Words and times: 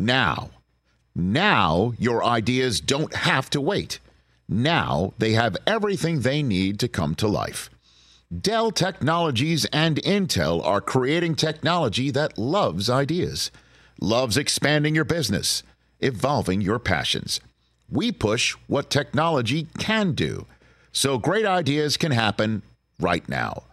now. 0.00 0.50
Now 1.14 1.92
your 1.98 2.24
ideas 2.24 2.80
don't 2.80 3.14
have 3.14 3.50
to 3.50 3.60
wait. 3.60 4.00
Now 4.48 5.12
they 5.18 5.32
have 5.32 5.56
everything 5.66 6.20
they 6.20 6.42
need 6.42 6.80
to 6.80 6.88
come 6.88 7.14
to 7.16 7.28
life. 7.28 7.70
Dell 8.36 8.70
Technologies 8.70 9.64
and 9.66 9.96
Intel 10.02 10.64
are 10.64 10.80
creating 10.80 11.34
technology 11.34 12.10
that 12.12 12.38
loves 12.38 12.88
ideas, 12.88 13.50
loves 14.00 14.36
expanding 14.36 14.94
your 14.94 15.04
business, 15.04 15.62
evolving 16.00 16.60
your 16.60 16.78
passions. 16.78 17.40
We 17.90 18.12
push 18.12 18.52
what 18.68 18.88
technology 18.88 19.66
can 19.78 20.12
do 20.12 20.46
so 20.92 21.18
great 21.18 21.46
ideas 21.46 21.96
can 21.96 22.12
happen 22.12 22.62
right 22.98 23.28
now. 23.28 23.64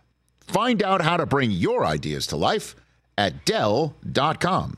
Find 0.42 0.82
out 0.84 1.02
how 1.02 1.18
to 1.18 1.26
bring 1.26 1.52
your 1.52 1.86
ideas 1.86 2.28
to 2.28 2.38
life 2.38 2.76
at 3.18 3.46
Dell.com. 3.46 4.78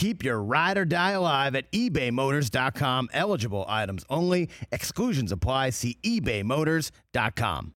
Keep 0.00 0.24
your 0.24 0.42
ride 0.42 0.78
or 0.78 0.86
die 0.86 1.10
alive 1.10 1.54
at 1.54 1.70
ebaymotors.com. 1.72 3.10
Eligible 3.12 3.66
items 3.68 4.02
only. 4.08 4.48
Exclusions 4.72 5.30
apply. 5.30 5.68
See 5.76 5.98
ebaymotors.com. 6.02 7.74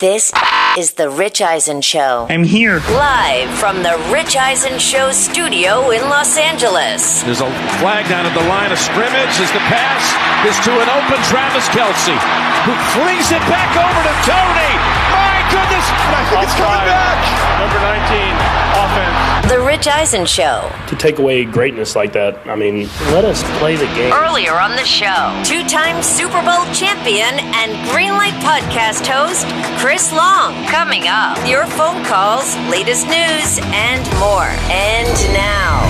This 0.00 0.32
is 0.78 0.94
the 0.94 1.10
Rich 1.10 1.42
Eisen 1.42 1.82
Show. 1.82 2.26
I'm 2.30 2.42
here. 2.42 2.80
Live 2.88 3.50
from 3.58 3.82
the 3.82 4.00
Rich 4.08 4.34
Eisen 4.36 4.78
Show 4.78 5.12
studio 5.12 5.90
in 5.90 6.00
Los 6.08 6.38
Angeles. 6.38 7.22
There's 7.22 7.44
a 7.44 7.52
flag 7.84 8.08
down 8.08 8.24
at 8.24 8.32
the 8.32 8.48
line 8.48 8.72
of 8.72 8.78
scrimmage 8.78 9.36
as 9.36 9.52
the 9.52 9.64
pass 9.68 10.04
is 10.48 10.56
to 10.64 10.72
an 10.72 10.88
open 10.88 11.20
Travis 11.28 11.68
Kelce, 11.68 12.16
who 12.64 12.72
flings 12.96 13.28
it 13.28 13.44
back 13.44 13.76
over 13.76 14.00
to 14.08 14.14
Tony. 14.24 14.72
My 15.12 15.35
goodness! 15.56 15.86
I 15.88 16.20
think 16.28 16.42
it's 16.44 16.56
coming 16.60 16.84
back. 16.84 17.16
Number 17.56 17.80
19, 17.80 18.36
offense. 18.76 19.48
The 19.48 19.60
Rich 19.60 19.86
Eisen 19.88 20.26
Show. 20.26 20.70
To 20.88 20.96
take 20.96 21.18
away 21.18 21.44
greatness 21.44 21.96
like 21.96 22.12
that, 22.12 22.46
I 22.46 22.56
mean, 22.56 22.88
let 23.14 23.24
us 23.24 23.42
play 23.58 23.76
the 23.76 23.86
game. 23.96 24.12
Earlier 24.12 24.52
on 24.52 24.76
the 24.76 24.84
show, 24.84 25.32
two 25.44 25.64
time 25.64 26.02
Super 26.02 26.42
Bowl 26.44 26.64
champion 26.74 27.32
and 27.56 27.72
Greenlight 27.88 28.36
podcast 28.44 29.06
host, 29.06 29.46
Chris 29.80 30.12
Long. 30.12 30.52
Coming 30.66 31.08
up, 31.08 31.38
your 31.48 31.64
phone 31.78 32.04
calls, 32.04 32.56
latest 32.68 33.06
news, 33.06 33.58
and 33.72 34.04
more. 34.20 34.50
And 34.68 35.08
now, 35.32 35.80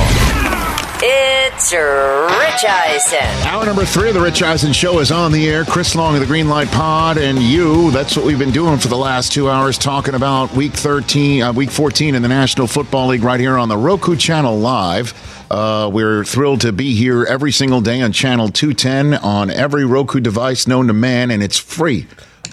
it's 1.02 1.72
Rich 1.72 2.64
Eisen. 2.64 3.46
Hour 3.46 3.66
number 3.66 3.84
three 3.84 4.08
of 4.08 4.14
the 4.14 4.20
Rich 4.20 4.42
Eisen 4.42 4.72
Show 4.72 5.00
is 5.00 5.10
on 5.10 5.32
the 5.32 5.48
air. 5.48 5.64
Chris 5.64 5.94
Long 5.94 6.14
of 6.14 6.20
the 6.20 6.26
Green 6.26 6.48
Light 6.48 6.68
Pod 6.68 7.18
and 7.18 7.38
you. 7.38 7.90
That's 7.90 8.16
what 8.16 8.24
we've 8.24 8.38
been 8.38 8.52
doing 8.52 8.78
for 8.78 8.88
the 8.88 8.96
last 8.96 9.32
two 9.32 9.50
hours, 9.50 9.76
talking 9.78 10.14
about 10.14 10.52
Week 10.54 10.72
13, 10.72 11.42
uh, 11.42 11.52
Week 11.52 11.70
14 11.70 12.14
in 12.14 12.22
the 12.22 12.28
National 12.28 12.66
Football 12.66 13.08
League 13.08 13.22
right 13.22 13.40
here 13.40 13.58
on 13.58 13.68
the 13.68 13.76
Roku 13.76 14.16
Channel 14.16 14.58
Live. 14.58 15.12
Uh, 15.50 15.90
we're 15.92 16.24
thrilled 16.24 16.62
to 16.62 16.72
be 16.72 16.94
here 16.94 17.24
every 17.24 17.52
single 17.52 17.80
day 17.80 18.00
on 18.00 18.12
Channel 18.12 18.48
210 18.48 19.14
on 19.22 19.50
every 19.50 19.84
Roku 19.84 20.20
device 20.20 20.66
known 20.66 20.86
to 20.86 20.92
man, 20.92 21.30
and 21.30 21.42
it's 21.42 21.58
free 21.58 22.06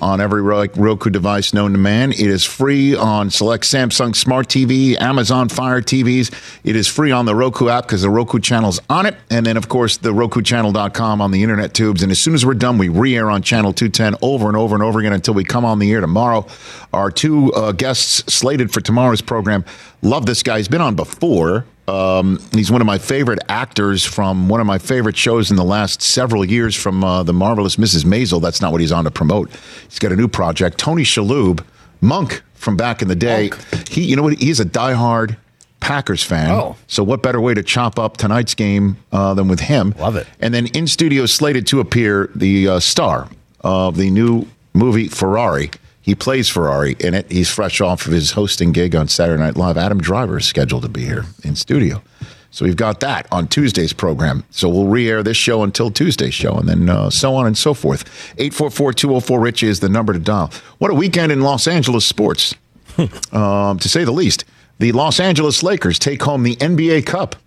on 0.04 0.20
every 0.20 0.42
Roku 0.42 1.10
device 1.10 1.54
known 1.54 1.72
to 1.72 1.78
man. 1.78 2.12
It 2.12 2.20
is 2.20 2.44
free 2.44 2.96
on 2.96 3.30
select 3.30 3.64
Samsung 3.64 4.16
Smart 4.16 4.48
TV, 4.48 5.00
Amazon 5.00 5.50
Fire 5.50 5.82
TVs. 5.82 6.32
It 6.64 6.76
is 6.76 6.88
free 6.88 7.12
on 7.12 7.26
the 7.26 7.34
Roku 7.34 7.70
app 7.70 7.86
because 7.86 8.02
the 8.02 8.10
Roku 8.10 8.40
channel's 8.40 8.82
on 8.90 9.06
it. 9.06 9.16
And 9.32 9.46
then, 9.46 9.56
of 9.56 9.70
course, 9.70 9.98
the 9.98 10.12
RokuChannel.com 10.12 11.22
on 11.22 11.32
the 11.32 11.42
internet 11.42 11.74
tubes. 11.74 12.04
And 12.04 12.12
as 12.12 12.20
soon 12.20 12.34
as 12.34 12.46
we're 12.46 12.54
done, 12.54 12.78
we 12.78 12.90
re 12.90 13.16
air 13.16 13.30
on 13.32 13.42
Channel 13.42 13.72
210 13.72 14.16
over 14.22 14.48
and 14.48 14.58
over 14.58 14.76
and 14.76 14.84
over 14.84 15.00
again 15.00 15.14
until 15.14 15.34
we 15.34 15.44
come 15.44 15.64
on 15.64 15.80
the 15.80 15.92
air 15.92 16.02
tomorrow. 16.02 16.46
Our 16.92 17.10
two 17.10 17.54
uh, 17.54 17.72
guests 17.72 18.34
slated 18.34 18.72
for 18.72 18.82
tomorrow's 18.82 19.22
program. 19.22 19.64
Love 20.02 20.26
this 20.26 20.44
guy. 20.44 20.58
He's 20.58 20.68
been 20.68 20.82
on 20.82 20.96
before. 20.96 21.66
Um, 21.88 22.40
he's 22.54 22.72
one 22.72 22.82
of 22.82 22.88
my 22.88 22.98
favorite 22.98 23.40
actors 23.50 24.06
from 24.06 24.48
one 24.48 24.62
of 24.62 24.68
my 24.68 24.78
favorite 24.78 25.18
shows 25.18 25.52
in 25.52 25.58
the 25.58 25.66
last 25.66 26.02
several 26.02 26.46
years 26.46 26.76
from 26.76 27.04
uh, 27.04 27.24
the 27.24 27.34
marvelous 27.34 27.76
Mrs. 27.76 28.06
Maisel. 28.06 28.42
That's 28.42 28.62
not 28.62 28.72
what 28.72 28.80
he's 28.82 28.92
on 28.92 29.04
to 29.04 29.12
promote. 29.12 29.50
He's 29.90 30.00
got 30.00 30.12
a 30.12 30.16
new 30.16 30.28
project. 30.28 30.78
Tony 30.78 31.04
Shalhoub, 31.04 31.64
Monk 32.00 32.42
from 32.54 32.78
back 32.78 33.02
in 33.02 33.08
the 33.10 33.16
day. 33.16 33.52
He, 33.90 34.04
you 34.04 34.16
know 34.16 34.24
what? 34.24 34.40
He's 34.40 34.60
a 34.60 34.66
diehard 34.66 35.38
Packers 35.82 36.24
fan. 36.24 36.52
Oh. 36.52 36.78
so 36.88 37.04
what 37.04 37.22
better 37.22 37.42
way 37.42 37.54
to 37.54 37.62
chop 37.62 38.00
up 38.00 38.16
tonight's 38.16 38.56
game 38.56 38.96
uh, 39.12 39.34
than 39.34 39.50
with 39.50 39.60
him? 39.60 39.94
Love 40.00 40.16
it. 40.16 40.26
And 40.40 40.54
then 40.54 40.68
in 40.68 40.88
studio, 40.88 41.26
slated 41.26 41.68
to 41.68 41.82
appear 41.82 42.30
the 42.34 42.70
uh, 42.70 42.80
star 42.80 43.28
of 43.62 43.98
the 43.98 44.10
new 44.10 44.48
movie 44.74 45.10
Ferrari. 45.10 45.72
He 46.04 46.16
plays 46.16 46.50
Ferrari 46.50 46.98
in 47.00 47.14
it. 47.14 47.32
He's 47.32 47.50
fresh 47.50 47.80
off 47.80 48.06
of 48.06 48.12
his 48.12 48.32
hosting 48.32 48.74
gig 48.74 48.94
on 48.94 49.08
Saturday 49.08 49.42
Night 49.42 49.56
Live. 49.56 49.78
Adam 49.78 50.02
Driver 50.02 50.38
is 50.38 50.46
scheduled 50.46 50.84
to 50.84 50.90
be 50.90 51.06
here 51.06 51.24
in 51.46 51.56
studio. 51.56 52.04
So 52.52 52.66
we've 52.66 52.76
got 52.76 53.00
that 53.00 53.26
on 53.32 53.48
Tuesday's 53.48 53.94
program. 53.94 54.44
So 54.52 54.68
we'll 54.68 54.88
re 54.88 55.10
air 55.10 55.24
this 55.24 55.38
show 55.38 55.64
until 55.64 55.90
Tuesday's 55.90 56.34
show 56.34 56.56
and 56.58 56.68
then 56.68 56.90
uh, 56.90 57.10
so 57.10 57.34
on 57.36 57.48
and 57.48 57.58
so 57.58 57.74
forth. 57.74 58.04
844 58.38 58.94
204 58.94 59.40
Rich 59.40 59.64
is 59.64 59.80
the 59.80 59.88
number 59.88 60.12
to 60.12 60.20
dial. 60.20 60.52
What 60.78 60.92
a 60.92 60.94
weekend 60.94 61.32
in 61.32 61.40
Los 61.40 61.68
Angeles 61.68 62.06
sports, 62.06 62.54
um, 63.32 63.80
to 63.80 63.90
say 63.90 64.04
the 64.04 64.12
least. 64.12 64.44
The 64.80 64.92
Los 64.92 65.22
Angeles 65.22 65.64
Lakers 65.64 65.98
take 65.98 66.22
home 66.22 66.44
the 66.44 66.58
NBA 66.58 67.06
Cup. 67.06 67.38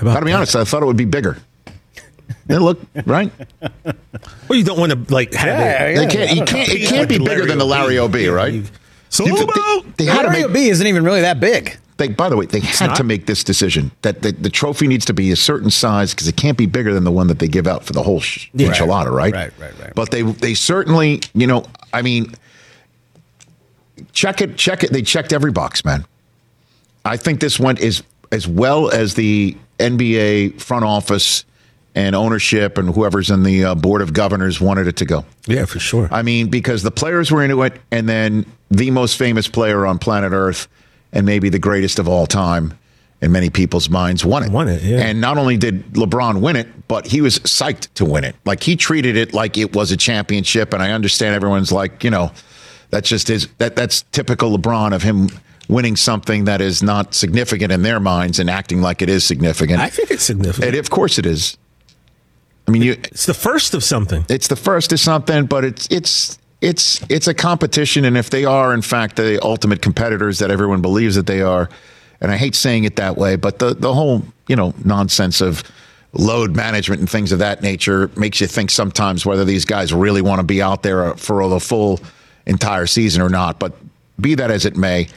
Gotta 0.00 0.24
be 0.24 0.32
honest, 0.32 0.56
I 0.56 0.64
thought 0.64 0.82
it 0.82 0.86
would 0.86 0.96
be 0.96 1.04
bigger. 1.04 1.36
They 2.46 2.58
look 2.58 2.80
right. 3.06 3.30
Well, 4.48 4.58
you 4.58 4.64
don't 4.64 4.78
want 4.78 4.92
to 4.92 5.14
like 5.14 5.32
have 5.34 5.60
it. 5.60 5.96
They 5.96 6.06
can't. 6.06 6.36
You 6.36 6.44
can't. 6.44 6.68
It 6.68 6.88
can't 6.88 7.08
be 7.08 7.18
bigger 7.18 7.46
than 7.46 7.58
the 7.58 7.66
Larry 7.66 7.98
O'B, 7.98 8.28
right? 8.28 8.62
So 9.08 9.24
You- 9.26 9.36
they, 9.36 10.04
they 10.04 10.04
had 10.06 10.22
to 10.22 10.28
Larry 10.28 10.42
make. 10.42 10.44
O'B 10.50 10.56
isn't 10.70 10.86
even 10.86 11.04
really 11.04 11.20
that 11.22 11.40
big. 11.40 11.76
They, 11.98 12.08
by 12.08 12.28
the 12.30 12.36
way, 12.36 12.46
they 12.46 12.60
had 12.60 12.88
not? 12.88 12.96
to 12.96 13.04
make 13.04 13.26
this 13.26 13.44
decision 13.44 13.92
that 14.00 14.22
the, 14.22 14.32
the 14.32 14.48
trophy 14.50 14.88
needs 14.88 15.04
to 15.04 15.12
be 15.14 15.30
a 15.30 15.36
certain 15.36 15.70
size 15.70 16.12
because 16.14 16.26
it 16.26 16.36
can't 16.36 16.56
be 16.58 16.66
bigger 16.66 16.92
than 16.94 17.04
the 17.04 17.12
one 17.12 17.26
that 17.28 17.38
they 17.38 17.46
give 17.46 17.66
out 17.66 17.84
for 17.84 17.92
the 17.92 18.02
whole 18.02 18.18
sh- 18.18 18.48
enchilada, 18.56 19.10
right? 19.12 19.32
Right, 19.32 19.52
right, 19.60 19.78
right. 19.78 19.94
But 19.94 20.10
they 20.10 20.22
they 20.22 20.54
certainly, 20.54 21.20
you 21.34 21.46
know, 21.46 21.64
I 21.92 22.02
mean, 22.02 22.34
check 24.12 24.40
it, 24.40 24.56
check 24.56 24.82
it. 24.82 24.92
They 24.92 25.02
checked 25.02 25.32
every 25.32 25.52
box, 25.52 25.84
man. 25.84 26.04
I 27.04 27.16
think 27.16 27.40
this 27.40 27.60
went 27.60 27.80
as 27.80 28.02
as 28.32 28.48
well 28.48 28.90
as 28.90 29.14
the 29.14 29.56
NBA 29.78 30.60
front 30.60 30.84
office 30.84 31.44
and 31.94 32.14
ownership 32.16 32.78
and 32.78 32.94
whoever's 32.94 33.30
in 33.30 33.42
the 33.42 33.64
uh, 33.64 33.74
board 33.74 34.02
of 34.02 34.12
governors 34.12 34.60
wanted 34.60 34.86
it 34.86 34.96
to 34.96 35.04
go. 35.04 35.24
Yeah, 35.46 35.66
for 35.66 35.78
sure. 35.78 36.08
I 36.10 36.22
mean, 36.22 36.48
because 36.48 36.82
the 36.82 36.90
players 36.90 37.30
were 37.30 37.42
into 37.42 37.62
it, 37.62 37.74
and 37.90 38.08
then 38.08 38.46
the 38.70 38.90
most 38.90 39.16
famous 39.16 39.48
player 39.48 39.84
on 39.84 39.98
planet 39.98 40.32
Earth, 40.32 40.68
and 41.12 41.26
maybe 41.26 41.48
the 41.48 41.58
greatest 41.58 41.98
of 41.98 42.08
all 42.08 42.26
time 42.26 42.78
in 43.20 43.30
many 43.30 43.50
people's 43.50 43.88
minds, 43.88 44.24
won 44.24 44.42
it. 44.42 44.50
Won 44.50 44.68
it, 44.68 44.82
yeah. 44.82 44.98
And 44.98 45.20
not 45.20 45.38
only 45.38 45.56
did 45.56 45.84
LeBron 45.92 46.40
win 46.40 46.56
it, 46.56 46.88
but 46.88 47.06
he 47.06 47.20
was 47.20 47.38
psyched 47.40 47.92
to 47.94 48.04
win 48.04 48.24
it. 48.24 48.34
Like 48.44 48.62
he 48.62 48.74
treated 48.74 49.16
it 49.16 49.32
like 49.32 49.56
it 49.56 49.74
was 49.76 49.92
a 49.92 49.96
championship. 49.96 50.72
And 50.72 50.82
I 50.82 50.90
understand 50.90 51.34
everyone's 51.34 51.70
like, 51.70 52.02
you 52.02 52.10
know, 52.10 52.32
that's 52.90 53.08
just 53.08 53.28
his 53.28 53.46
that 53.58 53.76
that's 53.76 54.02
typical 54.12 54.56
LeBron 54.56 54.92
of 54.94 55.02
him 55.02 55.28
winning 55.68 55.96
something 55.96 56.44
that 56.44 56.60
is 56.60 56.82
not 56.82 57.14
significant 57.14 57.72
in 57.72 57.82
their 57.82 58.00
minds 58.00 58.38
and 58.38 58.50
acting 58.50 58.82
like 58.82 59.00
it 59.02 59.08
is 59.08 59.24
significant. 59.24 59.80
I 59.80 59.88
think 59.88 60.10
it's 60.10 60.24
significant. 60.24 60.74
And 60.74 60.76
of 60.76 60.90
course 60.90 61.18
it 61.18 61.26
is. 61.26 61.56
I 62.66 62.70
mean, 62.70 62.82
you 62.82 62.92
it's 62.92 63.26
the 63.26 63.34
first 63.34 63.74
of 63.74 63.82
something. 63.82 64.24
it's 64.28 64.48
the 64.48 64.56
first 64.56 64.92
of 64.92 65.00
something, 65.00 65.46
but 65.46 65.64
it's 65.64 65.88
it's 65.90 66.38
it's 66.60 67.04
it's 67.10 67.26
a 67.26 67.34
competition, 67.34 68.04
and 68.04 68.16
if 68.16 68.30
they 68.30 68.44
are 68.44 68.72
in 68.72 68.82
fact 68.82 69.16
the 69.16 69.42
ultimate 69.42 69.82
competitors 69.82 70.38
that 70.38 70.50
everyone 70.50 70.80
believes 70.80 71.16
that 71.16 71.26
they 71.26 71.42
are, 71.42 71.68
and 72.20 72.30
I 72.30 72.36
hate 72.36 72.54
saying 72.54 72.84
it 72.84 72.96
that 72.96 73.16
way, 73.16 73.36
but 73.36 73.58
the 73.58 73.74
the 73.74 73.92
whole 73.92 74.22
you 74.46 74.56
know 74.56 74.74
nonsense 74.84 75.40
of 75.40 75.64
load 76.12 76.54
management 76.54 77.00
and 77.00 77.08
things 77.08 77.32
of 77.32 77.38
that 77.38 77.62
nature 77.62 78.10
makes 78.16 78.40
you 78.40 78.46
think 78.46 78.70
sometimes 78.70 79.24
whether 79.24 79.44
these 79.44 79.64
guys 79.64 79.92
really 79.94 80.20
want 80.20 80.40
to 80.40 80.44
be 80.44 80.60
out 80.60 80.82
there 80.82 81.14
for 81.14 81.48
the 81.48 81.58
full 81.58 81.98
entire 82.46 82.86
season 82.86 83.22
or 83.22 83.28
not. 83.28 83.58
But 83.58 83.74
be 84.20 84.34
that 84.34 84.50
as 84.50 84.66
it 84.66 84.76
may, 84.76 85.08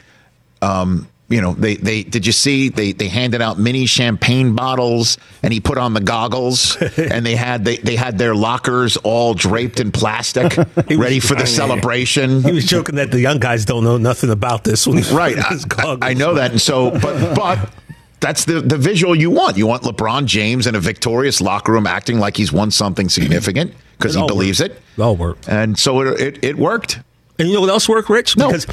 um, 0.62 1.08
you 1.28 1.42
know, 1.42 1.54
they, 1.54 1.76
they 1.76 2.04
did 2.04 2.26
you 2.28 2.32
see 2.32 2.70
they 2.70 2.92
they 2.92 3.08
handed 3.08 3.42
out 3.42 3.58
mini 3.58 3.88
champagne 3.88 4.54
bottles 4.54 5.18
and 5.42 5.52
he 5.52 5.60
put 5.60 5.78
on 5.80 5.94
the 5.96 6.00
goggles 6.02 6.76
and 6.98 7.26
they 7.26 7.36
had 7.36 7.66
they, 7.66 7.78
they 7.78 7.96
had 7.96 8.18
their 8.20 8.36
lockers 8.36 8.96
all 8.98 9.34
draped 9.34 9.80
in 9.80 9.92
plastic 9.92 10.56
ready 10.90 11.20
for 11.20 11.34
the 11.34 11.48
celebration. 11.48 12.44
He 12.44 12.52
was 12.52 12.66
joking 12.66 12.96
that 12.96 13.10
the 13.12 13.20
young 13.20 13.40
guys 13.40 13.66
don't 13.66 13.84
know 13.84 13.98
nothing 13.98 14.30
about 14.30 14.64
this 14.64 14.86
when 14.86 15.00
he 15.02 15.16
Right. 15.16 15.36
I. 15.38 15.98
I 16.02 16.14
know 16.14 16.36
that. 16.36 16.52
And 16.52 16.62
so 16.62 16.92
but 16.92 17.36
but 17.36 17.72
that's 18.20 18.46
the 18.46 18.62
the 18.62 18.78
visual 18.78 19.16
you 19.16 19.32
want. 19.32 19.58
You 19.58 19.66
want 19.66 19.82
LeBron 19.84 20.26
James 20.26 20.68
in 20.68 20.76
a 20.76 20.80
victorious 20.80 21.42
locker 21.42 21.72
room 21.72 21.88
acting 21.88 22.20
like 22.20 22.38
he's 22.38 22.52
won 22.54 22.70
something 22.70 23.10
significant 23.10 23.74
because 23.98 24.14
he 24.14 24.26
believes 24.28 24.60
worked. 24.62 24.76
it. 24.76 24.82
It 24.98 25.02
all 25.02 25.16
worked. 25.16 25.50
And 25.50 25.78
so 25.78 26.02
it, 26.02 26.22
it 26.22 26.44
it 26.44 26.56
worked. 26.56 27.00
And 27.40 27.48
you 27.48 27.56
know 27.56 27.62
what 27.62 27.70
else 27.70 27.90
worked, 27.90 28.10
Rich? 28.10 28.38
No. 28.38 28.48
Because 28.48 28.66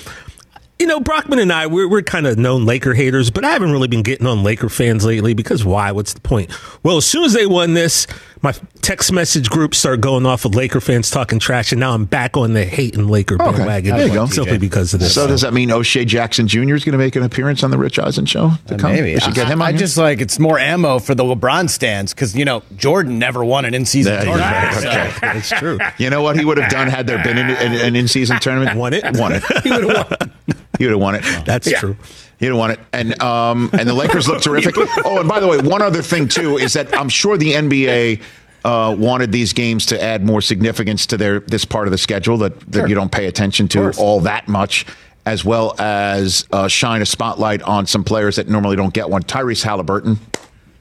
you 0.79 0.87
know, 0.87 1.01
Brockman 1.01 1.39
and 1.39 1.53
I, 1.53 1.67
we're, 1.69 1.89
we're 1.89 2.03
kind 2.03 2.27
of 2.27 2.39
known 2.39 2.65
Laker 2.65 2.95
haters, 2.95 3.31
but 3.31 3.45
I 3.45 3.51
haven't 3.51 3.71
really 3.71 3.89
been 3.89 4.03
getting 4.03 4.27
on 4.27 4.43
Laker 4.43 4.69
fans 4.69 5.05
lately 5.05 5.35
because 5.35 5.65
why? 5.65 5.93
What's 5.93 6.13
the 6.13 6.21
point? 6.21 6.53
Well, 6.83 6.97
as 6.97 7.07
soon 7.07 7.25
as 7.25 7.33
they 7.33 7.47
won 7.47 7.75
this, 7.75 8.07
my 8.43 8.53
text 8.81 9.13
message 9.13 9.49
group 9.51 9.75
started 9.75 10.01
going 10.01 10.27
off 10.27 10.45
with 10.45 10.55
Laker 10.57 10.81
fans 10.81 11.11
talking 11.11 11.39
trash, 11.39 11.71
and 11.73 11.79
now 11.79 11.93
I'm 11.93 12.05
back 12.05 12.37
on 12.37 12.55
the 12.55 12.65
hating 12.65 13.07
Laker 13.07 13.35
Okay. 13.41 13.45
bandwagon 13.45 13.97
There 13.97 14.09
you 14.09 14.13
go. 14.15 14.27
simply 14.27 14.59
because 14.59 14.93
of 14.95 15.01
this. 15.01 15.15
So 15.15 15.27
does 15.29 15.43
that 15.43 15.53
mean 15.55 15.71
O'Shea 15.71 16.05
Jackson 16.05 16.49
Jr. 16.49 16.75
is 16.75 16.85
going 16.85 16.93
to 16.93 16.99
make 16.99 17.15
an 17.15 17.23
appearance 17.23 17.63
on 17.63 17.71
the 17.71 17.79
Rich 17.79 17.99
Eisen 18.01 18.27
show? 18.27 18.51
To 18.67 18.75
uh, 18.75 18.79
come? 18.79 18.93
Maybe 18.93 19.15
we 19.15 19.21
should 19.21 19.35
get 19.35 19.47
him 19.47 19.63
I, 19.63 19.69
on 19.69 19.75
I 19.75 19.79
just 19.79 19.97
like 19.97 20.21
it's 20.21 20.39
more 20.39 20.59
ammo 20.59 20.99
for 20.99 21.15
the 21.15 21.23
LeBron 21.25 21.71
stands 21.71 22.13
because 22.13 22.35
you 22.37 22.45
know 22.45 22.63
Jordan 22.77 23.19
never 23.19 23.45
won 23.45 23.65
an 23.65 23.75
in-season 23.75 24.15
tournament. 24.25 24.41
yeah, 24.41 24.71
so- 24.73 24.89
okay. 25.29 25.39
It's 25.39 25.51
true. 25.51 25.79
You 25.99 26.11
know 26.11 26.23
what 26.23 26.37
he 26.37 26.45
would 26.45 26.59
have 26.59 26.71
done 26.71 26.89
had 26.89 27.07
there 27.07 27.23
been 27.23 27.39
an, 27.39 27.51
an, 27.51 27.73
an 27.75 27.97
in-season 27.97 28.41
tournament? 28.41 28.77
Won 28.77 28.93
it. 28.93 29.05
Won 29.17 29.33
it. 29.33 29.43
he 29.63 29.71
would 29.71 29.85
have 29.85 30.11
won. 30.21 30.33
He 30.79 30.85
would 30.87 30.93
have 30.93 31.01
won 31.01 31.15
it. 31.15 31.23
That's 31.47 31.71
true. 31.79 31.97
He'd 32.43 32.49
have 32.49 32.57
won 32.57 32.73
it. 32.73 32.81
And 32.93 33.23
um, 33.23 33.71
and 33.73 33.89
the 33.89 33.95
Lakers 33.95 34.27
look 34.27 34.43
terrific. 34.43 34.75
Oh, 35.05 35.21
and 35.21 35.29
by 35.29 35.39
the 35.39 35.47
way, 35.47 35.59
one 35.59 35.81
other 35.81 36.03
thing 36.03 36.27
too 36.27 36.59
is 36.59 36.73
that 36.73 36.93
I'm 36.93 37.09
sure 37.09 37.37
the 37.37 37.53
NBA 37.53 38.21
uh, 38.65 38.97
wanted 38.99 39.31
these 39.31 39.53
games 39.53 39.87
to 39.87 40.03
add 40.03 40.25
more 40.27 40.41
significance 40.41 41.07
to 41.07 41.17
their 41.17 41.39
this 41.39 41.65
part 41.65 41.87
of 41.87 41.93
the 41.93 41.99
schedule 41.99 42.39
that, 42.39 42.59
that 42.73 42.89
you 42.89 42.97
don't 42.97 43.13
pay 43.13 43.27
attention 43.29 43.69
to 43.69 43.93
all 43.97 44.19
that 44.23 44.49
much. 44.49 44.87
As 45.25 45.45
well 45.45 45.77
as 45.79 46.45
uh, 46.51 46.67
shine 46.67 47.01
a 47.01 47.07
spotlight 47.07 47.63
on 47.63 47.87
some 47.87 48.03
players 48.03 48.35
that 48.37 48.49
normally 48.49 48.75
don't 48.75 48.93
get 48.93 49.09
one. 49.09 49.23
Tyrese 49.23 49.63
Halliburton, 49.63 50.19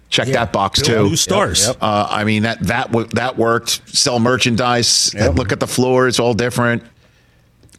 check 0.09 0.29
that 0.29 0.51
box 0.51 0.81
too. 0.81 1.09
New 1.09 1.15
stars. 1.15 1.67
Uh, 1.69 2.07
I 2.09 2.23
mean 2.23 2.41
that 2.41 2.59
that 2.61 2.87
w- 2.87 3.07
that 3.13 3.37
worked. 3.37 3.87
Sell 3.87 4.17
merchandise. 4.19 5.13
Look 5.13 5.51
at 5.51 5.59
the 5.59 5.67
floor; 5.67 6.07
it's 6.07 6.19
all 6.19 6.33
different. 6.33 6.81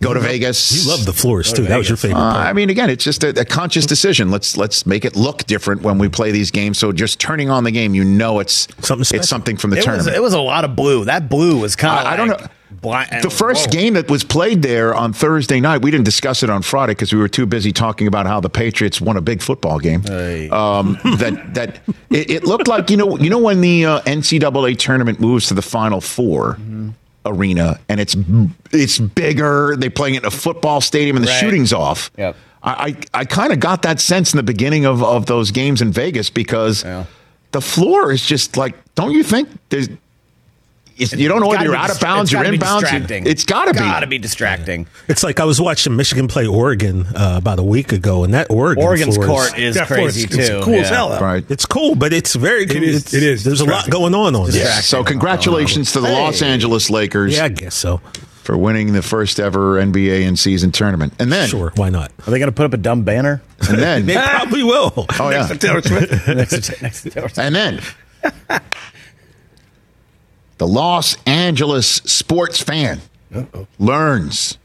Go 0.03 0.13
to 0.15 0.21
Vegas. 0.21 0.85
You 0.85 0.91
love 0.91 1.07
the 1.07 1.13
floors 1.13 1.53
too. 1.53 1.63
That 1.65 1.79
was 1.79 1.89
your 1.89 1.97
favorite 1.97 2.21
Uh, 2.21 2.33
part. 2.33 2.47
I 2.47 2.53
mean, 2.53 2.69
again, 2.71 2.91
it's 2.91 3.05
just 3.05 3.25
a, 3.25 3.29
a 3.41 3.45
conscious 3.45 3.87
decision. 3.87 4.31
Let's 4.31 4.57
let's 4.57 4.85
make 4.85 5.05
it 5.05 5.17
look 5.17 5.45
different 5.45 5.83
when 5.83 5.97
we 5.99 6.09
play 6.09 6.31
these 6.33 6.51
games. 6.51 6.77
So 6.79 6.93
just 6.93 7.19
turning 7.21 7.49
on 7.51 7.65
the 7.65 7.71
game, 7.71 7.95
you 7.95 8.05
know, 8.05 8.41
it's 8.41 8.69
Something 8.81 9.05
special. 9.05 9.21
It's 9.21 9.29
something 9.29 9.57
from 9.57 9.71
the 9.71 9.77
It 9.77 9.79
was, 9.81 9.85
tournament. 9.87 10.17
it 10.17 10.21
was 10.21 10.35
a 10.35 10.41
lot 10.41 10.65
of 10.65 10.77
blue. 10.77 11.05
That 11.07 11.29
blue 11.29 11.61
was 11.61 11.77
kind 11.77 12.01
of. 12.01 12.07
I- 12.07 12.13
I 12.13 12.17
don't 12.17 12.29
know. 12.29 12.47
Blind, 12.81 13.11
the 13.23 13.29
first 13.31 13.67
whoa. 13.67 13.73
game 13.73 13.95
that 13.95 14.11
was 14.11 14.25
played 14.25 14.63
there 14.63 14.95
on 14.95 15.13
Thursday 15.13 15.61
night, 15.61 15.83
we 15.83 15.91
didn't 15.91 16.07
discuss 16.07 16.43
it 16.43 16.49
on 16.49 16.63
Friday 16.63 16.93
because 16.93 17.13
we 17.13 17.19
were 17.21 17.29
too 17.29 17.45
busy 17.45 17.71
talking 17.71 18.07
about 18.07 18.27
how 18.27 18.41
the 18.41 18.49
Patriots 18.49 18.99
won 18.99 19.19
a 19.19 19.21
big 19.21 19.43
football 19.43 19.79
game. 19.79 20.01
Um, 20.51 20.99
that 21.19 21.51
that 21.55 21.81
it, 22.11 22.31
it 22.31 22.45
looked 22.45 22.69
like 22.69 22.89
you 22.91 22.97
know 22.97 23.19
you 23.19 23.29
know 23.29 23.39
when 23.39 23.61
the 23.61 23.85
uh, 23.85 24.01
NCAA 24.01 24.79
tournament 24.79 25.21
moves 25.21 25.49
to 25.49 25.55
the 25.55 25.61
Final 25.63 26.01
4 26.01 26.57
arena 27.25 27.79
and 27.89 28.01
it's 28.01 28.17
it's 28.73 28.99
bigger. 28.99 29.77
They 29.77 29.89
playing 29.89 30.15
it 30.17 30.23
in 30.23 30.27
a 30.27 30.31
football 30.31 30.81
stadium 30.81 31.17
and 31.17 31.25
the 31.25 31.31
Right. 31.31 31.41
shooting's 31.41 31.73
off. 31.73 32.11
Yep. 32.19 32.37
I 32.63 32.97
I, 33.15 33.21
I 33.21 33.25
kind 33.25 33.53
of 33.53 33.61
got 33.61 33.83
that 33.83 34.01
sense 34.01 34.33
in 34.33 34.37
the 34.37 34.43
beginning 34.43 34.85
of 34.87 35.03
of 35.03 35.27
those 35.27 35.51
games 35.51 35.81
in 35.83 35.93
Vegas 35.93 36.31
because 36.31 36.83
Yeah. 36.85 37.05
the 37.53 37.61
floor 37.61 38.13
is 38.13 38.25
just 38.25 38.57
like. 38.57 38.75
Don't 38.95 39.13
you 39.13 39.23
think 39.23 39.49
there's 39.71 39.89
it's, 40.97 41.13
you 41.13 41.29
don't 41.29 41.41
know 41.41 41.49
whether 41.49 41.65
you're 41.65 41.73
be 41.73 41.79
out 41.79 41.91
of 41.91 42.01
bounds, 42.01 42.31
you're 42.33 42.45
in 42.45 42.59
bounds. 42.59 42.89
It's 42.93 43.45
got 43.45 43.67
to 43.67 43.73
be. 43.73 43.79
Gotta 43.79 44.07
be 44.07 44.19
distracting. 44.19 44.87
It's 45.09 45.23
like 45.23 45.41
I 45.41 45.45
was 45.45 45.61
watching 45.61 45.97
Michigan 45.97 46.29
play 46.29 46.47
Oregon 46.47 47.07
uh, 47.17 47.35
about 47.37 47.59
a 47.59 47.63
week 47.63 47.93
ago, 47.93 48.25
and 48.25 48.35
that 48.35 48.51
Oregon 48.51 48.85
Oregon's 48.85 49.17
floor 49.17 49.27
court 49.29 49.59
is 49.59 49.75
that 49.77 49.89
floor 49.89 49.99
crazy, 50.01 50.25
it's 50.25 50.49
too. 50.49 50.61
cool 50.63 50.75
as 50.75 50.89
hell. 50.89 51.19
Right. 51.21 51.45
It's 51.51 51.67
cool, 51.67 51.95
but 51.95 52.13
it's 52.13 52.35
very. 52.35 52.65
It 52.65 52.83
is- 52.83 53.03
It's, 53.03 53.15
it 53.15 53.23
is 53.23 53.45
There's 53.45 53.61
a 53.61 53.65
lot 53.65 53.89
going 53.91 54.15
on 54.15 54.35
on 54.37 54.51
there. 54.51 54.65
Yeah. 54.65 54.81
So 54.81 55.03
congratulations 55.05 55.93
to 55.93 56.01
the 56.01 56.09
Los 56.11 56.43
Angeles 56.43 56.91
Lakers 56.91 57.37
Yeah, 57.37 57.45
I 57.45 57.49
guess 57.49 57.75
so. 57.75 57.99
for 58.43 58.57
winning 58.57 58.93
the 58.93 59.03
first 59.03 59.39
ever 59.41 59.77
NBA 59.83 60.23
in 60.23 60.37
season 60.37 60.73
tournament. 60.73 61.13
And 61.19 61.31
then, 61.33 61.49
Sure, 61.49 61.73
why 61.77 61.91
not? 61.91 62.11
Are 62.27 62.31
they 62.31 62.39
going 62.39 62.51
to 62.51 62.55
put 62.55 62.67
up 62.67 62.73
a 62.75 62.77
dumb 62.77 63.03
banner 63.05 63.41
and 63.69 63.79
then, 63.79 64.07
They 64.07 64.15
probably 64.17 64.63
will. 64.65 64.93
oh 65.19 65.31
yeah, 65.31 65.47
To 65.47 65.57
Taylor 65.57 65.81
Swift. 65.83 66.27
next 66.29 66.61
to, 66.77 66.83
next 66.83 67.03
to 67.03 67.11
Taylor 67.11 67.29
Swift? 67.29 67.39
and 67.39 67.55
then 67.55 67.81
the 70.63 70.69
Los 70.69 71.17
Angeles 71.27 71.89
sports 71.89 72.63
fan 72.63 73.01
learns 73.81 74.59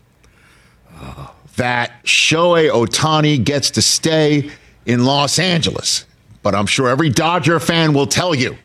uh, 0.95 1.29
that 1.55 2.03
Shohei 2.03 2.69
Ohtani 2.69 3.44
gets 3.44 3.71
to 3.71 3.81
stay 3.81 4.51
in 4.85 5.05
Los 5.05 5.39
Angeles. 5.39 6.05
But 6.44 6.53
I'm 6.53 6.67
sure 6.67 6.88
every 6.88 7.09
Dodger 7.09 7.59
fan 7.59 7.94
will 7.94 8.05
tell 8.05 8.35
you 8.35 8.59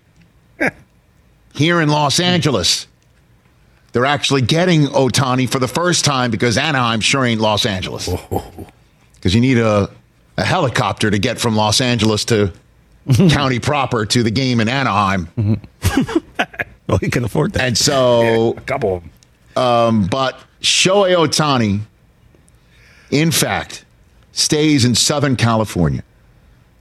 here 1.54 1.80
in 1.80 1.88
Los 1.88 2.20
Angeles, 2.20 2.86
they're 3.92 4.04
actually 4.04 4.42
getting 4.42 4.82
Ohtani 4.88 5.48
for 5.48 5.58
the 5.58 5.68
first 5.68 6.04
time 6.04 6.30
because 6.30 6.58
Anaheim 6.58 7.00
sure 7.00 7.24
ain't 7.24 7.40
Los 7.40 7.64
Angeles. 7.64 8.10
Because 9.14 9.34
you 9.34 9.40
need 9.40 9.56
a, 9.56 9.88
a 10.36 10.44
helicopter 10.44 11.10
to 11.10 11.18
get 11.18 11.40
from 11.40 11.56
Los 11.56 11.80
Angeles 11.80 12.26
to 12.26 12.52
county 13.30 13.58
proper 13.58 14.06
to 14.06 14.22
the 14.22 14.30
game 14.30 14.60
in 14.60 14.68
Anaheim. 14.68 15.28
Well, 16.88 16.98
he 16.98 17.08
can 17.08 17.24
afford 17.24 17.52
that. 17.52 17.62
And 17.62 17.78
so 17.78 18.54
A 18.56 18.60
couple 18.62 18.96
of 18.96 19.02
them. 19.54 19.62
um, 19.64 20.06
but 20.08 20.38
Shohei 20.60 21.14
Ohtani, 21.16 21.80
in 23.10 23.30
fact, 23.30 23.84
stays 24.32 24.84
in 24.84 24.94
Southern 24.96 25.36
California. 25.36 26.02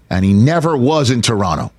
And 0.09 0.25
he 0.25 0.33
never 0.33 0.75
was 0.75 1.11
in 1.11 1.21
Toronto. 1.21 1.71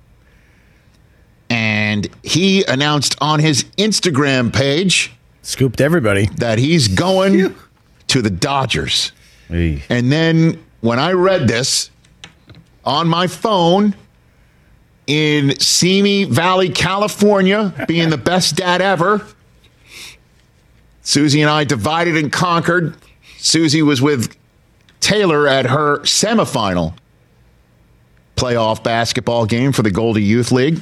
And 1.49 2.07
he 2.23 2.63
announced 2.63 3.15
on 3.21 3.39
his 3.39 3.65
Instagram 3.77 4.51
page 4.53 5.11
Scooped 5.43 5.81
everybody. 5.81 6.27
that 6.37 6.57
he's 6.57 6.87
going 6.87 7.53
to 8.07 8.21
the 8.21 8.29
Dodgers. 8.31 9.11
And 9.49 10.11
then 10.11 10.63
when 10.81 10.97
I 10.97 11.11
read 11.11 11.47
this 11.47 11.91
on 12.85 13.07
my 13.07 13.27
phone 13.27 13.95
in 15.07 15.59
Simi 15.59 16.23
Valley, 16.23 16.69
California, 16.69 17.73
being 17.87 18.09
the 18.09 18.17
best 18.17 18.55
dad 18.55 18.81
ever, 18.81 19.25
Suzy 21.01 21.41
and 21.41 21.49
I 21.49 21.65
divided 21.65 22.15
and 22.15 22.31
conquered. 22.31 22.95
Suzy 23.37 23.81
was 23.81 24.01
with 24.01 24.35
Taylor 25.01 25.47
at 25.47 25.65
her 25.65 25.99
semifinal 25.99 26.93
playoff 28.37 28.83
basketball 28.83 29.45
game 29.45 29.73
for 29.73 29.81
the 29.81 29.91
Goldie 29.91 30.23
Youth 30.23 30.51
League. 30.51 30.79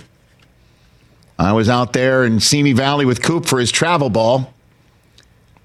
I 1.39 1.53
was 1.53 1.69
out 1.69 1.93
there 1.93 2.23
in 2.23 2.39
Simi 2.39 2.73
Valley 2.73 3.03
with 3.03 3.23
Coop 3.23 3.45
for 3.45 3.59
his 3.59 3.71
travel 3.71 4.11
ball 4.11 4.53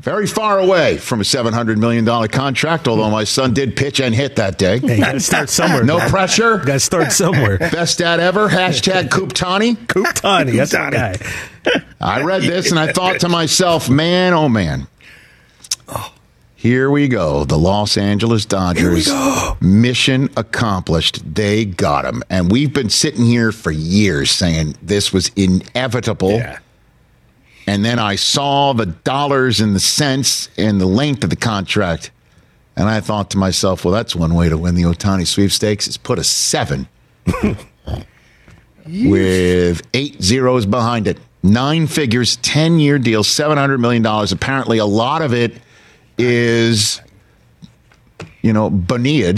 very 0.00 0.26
far 0.26 0.58
away 0.58 0.98
from 0.98 1.20
a 1.20 1.24
$700 1.24 1.78
million 1.78 2.04
contract, 2.28 2.86
although 2.86 3.10
my 3.10 3.24
son 3.24 3.54
did 3.54 3.76
pitch 3.76 4.00
and 4.00 4.14
hit 4.14 4.36
that 4.36 4.58
day. 4.58 4.78
Hey, 4.78 4.96
you 4.96 5.00
got 5.00 5.12
to 5.12 5.20
start 5.20 5.48
somewhere. 5.48 5.84
No 5.84 5.98
man. 5.98 6.10
pressure. 6.10 6.58
Got 6.58 6.74
to 6.74 6.80
start 6.80 7.12
somewhere. 7.12 7.58
Best 7.58 7.98
dad 7.98 8.20
ever. 8.20 8.48
Hashtag 8.48 9.10
Coop 9.10 9.32
Tani. 9.32 9.74
Coop 9.74 10.12
Tani, 10.14 10.52
that's 10.52 10.72
the 10.72 10.78
guy. 10.78 11.16
I 12.00 12.22
read 12.22 12.42
this 12.42 12.70
and 12.70 12.78
I 12.78 12.92
thought 12.92 13.20
to 13.20 13.28
myself, 13.28 13.88
man, 13.88 14.34
oh 14.34 14.48
man. 14.48 14.86
Here 16.54 16.90
we 16.90 17.06
go. 17.06 17.44
The 17.44 17.58
Los 17.58 17.96
Angeles 17.96 18.44
Dodgers. 18.44 19.08
Mission 19.60 20.30
accomplished. 20.36 21.34
They 21.34 21.64
got 21.64 22.04
him. 22.04 22.22
And 22.28 22.50
we've 22.50 22.72
been 22.72 22.90
sitting 22.90 23.24
here 23.24 23.52
for 23.52 23.70
years 23.70 24.30
saying 24.30 24.74
this 24.82 25.12
was 25.12 25.30
inevitable. 25.36 26.32
Yeah. 26.32 26.58
And 27.66 27.84
then 27.84 27.98
I 27.98 28.14
saw 28.14 28.72
the 28.72 28.86
dollars 28.86 29.60
and 29.60 29.74
the 29.74 29.80
cents 29.80 30.48
and 30.56 30.80
the 30.80 30.86
length 30.86 31.24
of 31.24 31.30
the 31.30 31.36
contract. 31.36 32.12
And 32.76 32.88
I 32.88 33.00
thought 33.00 33.30
to 33.30 33.38
myself, 33.38 33.84
well, 33.84 33.92
that's 33.92 34.14
one 34.14 34.34
way 34.34 34.48
to 34.48 34.56
win 34.56 34.74
the 34.74 34.82
Ohtani 34.82 35.26
sweepstakes 35.26 35.88
is 35.88 35.96
put 35.96 36.18
a 36.18 36.24
seven 36.24 36.86
with 38.86 39.82
eight 39.94 40.22
zeros 40.22 40.66
behind 40.66 41.08
it. 41.08 41.18
Nine 41.42 41.86
figures, 41.86 42.36
10 42.36 42.78
year 42.78 42.98
deal, 42.98 43.22
$700 43.22 43.80
million. 43.80 44.04
Apparently, 44.04 44.78
a 44.78 44.86
lot 44.86 45.22
of 45.22 45.32
it 45.32 45.54
is, 46.18 47.00
you 48.42 48.52
know, 48.52 48.70
Bonilla 48.70 49.34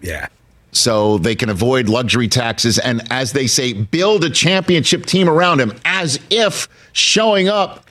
Yeah. 0.00 0.28
So 0.70 1.18
they 1.18 1.34
can 1.34 1.48
avoid 1.48 1.88
luxury 1.88 2.28
taxes. 2.28 2.78
And, 2.78 3.02
as 3.10 3.32
they 3.32 3.46
say, 3.46 3.72
build 3.72 4.24
a 4.24 4.30
championship 4.30 5.06
team 5.06 5.28
around 5.28 5.60
him 5.60 5.72
as 5.84 6.20
if 6.30 6.68
showing 6.92 7.48
up 7.48 7.84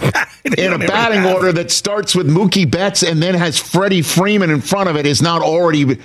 in 0.58 0.72
a 0.72 0.78
batting 0.78 1.24
order 1.24 1.52
that 1.52 1.70
starts 1.70 2.14
with 2.14 2.28
Mookie 2.28 2.70
Betts 2.70 3.02
and 3.02 3.22
then 3.22 3.34
has 3.34 3.58
Freddie 3.58 4.02
Freeman 4.02 4.50
in 4.50 4.60
front 4.60 4.88
of 4.88 4.96
it 4.96 5.06
is 5.06 5.20
not 5.20 5.42
already 5.42 5.98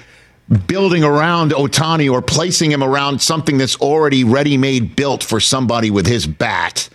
building 0.68 1.04
around 1.04 1.52
Ohtani 1.52 2.12
or 2.12 2.22
placing 2.22 2.72
him 2.72 2.84
around 2.84 3.22
something 3.22 3.58
that's 3.58 3.78
already 3.78 4.24
ready 4.24 4.58
made 4.58 4.96
built 4.96 5.24
for 5.24 5.40
somebody 5.40 5.90
with 5.90 6.06
his 6.06 6.28
bat. 6.28 6.90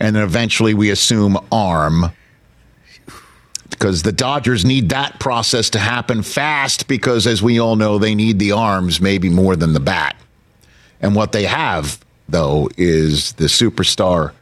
And 0.00 0.14
then 0.14 0.22
eventually 0.22 0.74
we 0.74 0.90
assume 0.90 1.38
arm 1.50 2.12
because 3.78 4.02
the 4.02 4.12
Dodgers 4.12 4.64
need 4.64 4.88
that 4.88 5.20
process 5.20 5.68
to 5.70 5.78
happen 5.78 6.22
fast 6.22 6.88
because, 6.88 7.26
as 7.26 7.42
we 7.42 7.60
all 7.60 7.76
know, 7.76 7.98
they 7.98 8.14
need 8.14 8.38
the 8.38 8.52
arms 8.52 9.02
maybe 9.02 9.28
more 9.28 9.54
than 9.54 9.74
the 9.74 9.80
bat. 9.80 10.16
And 11.02 11.14
what 11.14 11.32
they 11.32 11.44
have, 11.44 12.02
though, 12.26 12.70
is 12.78 13.34
the 13.34 13.44
superstar 13.44 14.32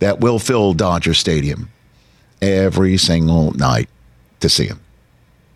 that 0.00 0.20
will 0.20 0.38
fill 0.38 0.74
Dodger 0.74 1.14
Stadium 1.14 1.70
every 2.42 2.98
single 2.98 3.52
night 3.52 3.88
to 4.40 4.50
see 4.50 4.66
him. 4.66 4.80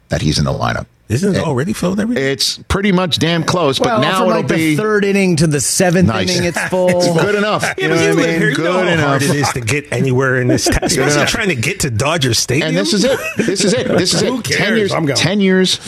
That 0.08 0.22
he's 0.22 0.38
in 0.38 0.46
the 0.46 0.52
lineup. 0.52 0.86
Isn't 1.08 1.36
it 1.36 1.38
eh, 1.38 1.42
already 1.42 1.72
filled 1.72 2.00
every 2.00 2.16
It's 2.16 2.58
pretty 2.66 2.90
much 2.90 3.18
damn 3.20 3.44
close, 3.44 3.78
but 3.78 3.86
well, 3.86 4.00
now 4.00 4.18
from 4.20 4.30
it'll 4.30 4.40
like 4.42 4.48
be 4.48 4.74
the 4.74 4.76
third 4.82 5.04
inning 5.04 5.36
to 5.36 5.46
the 5.46 5.60
seventh 5.60 6.08
Nice. 6.08 6.30
inning, 6.36 6.48
it's 6.48 6.60
full. 6.68 6.88
It's 6.88 7.06
good 7.22 7.36
enough. 7.36 7.62
Yeah, 7.62 7.74
You 7.84 7.88
but 7.90 7.94
know 7.94 8.02
you 8.02 8.08
what 8.16 8.24
I 8.24 8.26
mean? 8.32 8.40
here. 8.40 8.50
You 8.50 8.56
know 8.58 8.72
Good 8.82 8.98
how 8.98 9.06
hard 9.06 9.22
enough. 9.22 9.34
it 9.36 9.40
is 9.40 9.48
to 9.52 9.60
get 9.60 9.92
anywhere 9.92 10.40
in 10.40 10.48
this 10.48 10.64
town, 10.70 10.80
especially 10.82 11.12
enough. 11.20 11.28
trying 11.28 11.48
to 11.50 11.54
get 11.54 11.80
to 11.80 11.90
Dodger 11.90 12.34
Stadium. 12.34 12.68
And 12.68 12.76
this 12.76 12.92
is 12.92 13.04
it. 13.04 13.20
This 13.36 13.64
is 13.64 13.72
it. 13.72 13.86
This 13.86 14.14
is 14.14 14.22
Who 14.22 14.40
it. 14.40 14.44
Ten 14.46 14.76
years. 14.76 14.92
I'm 14.92 15.06
going. 15.06 15.16
Ten 15.16 15.40
years. 15.40 15.78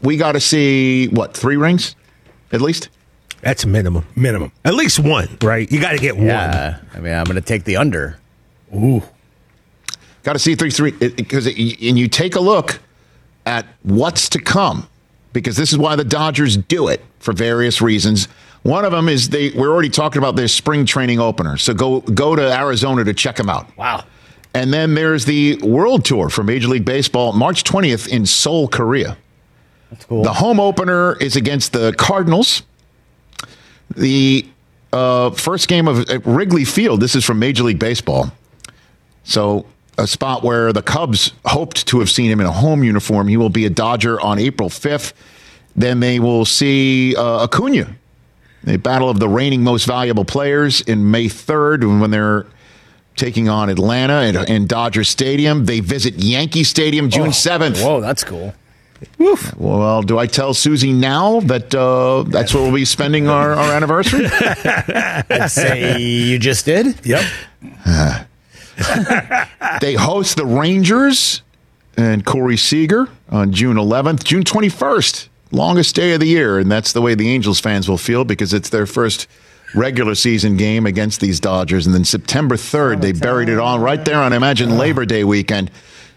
We 0.00 0.16
got 0.16 0.32
to 0.32 0.40
see 0.40 1.08
what 1.08 1.36
three 1.36 1.56
rings, 1.56 1.94
at 2.50 2.62
least. 2.62 2.88
That's 3.42 3.66
minimum. 3.66 4.06
Minimum. 4.16 4.52
At 4.64 4.74
least 4.74 5.00
one, 5.00 5.36
right? 5.42 5.70
You 5.70 5.80
got 5.80 5.92
to 5.92 5.98
get 5.98 6.16
one. 6.16 6.26
Yeah, 6.26 6.78
I 6.94 7.00
mean, 7.00 7.12
I'm 7.12 7.24
going 7.24 7.34
to 7.34 7.40
take 7.42 7.64
the 7.64 7.76
under. 7.76 8.16
Ooh. 8.74 9.02
Got 10.22 10.32
to 10.34 10.38
see 10.38 10.54
three 10.54 10.70
three 10.70 10.92
because 10.92 11.46
and 11.46 11.58
you 11.98 12.08
take 12.08 12.36
a 12.36 12.40
look 12.40 12.80
at 13.46 13.66
what's 13.82 14.28
to 14.30 14.40
come 14.40 14.88
because 15.32 15.56
this 15.56 15.72
is 15.72 15.78
why 15.78 15.96
the 15.96 16.04
Dodgers 16.04 16.56
do 16.56 16.88
it 16.88 17.02
for 17.18 17.32
various 17.32 17.80
reasons. 17.80 18.26
One 18.62 18.84
of 18.84 18.92
them 18.92 19.08
is 19.08 19.28
they 19.28 19.50
we're 19.50 19.70
already 19.70 19.90
talking 19.90 20.18
about 20.18 20.36
their 20.36 20.48
spring 20.48 20.86
training 20.86 21.18
opener. 21.18 21.56
So 21.56 21.74
go 21.74 22.00
go 22.00 22.36
to 22.36 22.56
Arizona 22.56 23.04
to 23.04 23.14
check 23.14 23.36
them 23.36 23.48
out. 23.48 23.76
Wow. 23.76 24.04
And 24.54 24.72
then 24.72 24.94
there's 24.94 25.24
the 25.24 25.56
World 25.62 26.04
Tour 26.04 26.28
for 26.28 26.44
Major 26.44 26.68
League 26.68 26.84
Baseball 26.84 27.32
March 27.32 27.64
20th 27.64 28.08
in 28.08 28.26
Seoul, 28.26 28.68
Korea. 28.68 29.16
That's 29.90 30.04
cool. 30.04 30.22
The 30.22 30.32
home 30.32 30.60
opener 30.60 31.16
is 31.18 31.36
against 31.36 31.72
the 31.72 31.92
Cardinals. 31.94 32.62
The 33.96 34.46
uh, 34.92 35.30
first 35.30 35.68
game 35.68 35.88
of 35.88 36.08
at 36.10 36.24
Wrigley 36.26 36.64
Field. 36.64 37.00
This 37.00 37.14
is 37.14 37.24
from 37.24 37.38
Major 37.38 37.64
League 37.64 37.78
Baseball. 37.78 38.30
So 39.24 39.66
a 39.98 40.06
spot 40.06 40.42
where 40.42 40.72
the 40.72 40.82
Cubs 40.82 41.32
hoped 41.44 41.86
to 41.88 41.98
have 42.00 42.10
seen 42.10 42.30
him 42.30 42.40
in 42.40 42.46
a 42.46 42.52
home 42.52 42.82
uniform. 42.82 43.28
He 43.28 43.36
will 43.36 43.50
be 43.50 43.66
a 43.66 43.70
Dodger 43.70 44.20
on 44.20 44.38
April 44.38 44.68
5th. 44.68 45.12
Then 45.76 46.00
they 46.00 46.18
will 46.20 46.44
see 46.44 47.14
uh, 47.16 47.44
Acuna, 47.44 47.94
the 48.64 48.78
battle 48.78 49.08
of 49.08 49.20
the 49.20 49.28
reigning 49.28 49.62
most 49.62 49.86
valuable 49.86 50.24
players 50.24 50.80
in 50.82 51.10
May 51.10 51.26
3rd 51.26 52.00
when 52.00 52.10
they're 52.10 52.46
taking 53.16 53.48
on 53.48 53.68
Atlanta 53.68 54.44
in, 54.48 54.66
Dodger 54.66 55.04
Stadium. 55.04 55.66
They 55.66 55.80
visit 55.80 56.14
Yankee 56.14 56.64
Stadium 56.64 57.10
June 57.10 57.28
7th. 57.28 57.82
Whoa, 57.82 58.00
that's 58.00 58.24
cool. 58.24 58.54
Well, 59.56 60.02
do 60.02 60.18
I 60.18 60.26
tell 60.26 60.54
Suzy 60.54 60.92
now 60.92 61.40
that 61.40 61.74
uh, 61.74 62.22
that's 62.28 62.54
where 62.54 62.62
we'll 62.62 62.72
be 62.72 62.84
spending 62.84 63.28
our, 63.28 63.52
our 63.52 63.74
anniversary? 63.74 64.26
I'd 64.26 65.46
say 65.50 66.00
you 66.00 66.38
just 66.38 66.64
did. 66.64 67.04
Yep. 67.04 67.24
they 69.80 69.94
host 69.94 70.36
the 70.36 70.46
Rangers 70.46 71.42
and 71.96 72.24
Corey 72.24 72.56
Seager 72.56 73.08
on 73.30 73.52
June 73.52 73.76
11th. 73.76 74.24
June 74.24 74.44
21st, 74.44 75.28
longest 75.50 75.94
day 75.94 76.12
of 76.12 76.20
the 76.20 76.26
year. 76.26 76.58
And 76.58 76.70
that's 76.70 76.92
the 76.92 77.02
way 77.02 77.14
the 77.14 77.28
Angels 77.28 77.60
fans 77.60 77.88
will 77.88 77.98
feel 77.98 78.24
because 78.24 78.54
it's 78.54 78.68
their 78.68 78.86
first 78.86 79.26
regular 79.74 80.14
season 80.14 80.56
game 80.56 80.86
against 80.86 81.20
these 81.20 81.40
Dodgers. 81.40 81.86
And 81.86 81.94
then 81.94 82.04
September 82.04 82.56
3rd, 82.56 83.00
they 83.00 83.12
buried 83.12 83.48
it 83.48 83.58
all 83.58 83.78
right 83.78 84.04
there 84.04 84.20
on 84.20 84.32
Imagine 84.32 84.76
Labor 84.76 85.04
Day 85.04 85.24
weekend. 85.24 85.70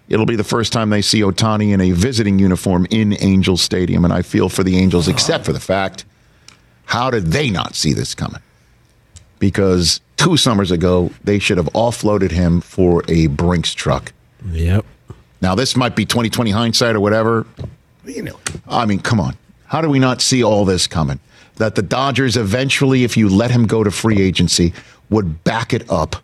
It'll 0.07 0.25
be 0.25 0.35
the 0.35 0.43
first 0.43 0.71
time 0.71 0.89
they 0.89 1.01
see 1.01 1.21
Ohtani 1.21 1.73
in 1.73 1.81
a 1.81 1.91
visiting 1.91 2.37
uniform 2.37 2.85
in 2.91 3.17
Angel 3.21 3.57
Stadium. 3.57 4.03
And 4.03 4.13
I 4.13 4.21
feel 4.21 4.49
for 4.49 4.63
the 4.63 4.77
Angels, 4.77 5.07
except 5.07 5.45
for 5.45 5.53
the 5.53 5.59
fact 5.59 6.05
how 6.85 7.09
did 7.09 7.27
they 7.27 7.49
not 7.49 7.75
see 7.75 7.93
this 7.93 8.13
coming? 8.13 8.41
Because 9.39 10.01
two 10.17 10.37
summers 10.37 10.71
ago, 10.71 11.11
they 11.23 11.39
should 11.39 11.57
have 11.57 11.67
offloaded 11.67 12.31
him 12.31 12.61
for 12.61 13.03
a 13.07 13.27
Brinks 13.27 13.73
truck. 13.73 14.13
Yep. 14.51 14.85
Now, 15.41 15.55
this 15.55 15.75
might 15.75 15.95
be 15.95 16.05
2020 16.05 16.51
hindsight 16.51 16.95
or 16.95 16.99
whatever. 16.99 17.45
You 18.05 18.23
know. 18.23 18.39
I 18.67 18.85
mean, 18.85 18.99
come 18.99 19.19
on. 19.19 19.35
How 19.65 19.81
do 19.81 19.89
we 19.89 19.99
not 19.99 20.21
see 20.21 20.43
all 20.43 20.65
this 20.65 20.87
coming? 20.87 21.19
That 21.57 21.75
the 21.75 21.81
Dodgers 21.81 22.37
eventually, 22.37 23.03
if 23.03 23.17
you 23.17 23.29
let 23.29 23.51
him 23.51 23.65
go 23.65 23.83
to 23.83 23.91
free 23.91 24.21
agency, 24.21 24.73
would 25.09 25.43
back 25.43 25.73
it 25.73 25.89
up 25.89 26.15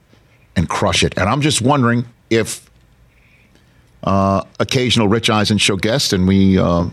and 0.56 0.68
crush 0.68 1.04
it. 1.04 1.18
And 1.18 1.30
I'm 1.30 1.42
just 1.42 1.62
wondering 1.62 2.06
if 2.30 2.70
uh, 4.04 4.44
occasional 4.60 5.08
Rich 5.08 5.30
Eisen 5.30 5.58
show 5.58 5.76
guest, 5.76 6.14
and 6.14 6.28
we 6.28 6.58
uh, 6.58 6.86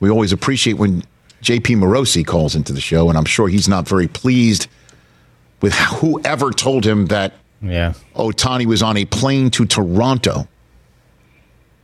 we 0.00 0.10
always 0.10 0.32
appreciate 0.32 0.74
when 0.74 1.02
JP 1.42 1.76
Morosi 1.76 2.26
calls 2.26 2.54
into 2.54 2.72
the 2.72 2.80
show, 2.80 3.08
and 3.08 3.16
I'm 3.16 3.24
sure 3.24 3.48
he's 3.48 3.68
not 3.68 3.88
very 3.88 4.08
pleased 4.08 4.68
with 5.60 5.74
whoever 5.74 6.50
told 6.50 6.84
him 6.86 7.06
that 7.06 7.34
Yeah. 7.62 7.92
Ohtani 8.16 8.64
was 8.66 8.82
on 8.82 8.96
a 8.96 9.04
plane 9.04 9.50
to 9.50 9.66
Toronto 9.66 10.48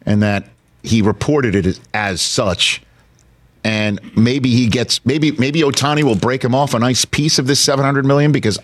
and 0.07 0.23
that 0.23 0.49
he 0.83 1.03
reported 1.03 1.55
it 1.55 1.67
as, 1.67 1.81
as 1.93 2.23
such. 2.23 2.81
And 3.65 4.01
maybe 4.17 4.51
he 4.51 4.69
gets 4.69 5.05
maybe 5.05 5.33
maybe 5.33 5.61
Ohtani 5.63 6.03
will 6.05 6.15
break 6.15 6.43
him 6.45 6.55
off 6.55 6.73
a 6.73 6.79
nice 6.79 7.05
piece 7.05 7.39
of 7.39 7.47
this 7.47 7.59
700 7.61 8.05
million 8.07 8.31
because 8.33 8.59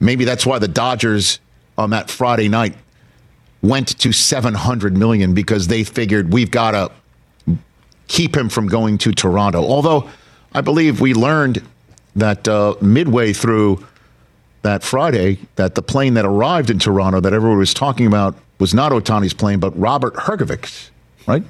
maybe 0.00 0.24
that's 0.24 0.44
why 0.44 0.58
the 0.58 0.68
Dodgers 0.68 1.40
on 1.78 1.90
that 1.90 2.10
Friday 2.10 2.48
night 2.48 2.74
went 3.62 3.98
to 3.98 4.12
700 4.12 4.96
million 4.96 5.32
because 5.32 5.68
they 5.68 5.82
figured 5.82 6.32
we've 6.32 6.50
got 6.50 6.72
to 6.72 7.56
keep 8.06 8.36
him 8.36 8.50
from 8.50 8.68
going 8.68 8.98
to 8.98 9.12
Toronto. 9.12 9.64
Although 9.64 10.10
I 10.52 10.60
believe 10.60 11.00
we 11.00 11.14
learned 11.14 11.62
that 12.14 12.46
uh, 12.46 12.74
midway 12.82 13.32
through 13.32 13.84
that 14.64 14.82
Friday 14.82 15.38
that 15.56 15.76
the 15.76 15.82
plane 15.82 16.14
that 16.14 16.24
arrived 16.24 16.70
in 16.70 16.78
Toronto 16.78 17.20
that 17.20 17.32
everyone 17.32 17.58
was 17.58 17.72
talking 17.72 18.06
about 18.06 18.34
was 18.58 18.74
not 18.74 18.92
Ohtani's 18.92 19.34
plane, 19.34 19.60
but 19.60 19.78
Robert 19.78 20.14
Herjavec, 20.14 20.90
right? 21.26 21.42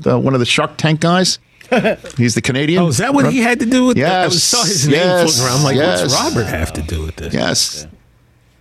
The, 0.00 0.18
one 0.18 0.34
of 0.34 0.40
the 0.40 0.46
Shark 0.46 0.76
Tank 0.76 1.00
guys. 1.00 1.38
He's 2.16 2.34
the 2.34 2.42
Canadian. 2.42 2.82
Oh, 2.82 2.88
is 2.88 2.98
that 2.98 3.14
what 3.14 3.30
he 3.32 3.40
had 3.40 3.60
to 3.60 3.66
do 3.66 3.86
with 3.86 3.96
that? 3.98 4.26
I 4.26 4.28
saw 4.30 4.64
his 4.64 4.86
name 4.86 4.96
yes, 4.96 5.36
floating 5.36 5.46
around. 5.46 5.58
I'm 5.58 5.64
like, 5.64 5.76
yes. 5.76 6.02
what's 6.02 6.14
Robert 6.14 6.46
have 6.46 6.72
to 6.74 6.82
do 6.82 7.02
with 7.02 7.16
this? 7.16 7.34
Yes. 7.34 7.86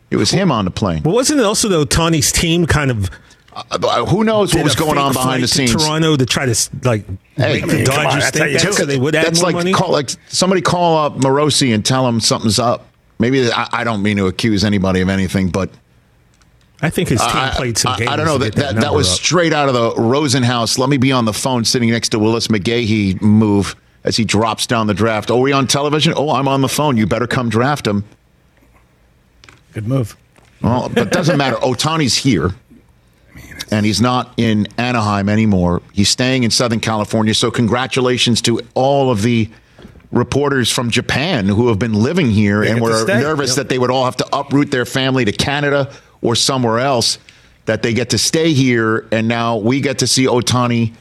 It 0.10 0.18
was 0.18 0.32
him 0.32 0.52
on 0.52 0.66
the 0.66 0.72
plane. 0.72 1.04
But 1.04 1.14
wasn't 1.14 1.40
it 1.40 1.46
also 1.46 1.68
though 1.68 1.86
Tawny's 1.86 2.32
team 2.32 2.66
kind 2.66 2.92
of 2.92 3.10
Uh, 3.54 4.06
Who 4.06 4.24
knows 4.24 4.54
what 4.54 4.64
was 4.64 4.76
going 4.76 4.98
on 4.98 5.14
behind 5.14 5.42
the 5.44 5.48
flight 5.48 5.70
to? 5.70 5.78
Toronto 5.78 6.16
to 6.18 6.26
try 6.26 6.46
to 6.46 6.70
like 6.84 7.06
Hey, 7.36 7.62
I 7.62 7.66
the 7.66 7.68
mean, 7.68 7.80
on, 7.80 7.86
Dodgers 7.86 8.24
how 8.26 8.32
think 8.32 8.62
that 8.62 8.74
so 8.74 8.86
they 8.86 8.98
would 8.98 9.16
add 9.16 9.26
That's 9.26 9.42
more 9.42 9.52
like 9.52 9.56
money. 9.56 9.74
call, 9.74 9.92
like 9.92 10.10
somebody 10.28 10.62
call 10.62 10.98
up 10.98 11.18
Morosi 11.18 11.74
and 11.74 11.84
tell 11.86 12.08
him 12.08 12.20
something's 12.20 12.60
up. 12.60 12.86
Maybe 13.20 13.50
I, 13.52 13.68
I 13.72 13.84
don't 13.84 14.02
mean 14.04 14.18
to 14.18 14.28
accuse 14.28 14.64
anybody 14.64 15.02
of 15.02 15.10
anything, 15.10 15.50
but 15.50 15.70
I 16.82 16.90
think 16.90 17.10
his 17.10 17.20
team 17.22 17.30
I, 17.34 17.50
played 17.56 17.78
some 17.78 17.94
I- 17.94 17.98
games. 17.98 18.10
I 18.12 18.16
don't 18.16 18.26
know 18.26 18.38
to 18.38 18.46
that 18.46 18.56
that, 18.56 18.76
that 18.82 18.94
was 18.94 19.10
up. 19.10 19.16
straight 19.18 19.54
out 19.54 19.68
of 19.68 19.74
the 19.74 19.92
Rosenhaus. 20.02 20.78
Let 20.78 20.90
me 20.90 20.98
be 20.98 21.12
on 21.12 21.26
the 21.26 21.34
phone 21.34 21.66
sitting 21.66 21.90
next 21.90 22.10
to 22.10 22.20
Willis 22.20 22.48
McGahee 22.48 23.22
move 23.22 23.76
as 24.04 24.16
he 24.18 24.24
drops 24.24 24.68
down 24.68 24.88
the 24.88 24.94
draft. 24.94 25.32
Oh, 25.32 25.40
we 25.40 25.52
on 25.52 25.68
television? 25.68 26.14
Oh, 26.16 26.30
I'm 26.30 26.48
on 26.48 26.62
the 26.62 26.70
phone. 26.70 26.96
You 26.98 27.08
better 27.08 27.28
come 27.28 27.50
draft 27.50 27.88
him. 27.88 28.04
Good 29.74 29.88
move. 29.88 30.16
Well, 30.62 30.90
but 30.90 31.08
it 31.08 31.12
doesn't 31.12 31.38
matter. 31.38 31.56
Ohtani's 31.58 32.16
here, 32.18 32.52
and 33.70 33.86
he's 33.86 34.02
not 34.02 34.34
in 34.38 34.68
Anaheim 34.78 35.30
anymore. 35.30 35.82
He's 35.94 36.10
staying 36.10 36.44
in 36.44 36.52
Southern 36.52 36.80
California. 36.80 37.34
So, 37.36 37.52
congratulations 37.52 38.42
to 38.44 38.62
all 38.74 39.12
of 39.12 39.22
the 39.22 39.50
reporters 40.12 40.72
from 40.72 40.90
Japan 40.90 41.48
who 41.48 41.68
have 41.68 41.80
been 41.80 41.94
living 41.94 42.32
here 42.32 42.62
They 42.62 42.72
and 42.72 42.82
were 42.82 43.06
nervous 43.06 43.50
Yep. 43.52 43.56
that 43.58 43.70
they 43.70 43.78
would 43.78 43.92
all 43.92 44.06
have 44.06 44.16
to 44.18 44.28
uproot 44.36 44.72
their 44.72 44.86
family 44.86 45.26
to 45.26 45.32
Canada 45.32 45.92
or 46.22 46.36
somewhere 46.36 46.80
else. 46.80 47.18
That 47.66 47.84
they 47.84 47.94
get 47.94 48.12
to 48.12 48.18
stay 48.18 48.54
here, 48.54 49.06
and 49.12 49.28
now 49.28 49.58
we 49.58 49.82
get 49.82 50.00
to 50.00 50.08
see 50.08 50.26
Ohtani 50.26 50.94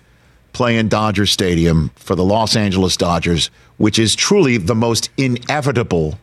play 0.53 0.77
in 0.79 0.89
Dodger 0.89 1.25
Stadium 1.27 1.93
for 1.95 2.17
the 2.17 2.25
Los 2.25 2.57
Angeles 2.57 2.97
Dodgers, 2.97 3.51
which 3.77 4.01
is 4.01 4.17
truly 4.17 4.57
the 4.57 4.75
most 4.75 5.09
inevitable 5.17 6.19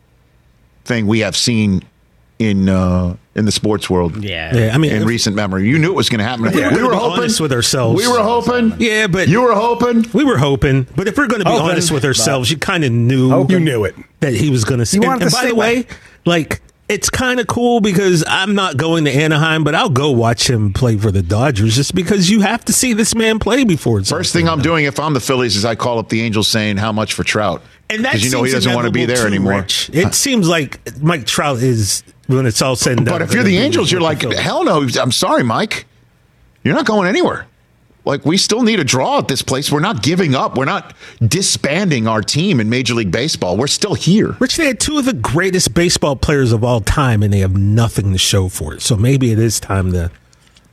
thing 0.84 1.06
we 1.06 1.20
have 1.20 1.34
seen 1.34 1.82
in 2.38 2.68
uh, 2.68 3.16
in 3.34 3.44
the 3.46 3.52
sports 3.52 3.90
world. 3.90 4.22
Yeah. 4.22 4.54
Yeah, 4.56 4.74
I 4.74 4.78
mean, 4.78 4.92
in 4.92 5.02
if- 5.02 5.08
recent 5.08 5.34
memory, 5.34 5.68
you 5.68 5.78
knew 5.78 5.90
it 5.90 5.94
was 5.96 6.08
going 6.08 6.18
to 6.20 6.24
happen. 6.24 6.44
we're 6.44 6.50
we 6.74 6.82
were 6.82 6.90
be 6.90 6.96
hoping. 6.96 7.18
honest 7.20 7.40
with 7.40 7.52
ourselves. 7.52 8.00
We 8.00 8.06
were 8.08 8.22
hoping. 8.22 8.74
Yeah, 8.78 9.06
but- 9.08 9.28
you 9.28 9.42
were 9.42 9.54
hoping. 9.54 10.06
we 10.12 10.24
were 10.24 10.38
hoping, 10.38 10.86
but 10.96 11.08
if 11.08 11.16
we're 11.18 11.26
going 11.26 11.40
to 11.40 11.44
be 11.44 11.50
Hoping, 11.50 11.70
honest 11.70 11.90
with 11.90 12.04
ourselves, 12.04 12.50
you 12.50 12.56
kind 12.58 12.84
of 12.84 12.92
knew 12.92 13.32
Oh, 13.32 13.46
You 13.48 13.58
knew 13.60 13.84
it. 13.84 13.94
that 14.20 14.34
he 14.34 14.50
was 14.50 14.64
going 14.64 14.84
to. 14.84 14.96
You 14.96 15.02
And, 15.10 15.22
and 15.22 15.32
by 15.32 15.46
the 15.46 15.54
way, 15.54 15.82
back. 15.82 15.96
like 16.24 16.60
it's 16.88 17.08
kind 17.08 17.40
of 17.40 17.46
cool 17.46 17.80
because 17.80 18.22
I'm 18.28 18.54
not 18.54 18.76
going 18.76 19.06
to 19.06 19.10
Anaheim, 19.10 19.64
but 19.64 19.74
I'll 19.74 19.88
go 19.88 20.10
watch 20.10 20.48
him 20.50 20.72
play 20.74 20.98
for 20.98 21.10
the 21.10 21.22
Dodgers 21.22 21.74
just 21.74 21.94
because 21.94 22.28
you 22.30 22.42
have 22.42 22.62
to 22.66 22.74
see 22.74 22.92
this 22.92 23.14
man 23.14 23.38
play 23.38 23.64
before 23.64 24.00
it's 24.00 24.10
First 24.10 24.34
thing 24.34 24.46
I'm 24.46 24.54
and 24.54 24.62
doing 24.62 24.84
if 24.84 25.00
I'm 25.00 25.14
the 25.14 25.20
Phillies 25.20 25.56
is 25.56 25.64
I 25.64 25.76
call 25.76 25.98
up 25.98 26.10
the 26.10 26.20
Angels 26.20 26.46
saying 26.46 26.76
how 26.76 26.92
much 26.92 27.14
for 27.14 27.24
Trout, 27.24 27.62
And 27.88 28.04
that 28.04 28.12
because 28.12 28.24
you 28.26 28.30
know 28.30 28.42
he 28.42 28.52
doesn't 28.52 28.74
want 28.74 28.84
to 28.84 28.90
be 28.92 29.06
there 29.06 29.26
anymore. 29.26 29.60
Rich. 29.60 29.90
It 29.94 30.14
seems 30.14 30.46
like 30.46 30.78
Mike 31.00 31.24
Trout 31.26 31.56
is 31.62 32.04
when 32.26 32.46
it's 32.46 32.62
all 32.62 32.76
said 32.76 32.98
and 32.98 33.06
done. 33.06 33.14
But 33.18 33.22
if 33.22 33.34
you're 33.34 33.42
the 33.44 33.58
Angels, 33.58 33.90
you're 33.92 34.00
like, 34.00 34.22
hell 34.22 34.64
no. 34.64 34.86
I'm 35.00 35.12
sorry, 35.12 35.42
Mike. 35.42 35.86
You're 36.62 36.74
not 36.74 36.86
going 36.86 37.08
anywhere. 37.08 37.46
Like 38.06 38.24
we 38.26 38.36
still 38.36 38.62
need 38.62 38.80
a 38.80 38.84
draw 38.84 39.18
at 39.18 39.28
this 39.28 39.40
place. 39.40 39.72
We're 39.72 39.80
not 39.80 40.02
giving 40.02 40.34
up. 40.34 40.58
We're 40.58 40.66
not 40.66 40.94
disbanding 41.26 42.06
our 42.06 42.20
team 42.20 42.60
in 42.60 42.68
Major 42.68 42.92
League 42.94 43.10
Baseball. 43.10 43.56
We're 43.56 43.66
still 43.66 43.94
here. 43.94 44.36
Rich, 44.40 44.56
they 44.58 44.66
had 44.66 44.78
two 44.78 44.98
of 44.98 45.06
the 45.06 45.14
greatest 45.14 45.72
baseball 45.72 46.14
players 46.14 46.52
of 46.52 46.62
all 46.62 46.80
time, 46.82 47.22
and 47.22 47.32
they 47.32 47.38
have 47.38 47.56
nothing 47.56 48.12
to 48.12 48.18
show 48.18 48.48
for 48.50 48.74
it. 48.74 48.82
So 48.82 48.94
maybe 48.96 49.32
it 49.32 49.38
is 49.38 49.58
time 49.58 49.92
to 49.92 50.10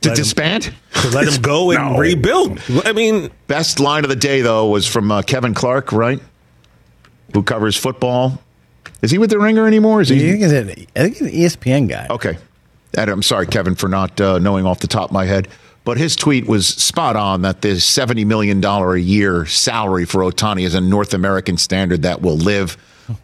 To 0.02 0.08
Let 0.10 0.18
him- 0.18 0.22
disband? 0.22 0.74
to 1.00 1.08
let 1.10 1.24
them 1.26 1.40
go 1.40 1.70
and 1.70 1.92
No. 1.94 1.98
rebuild. 1.98 2.60
I 2.84 2.92
mean, 2.92 3.30
Best 3.46 3.80
line 3.80 4.04
of 4.04 4.10
the 4.10 4.16
day 4.16 4.42
though 4.42 4.68
was 4.68 4.86
from 4.86 5.10
uh, 5.10 5.22
Kevin 5.22 5.54
Clark, 5.54 5.90
right? 5.92 6.20
Who 7.32 7.42
covers 7.42 7.76
football? 7.78 8.42
Is 9.02 9.10
he 9.10 9.18
with 9.18 9.30
the 9.30 9.38
Ringer 9.38 9.66
anymore? 9.66 10.00
Is 10.00 10.10
I 10.10 10.14
he? 10.14 10.20
think 10.20 10.42
he's 10.42 10.52
an, 10.52 10.70
I 10.70 11.00
think 11.02 11.16
he's 11.16 11.22
an 11.22 11.28
ESPN 11.32 11.88
guy. 11.88 12.06
Okay. 12.08 12.38
And 12.96 13.10
I'm 13.10 13.22
sorry, 13.22 13.46
Kevin, 13.46 13.74
for 13.74 13.88
not 13.88 14.20
uh, 14.20 14.38
knowing 14.38 14.64
off 14.66 14.80
the 14.80 14.86
top 14.86 15.06
of 15.06 15.12
my 15.12 15.24
head. 15.24 15.48
But 15.84 15.98
his 15.98 16.14
tweet 16.14 16.46
was 16.46 16.66
spot 16.68 17.16
on 17.16 17.42
that 17.42 17.62
the 17.62 17.70
$70 17.72 18.24
million 18.24 18.64
a 18.64 18.96
year 18.96 19.46
salary 19.46 20.04
for 20.04 20.20
Ohtani 20.20 20.62
is 20.62 20.74
a 20.74 20.80
North 20.80 21.12
American 21.12 21.56
standard 21.56 22.02
that 22.02 22.22
will 22.22 22.36
live 22.36 22.76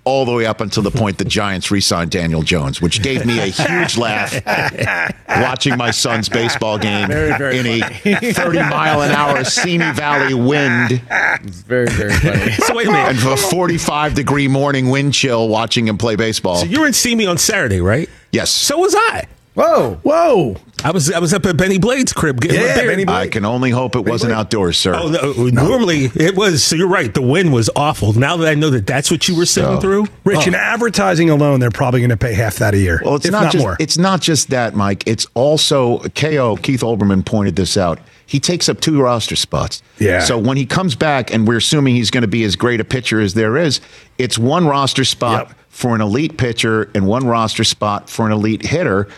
all 0.05 0.25
the 0.25 0.33
way 0.33 0.47
up 0.47 0.61
until 0.61 0.83
the 0.83 0.91
point 0.91 1.19
the 1.19 1.25
Giants 1.25 1.71
re 1.71 1.81
signed 1.81 2.11
Daniel 2.11 2.43
Jones, 2.43 2.81
which 2.83 3.03
gave 3.03 3.25
me 3.25 3.39
a 3.39 3.47
huge 3.47 3.97
laugh 3.97 4.33
watching 5.29 5.77
my 5.77 5.91
son's 5.91 6.29
baseball 6.29 6.79
game 6.79 7.11
in 7.11 7.67
a 7.67 8.33
30 8.33 8.59
mile 8.59 9.03
an 9.03 9.11
hour 9.11 9.45
Simi 9.45 9.91
Valley 9.93 10.35
wind 10.35 11.03
It's 11.11 11.61
very, 11.63 11.89
very 11.89 12.13
funny. 12.13 12.53
so 12.53 12.75
wait 12.75 12.89
a 12.89 12.93
minute. 12.93 13.23
and 13.25 13.33
a 13.33 13.37
45 13.37 14.15
degree 14.15 14.49
morning 14.49 14.91
wind 14.91 15.15
chill 15.15 15.49
watching 15.49 15.87
him 15.89 15.99
play 15.99 16.17
baseball. 16.17 16.57
So 16.57 16.67
you 16.67 16.81
were 16.81 16.87
in 16.87 16.93
Simi 16.93 17.27
on 17.27 17.39
Saturday, 17.39 17.81
right? 17.81 18.09
yes. 18.33 18.51
So 18.51 18.79
was 18.79 18.95
I. 18.97 19.27
Whoa. 19.59 19.95
Whoa. 20.05 20.57
I 20.85 20.93
was 20.93 21.11
I 21.11 21.19
was 21.19 21.35
up 21.35 21.45
at 21.47 21.57
Benny 21.57 21.79
Blade's 21.79 22.13
crib 22.13 22.41
getting 22.41 22.61
Yeah. 22.61 22.77
Benny 22.77 23.05
Blade. 23.05 23.15
I 23.17 23.27
can 23.27 23.45
only 23.45 23.71
hope 23.71 23.97
it 23.97 24.05
wasn't 24.05 24.33
outdoors, 24.33 24.79
sir. 24.79 24.95
Oh, 24.95 25.09
no, 25.09 25.33
normally 25.49 26.05
it 26.15 26.37
was. 26.37 26.63
So 26.63 26.77
you're 26.77 26.87
right. 26.87 27.13
The 27.13 27.21
wind 27.23 27.53
was 27.53 27.69
awful. 27.75 28.13
Now 28.13 28.37
that 28.37 28.49
I 28.49 28.55
know 28.55 28.71
that 28.71 28.87
that's 28.87 29.11
what 29.11 29.27
you 29.27 29.35
were 29.35 29.47
sitting 29.47 29.75
So- 29.77 29.81
through, 29.81 30.07
Rich, 30.25 30.43
oh. 30.45 30.49
in 30.49 30.55
advertising 30.55 31.29
alone, 31.29 31.59
they're 31.59 31.73
probably 31.73 31.99
going 31.99 32.11
to 32.11 32.17
pay 32.17 32.35
half 32.35 32.57
that 32.59 32.75
a 32.75 32.79
year. 32.79 33.03
Well, 33.05 33.17
it's 33.17 33.27
if 33.27 33.33
not, 33.33 33.45
not, 33.45 33.53
just 33.53 33.65
more. 33.65 33.77
it's 33.81 33.99
not 33.99 34.21
just 34.21 34.51
that, 34.51 34.77
Mike. 34.77 35.03
It's 35.09 35.27
also 35.35 35.99
KO 36.11 36.55
Keith 36.63 36.83
Olbermann 36.83 37.27
pointed 37.27 37.57
this 37.57 37.77
out. 37.77 37.99
He 38.27 38.39
takes 38.39 38.69
up 38.69 38.81
two 38.81 39.01
roster 39.03 39.35
spots. 39.35 39.83
Yeah. 39.99 40.21
So 40.21 40.39
when 40.39 40.57
he 40.57 40.67
comes 40.67 40.95
back, 40.95 41.33
and 41.35 41.49
we're 41.49 41.57
assuming 41.57 41.97
he's 41.97 42.11
going 42.13 42.23
to 42.23 42.29
be 42.29 42.45
as 42.45 42.55
great 42.55 42.79
a 42.79 42.85
pitcher 42.85 43.21
as 43.21 43.35
there 43.35 43.57
is, 43.57 43.81
it's 44.19 44.39
one 44.39 44.69
roster 44.69 45.05
spot 45.05 45.49
Yep. 45.49 45.57
for 45.71 45.95
an 45.97 46.01
elite 46.01 46.37
pitcher 46.37 46.91
and 46.95 47.09
one 47.09 47.27
roster 47.27 47.65
spot 47.65 48.09
for 48.09 48.25
an 48.27 48.33
elite 48.33 48.65
hitter. 48.65 49.09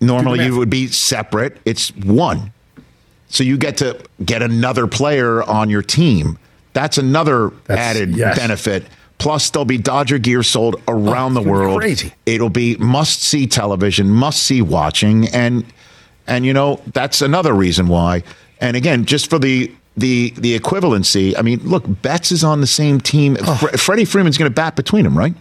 Normally, 0.00 0.44
you 0.44 0.56
would 0.56 0.70
be 0.70 0.86
separate. 0.88 1.56
It's 1.64 1.94
one. 1.96 2.52
So 3.28 3.42
you 3.42 3.56
get 3.56 3.78
to 3.78 3.98
get 4.24 4.42
another 4.42 4.86
player 4.86 5.42
on 5.42 5.70
your 5.70 5.82
team. 5.82 6.38
That's 6.72 6.98
another 6.98 7.50
That's- 7.66 7.96
added 7.96 8.16
yes. 8.16 8.38
benefit. 8.38 8.84
Plus, 9.18 9.48
there'll 9.50 9.64
be 9.64 9.78
Dodger 9.78 10.18
gear 10.18 10.42
sold 10.42 10.76
oh, 10.86 10.92
around 10.92 11.34
the 11.34 11.40
it's 11.40 11.46
gonna 11.46 11.58
be 11.60 11.66
world. 11.66 11.80
crazy. 11.80 12.12
It'll 12.26 12.50
be 12.50 12.76
must 12.76 13.22
see 13.22 13.46
television, 13.46 14.10
must 14.10 14.42
see 14.42 14.60
watching, 14.60 15.28
and 15.28 15.64
and 16.26 16.44
you 16.44 16.52
know 16.52 16.80
that's 16.92 17.22
another 17.22 17.54
reason 17.54 17.86
why. 17.86 18.22
And 18.60 18.76
again, 18.76 19.04
just 19.04 19.30
for 19.30 19.38
the 19.38 19.72
the 19.96 20.30
the 20.36 20.58
equivalency, 20.58 21.34
I 21.38 21.42
mean, 21.42 21.60
look, 21.64 21.84
Betts 22.02 22.32
is 22.32 22.42
on 22.44 22.60
the 22.60 22.66
same 22.66 23.00
team. 23.00 23.36
Oh. 23.40 23.54
Fre- 23.54 23.76
Freddie 23.76 24.04
Freeman's 24.04 24.36
going 24.36 24.50
to 24.50 24.54
bat 24.54 24.74
between 24.74 25.04
them, 25.04 25.16
right? 25.16 25.34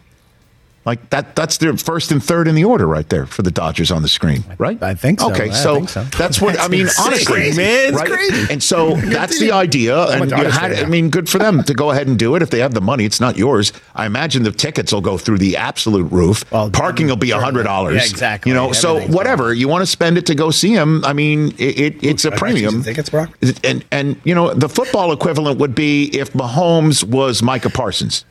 Like 0.86 1.10
that 1.12 1.36
that's 1.36 1.58
their 1.58 1.78
first 1.78 2.12
and 2.12 2.22
third 2.22 2.48
in 2.48 2.56
the 2.56 2.66
order 2.66 2.86
right 2.86 3.08
there 3.08 3.26
for 3.26 3.42
the 3.42 3.52
Dodgers 3.52 3.90
on 3.90 4.02
the 4.02 4.10
screen, 4.10 4.44
right? 4.58 4.82
I 4.84 4.96
think 4.96 5.22
so. 5.22 5.32
Okay, 5.32 5.50
I 5.50 5.54
so, 5.54 5.76
think 5.76 5.90
so. 5.90 6.04
that's 6.18 6.42
what 6.42 6.60
I 6.60 6.68
mean. 6.68 6.82
insane. 6.82 7.06
honestly, 7.06 7.34
Crazy, 7.34 7.58
man. 7.58 7.96
Right? 7.96 8.10
crazy. 8.10 8.52
And 8.52 8.62
so 8.62 8.96
that's 8.98 9.40
the 9.40 9.54
idea. 9.54 9.98
And 10.08 10.30
had, 10.30 10.74
I 10.74 10.86
mean, 10.86 11.10
good 11.10 11.30
for 11.30 11.38
them 11.38 11.64
to 11.64 11.74
go 11.74 11.92
ahead 11.92 12.08
and 12.08 12.20
do 12.20 12.36
it 12.36 12.42
if 12.42 12.50
they 12.50 12.60
have 12.60 12.74
the 12.74 12.82
money. 12.82 13.06
It's 13.06 13.22
not 13.22 13.38
yours. 13.38 13.72
I 13.96 14.06
imagine 14.06 14.44
the 14.44 14.52
tickets 14.52 14.92
will 14.92 15.02
go 15.02 15.18
through 15.18 15.38
the 15.38 15.56
absolute 15.56 16.12
roof. 16.12 16.50
Well, 16.52 16.70
Parking 16.70 17.08
will 17.08 17.16
be 17.16 17.32
a 17.32 17.40
hundred 17.40 17.64
dollars. 17.64 17.96
Yeah, 17.96 18.10
exactly. 18.10 18.50
You 18.50 18.56
know, 18.56 18.74
so 18.74 19.08
whatever 19.08 19.54
you 19.54 19.70
want 19.70 19.84
to 19.84 19.88
spend 19.88 20.18
it 20.18 20.26
to 20.26 20.36
go 20.36 20.52
see 20.52 20.74
him. 20.74 21.06
I 21.06 21.14
mean, 21.14 21.54
it, 21.58 21.80
it, 21.80 22.04
it's 22.04 22.26
a 22.26 22.30
got 22.30 22.36
you 22.36 22.40
premium. 22.40 22.84
tickets, 22.84 23.10
Brock? 23.10 23.38
And 23.64 23.86
and 23.92 24.20
you 24.26 24.36
know, 24.36 24.54
the 24.54 24.68
football 24.68 25.14
equivalent 25.14 25.60
would 25.60 25.76
be 25.76 26.10
if 26.18 26.34
Mahomes 26.34 27.06
was 27.06 27.42
Micah 27.42 27.70
Parsons. 27.70 28.26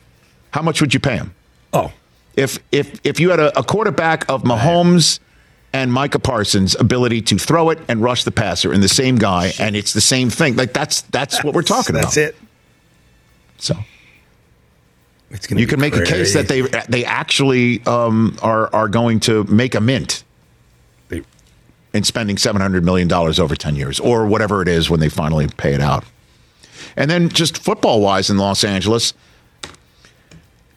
How 0.51 0.61
much 0.61 0.81
would 0.81 0.93
you 0.93 0.99
pay 0.99 1.15
him? 1.15 1.33
oh, 1.73 1.91
if 2.35 2.59
if 2.71 2.99
if 3.03 3.19
you 3.19 3.29
had 3.29 3.39
a, 3.39 3.57
a 3.59 3.63
quarterback 3.63 4.27
of 4.29 4.43
Mahomes 4.43 5.19
and 5.71 5.91
Micah 5.91 6.19
Parsons' 6.19 6.75
ability 6.75 7.21
to 7.23 7.37
throw 7.37 7.69
it 7.71 7.79
and 7.87 8.01
rush 8.01 8.23
the 8.23 8.31
passer 8.31 8.73
in 8.73 8.81
the 8.81 8.87
same 8.89 9.17
guy, 9.17 9.51
and 9.59 9.75
it's 9.75 9.93
the 9.93 10.01
same 10.01 10.29
thing. 10.29 10.55
Like 10.55 10.73
that's 10.73 11.01
that's 11.03 11.43
what 11.43 11.53
we're 11.53 11.61
talking 11.63 11.95
that's 11.95 12.15
about. 12.17 12.33
That's 12.33 12.35
it. 12.35 12.35
So 13.57 13.75
It's 15.31 15.47
gonna 15.47 15.61
you 15.61 15.67
can 15.67 15.79
make 15.79 15.95
a 15.95 16.03
case 16.03 16.33
that 16.33 16.47
they 16.47 16.61
they 16.89 17.05
actually 17.05 17.83
um, 17.85 18.37
are 18.41 18.73
are 18.73 18.87
going 18.87 19.19
to 19.21 19.43
make 19.45 19.73
a 19.75 19.81
mint 19.81 20.23
They- 21.09 21.23
in 21.93 22.03
spending 22.03 22.37
seven 22.37 22.61
hundred 22.61 22.83
million 22.83 23.07
dollars 23.07 23.39
over 23.39 23.55
ten 23.55 23.75
years, 23.75 23.99
or 23.99 24.25
whatever 24.25 24.61
it 24.61 24.67
is 24.67 24.89
when 24.89 24.99
they 24.99 25.09
finally 25.09 25.47
pay 25.57 25.73
it 25.73 25.81
out. 25.81 26.03
And 26.97 27.09
then 27.09 27.29
just 27.29 27.57
football 27.57 28.01
wise 28.01 28.29
in 28.29 28.37
Los 28.37 28.63
Angeles, 28.63 29.13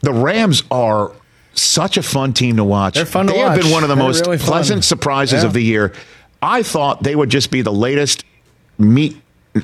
the 0.00 0.12
Rams 0.14 0.62
are 0.70 1.12
such 1.56 1.96
a 1.96 2.02
fun 2.02 2.32
team 2.32 2.56
to 2.56 2.64
watch. 2.64 2.94
They're 2.94 3.06
fun 3.06 3.26
to 3.26 3.32
they 3.32 3.38
have 3.38 3.60
been 3.60 3.70
one 3.70 3.82
of 3.82 3.88
the 3.88 3.94
They're 3.94 4.04
most 4.04 4.26
really 4.26 4.38
pleasant 4.38 4.84
surprises 4.84 5.42
Yeah. 5.42 5.46
of 5.46 5.52
the 5.52 5.62
year. 5.62 5.92
I 6.42 6.62
thought 6.62 7.02
they 7.02 7.16
would 7.16 7.30
just 7.30 7.50
be 7.50 7.62
the 7.62 7.72
latest 7.72 8.24
meat 8.78 9.16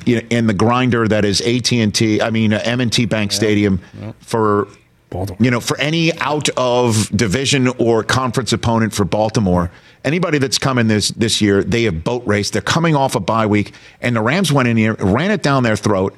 you 0.05 0.15
know, 0.15 0.27
in 0.31 0.47
the 0.47 0.53
grinder 0.55 1.07
that 1.07 1.23
is 1.23 1.39
AT&T, 1.41 2.21
I 2.21 2.29
mean 2.31 2.51
uh, 2.53 2.59
M&T 2.63 3.05
Bank 3.05 3.31
Stadium 3.31 3.79
for 4.21 4.67
Baltimore. 5.11 5.37
you 5.39 5.51
know, 5.51 5.59
for 5.59 5.79
any 5.79 6.11
out 6.19 6.49
of 6.57 7.15
division 7.15 7.67
or 7.77 8.03
conference 8.03 8.53
opponent 8.53 8.93
for 8.93 9.05
Baltimore, 9.05 9.69
anybody 10.03 10.39
that's 10.39 10.57
coming 10.57 10.87
this 10.87 11.09
this 11.09 11.41
year, 11.41 11.63
they 11.63 11.83
have 11.83 12.03
boat 12.03 12.23
raced. 12.25 12.53
They're 12.53 12.63
coming 12.63 12.95
off 12.95 13.13
a 13.13 13.19
bye 13.19 13.45
week, 13.45 13.73
and 14.01 14.15
the 14.15 14.21
Rams 14.21 14.51
went 14.51 14.67
in 14.67 14.77
here, 14.77 14.95
ran 14.95 15.29
it 15.29 15.43
down 15.43 15.61
their 15.61 15.75
throat, 15.75 16.15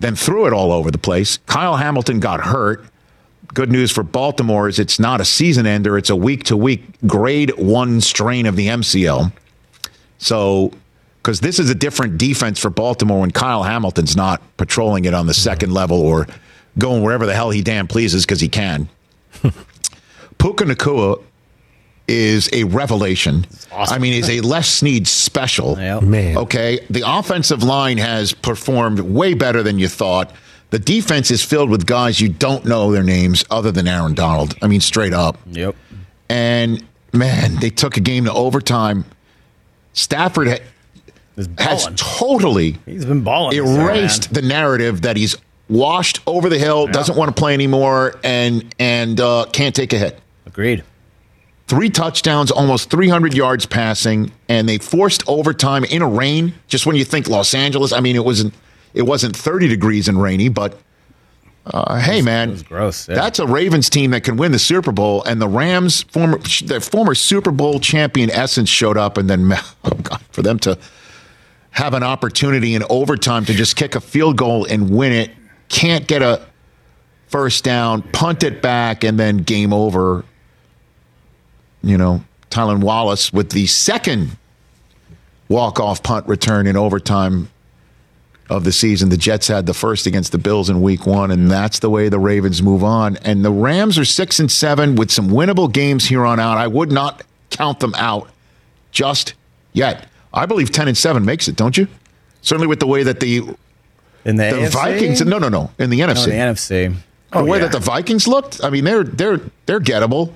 then 0.00 0.16
threw 0.16 0.46
it 0.46 0.54
all 0.54 0.72
over 0.72 0.90
the 0.90 0.96
place. 0.96 1.36
Kyle 1.46 1.76
Hamilton 1.76 2.20
got 2.20 2.40
hurt. 2.40 2.86
Good 3.54 3.70
news 3.70 3.92
for 3.92 4.02
Baltimore 4.02 4.68
is 4.68 4.78
it's 4.78 4.98
not 4.98 5.20
a 5.20 5.24
season 5.24 5.66
ender; 5.66 5.96
it's 5.96 6.10
a 6.10 6.16
week 6.16 6.44
to 6.44 6.56
week 6.56 6.82
grade 7.06 7.56
one 7.56 8.00
strain 8.00 8.46
of 8.46 8.56
the 8.56 8.66
MCL. 8.66 9.32
So, 10.18 10.72
because 11.22 11.40
this 11.40 11.58
is 11.58 11.70
a 11.70 11.74
different 11.74 12.18
defense 12.18 12.58
for 12.58 12.68
Baltimore 12.68 13.20
when 13.20 13.30
Kyle 13.30 13.62
Hamilton's 13.62 14.16
not 14.16 14.42
patrolling 14.56 15.04
it 15.04 15.14
on 15.14 15.26
the 15.26 15.34
second 15.34 15.72
level 15.72 16.00
or 16.00 16.26
going 16.78 17.02
wherever 17.02 17.26
the 17.26 17.34
hell 17.34 17.50
he 17.50 17.62
damn 17.62 17.86
pleases 17.86 18.26
because 18.26 18.40
he 18.40 18.48
can. 18.48 18.88
Puka 20.38 20.64
Nacua 20.64 21.22
is 22.06 22.50
a 22.52 22.64
revelation. 22.64 23.46
I 23.72 23.98
mean, 23.98 24.12
he's 24.12 24.28
a 24.28 24.40
Les 24.40 24.68
Snead 24.68 25.06
special. 25.06 25.78
Yeah. 25.78 26.00
Man. 26.00 26.36
Okay. 26.36 26.80
The 26.90 27.02
offensive 27.06 27.62
line 27.62 27.98
has 27.98 28.32
performed 28.32 29.00
way 29.00 29.34
better 29.34 29.62
than 29.62 29.78
you 29.78 29.88
thought. 29.88 30.32
The 30.74 30.80
defense 30.80 31.30
is 31.30 31.40
filled 31.40 31.70
with 31.70 31.86
guys 31.86 32.20
you 32.20 32.28
don't 32.28 32.64
know 32.64 32.90
their 32.90 33.04
names 33.04 33.44
other 33.48 33.70
than 33.70 33.86
Aaron 33.86 34.12
Donald. 34.12 34.56
I 34.60 34.66
mean, 34.66 34.80
straight 34.80 35.12
up. 35.12 35.38
Yep. 35.52 35.76
And 36.28 36.84
man, 37.12 37.60
they 37.60 37.70
took 37.70 37.96
a 37.96 38.00
game 38.00 38.24
to 38.24 38.32
overtime. 38.32 39.04
Stafford 39.92 40.48
ha- 40.48 41.44
has 41.58 41.88
totally 41.94 42.78
He's 42.86 43.04
been 43.04 43.22
balling. 43.22 43.56
erased 43.56 44.34
the 44.34 44.42
narrative 44.42 45.02
that 45.02 45.16
he's 45.16 45.36
washed 45.68 46.18
over 46.26 46.48
the 46.48 46.58
hill, 46.58 46.88
doesn't 46.88 47.16
want 47.16 47.28
to 47.28 47.40
play 47.40 47.54
anymore, 47.54 48.18
and 48.24 48.74
and 48.80 49.20
uh, 49.20 49.46
can't 49.52 49.76
take 49.76 49.92
a 49.92 49.96
hit. 49.96 50.18
Agreed. 50.44 50.82
Three 51.68 51.88
touchdowns, 51.88 52.50
almost 52.50 52.90
300 52.90 53.32
yards 53.32 53.64
passing, 53.64 54.32
and 54.48 54.68
they 54.68 54.78
forced 54.78 55.22
overtime 55.28 55.84
in 55.84 56.02
a 56.02 56.08
rain. 56.08 56.52
Just 56.66 56.84
when 56.84 56.96
you 56.96 57.04
think 57.04 57.28
Los 57.28 57.54
Angeles, 57.54 57.92
I 57.92 58.00
mean, 58.00 58.16
it 58.16 58.24
wasn't 58.24 58.54
it 58.94 59.02
wasn't 59.02 59.36
30 59.36 59.68
degrees 59.68 60.08
and 60.08 60.20
rainy, 60.20 60.48
but 60.48 60.78
uh, 61.66 61.98
hey, 61.98 62.20
man, 62.20 62.58
gross, 62.68 63.08
yeah. 63.08 63.14
That's 63.14 63.38
a 63.38 63.46
Ravens 63.46 63.88
team 63.88 64.10
that 64.10 64.22
can 64.22 64.36
win 64.36 64.52
the 64.52 64.58
Super 64.58 64.92
Bowl, 64.92 65.22
and 65.24 65.40
the 65.40 65.48
Rams, 65.48 66.02
former 66.04 66.38
their 66.62 66.80
former 66.80 67.14
Super 67.14 67.50
Bowl 67.50 67.80
champion 67.80 68.30
Essence 68.30 68.68
showed 68.68 68.98
up, 68.98 69.16
and 69.16 69.30
then 69.30 69.50
oh 69.84 69.90
God, 70.02 70.20
for 70.30 70.42
them 70.42 70.58
to 70.60 70.78
have 71.70 71.94
an 71.94 72.02
opportunity 72.02 72.74
in 72.74 72.84
overtime 72.90 73.44
to 73.46 73.54
just 73.54 73.76
kick 73.76 73.94
a 73.94 74.00
field 74.00 74.36
goal 74.36 74.66
and 74.66 74.90
win 74.90 75.12
it, 75.12 75.30
can't 75.68 76.06
get 76.06 76.22
a 76.22 76.46
first 77.28 77.64
down, 77.64 78.02
punt 78.02 78.44
it 78.44 78.60
back, 78.60 79.02
and 79.02 79.18
then 79.18 79.38
game 79.38 79.72
over. 79.72 80.24
You 81.82 81.98
know, 81.98 82.24
Tylan 82.50 82.80
Wallace 82.80 83.32
with 83.32 83.50
the 83.50 83.66
second 83.66 84.36
walk-off 85.48 86.02
punt 86.02 86.26
return 86.28 86.66
in 86.66 86.76
overtime 86.76 87.48
of 88.50 88.64
the 88.64 88.72
season. 88.72 89.08
The 89.08 89.16
Jets 89.16 89.48
had 89.48 89.66
the 89.66 89.74
first 89.74 90.06
against 90.06 90.32
the 90.32 90.38
Bills 90.38 90.68
in 90.68 90.82
week 90.82 91.06
one, 91.06 91.30
and 91.30 91.50
that's 91.50 91.78
the 91.78 91.88
way 91.90 92.08
the 92.08 92.18
Ravens 92.18 92.62
move 92.62 92.84
on. 92.84 93.16
And 93.18 93.44
the 93.44 93.50
Rams 93.50 93.98
are 93.98 94.04
six 94.04 94.38
and 94.38 94.50
seven 94.50 94.96
with 94.96 95.10
some 95.10 95.28
winnable 95.28 95.72
games 95.72 96.06
here 96.06 96.24
on 96.24 96.38
out. 96.38 96.58
I 96.58 96.66
would 96.66 96.92
not 96.92 97.22
count 97.50 97.80
them 97.80 97.94
out 97.96 98.28
just 98.92 99.34
yet. 99.72 100.06
I 100.32 100.46
believe 100.46 100.70
ten 100.72 100.88
and 100.88 100.96
seven 100.96 101.24
makes 101.24 101.48
it, 101.48 101.56
don't 101.56 101.76
you? 101.76 101.88
Certainly 102.42 102.66
with 102.66 102.80
the 102.80 102.86
way 102.86 103.02
that 103.04 103.20
the 103.20 103.38
In 104.24 104.36
the, 104.36 104.44
the 104.44 104.56
AFC? 104.66 104.72
Vikings. 104.72 105.24
No, 105.24 105.38
no, 105.38 105.48
no. 105.48 105.70
In 105.78 105.90
the 105.90 105.98
No, 106.00 106.08
NFC, 106.08 106.24
in 106.24 106.30
the 106.30 106.36
NFC. 106.36 106.94
the 107.32 107.38
oh, 107.38 107.44
way 107.44 107.58
yeah. 107.58 107.64
that 107.64 107.72
the 107.72 107.80
Vikings 107.80 108.28
looked. 108.28 108.62
I 108.62 108.68
mean, 108.70 108.84
they're 108.84 109.04
they're 109.04 109.40
they're 109.66 109.80
gettable, 109.80 110.32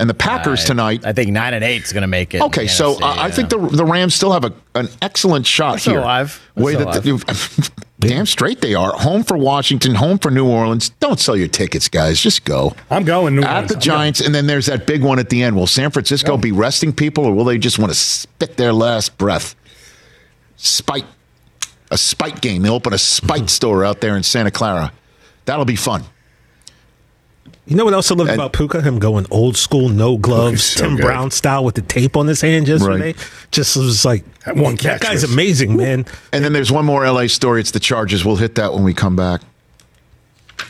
and 0.00 0.10
the 0.10 0.14
Packers 0.14 0.64
I- 0.64 0.66
tonight. 0.66 1.04
I 1.06 1.12
think 1.12 1.30
nine 1.30 1.54
and 1.54 1.62
eight 1.62 1.84
is 1.84 1.92
going 1.92 2.02
to 2.02 2.08
make 2.08 2.34
it. 2.34 2.40
Okay, 2.42 2.66
so 2.66 2.94
NFC, 2.94 3.02
uh, 3.02 3.06
I 3.06 3.26
yeah. 3.26 3.32
think 3.34 3.48
the 3.50 3.58
the 3.58 3.84
Rams 3.84 4.14
still 4.14 4.32
have 4.32 4.44
a, 4.44 4.52
an 4.74 4.88
excellent 5.02 5.46
shot 5.46 5.80
still 5.80 5.92
here. 5.94 6.00
alive. 6.02 6.40
They're 6.56 6.64
Way 6.64 6.74
still 6.74 6.90
that 6.92 7.02
the, 7.02 7.70
damn 8.00 8.26
straight 8.26 8.60
they 8.60 8.74
are. 8.74 8.92
Home 8.92 9.22
for 9.22 9.36
Washington, 9.36 9.94
home 9.94 10.18
for 10.18 10.30
New 10.30 10.48
Orleans. 10.48 10.88
Don't 11.00 11.20
sell 11.20 11.36
your 11.36 11.48
tickets, 11.48 11.88
guys. 11.88 12.20
Just 12.20 12.44
go. 12.44 12.74
I'm 12.90 13.04
going. 13.04 13.36
New 13.36 13.42
At 13.42 13.50
Orleans. 13.50 13.68
the 13.68 13.74
I'm 13.76 13.80
Giants, 13.80 14.20
and 14.20 14.34
then 14.34 14.46
there's 14.46 14.66
that 14.66 14.86
big 14.86 15.02
one 15.04 15.18
at 15.18 15.28
the 15.28 15.42
end. 15.42 15.54
Will 15.54 15.66
San 15.66 15.90
Francisco 15.90 16.36
be 16.36 16.50
resting 16.50 16.92
people, 16.92 17.24
or 17.26 17.32
will 17.34 17.44
they 17.44 17.58
just 17.58 17.78
want 17.78 17.92
to 17.92 17.96
spit 17.98 18.56
their 18.56 18.72
last 18.72 19.16
breath? 19.18 19.54
Spite, 20.56 21.06
a 21.90 21.96
spite 21.98 22.40
game. 22.40 22.62
They'll 22.62 22.74
open 22.74 22.92
a 22.92 22.98
spite 22.98 23.48
store 23.58 23.84
out 23.84 24.00
there 24.00 24.16
in 24.16 24.22
Santa 24.22 24.50
Clara. 24.50 24.92
That'll 25.46 25.64
be 25.64 25.76
fun. 25.76 26.04
You 27.66 27.76
know 27.76 27.84
what 27.84 27.94
else 27.94 28.10
I 28.10 28.14
love 28.14 28.28
And- 28.28 28.34
about 28.34 28.52
Puka? 28.52 28.82
Him 28.82 28.98
going 28.98 29.26
old 29.30 29.56
school, 29.56 29.88
no 29.88 30.16
gloves, 30.16 30.50
Puka's 30.50 30.64
so 30.64 30.84
Tim 30.84 30.96
good. 30.96 31.02
Brown 31.04 31.30
style 31.30 31.64
with 31.64 31.74
the 31.76 31.82
tape 31.82 32.16
on 32.16 32.26
his 32.26 32.40
hand 32.40 32.66
yesterday. 32.68 33.14
Just 33.50 33.76
was 33.76 34.04
like 34.04 34.24
That 34.46 34.56
one 34.56 34.74
That 34.76 35.00
guy's 35.00 35.22
was- 35.22 35.32
amazing, 35.32 35.76
man. 35.76 36.06
And 36.32 36.44
then 36.44 36.52
there's 36.52 36.72
one 36.72 36.84
more 36.84 37.04
LA 37.04 37.26
story. 37.28 37.60
It's 37.60 37.70
the 37.72 37.80
Chargers. 37.80 38.24
We'll 38.24 38.36
hit 38.36 38.54
that 38.56 38.72
when 38.74 38.84
we 38.84 38.94
come 38.94 39.14
back. 39.16 39.42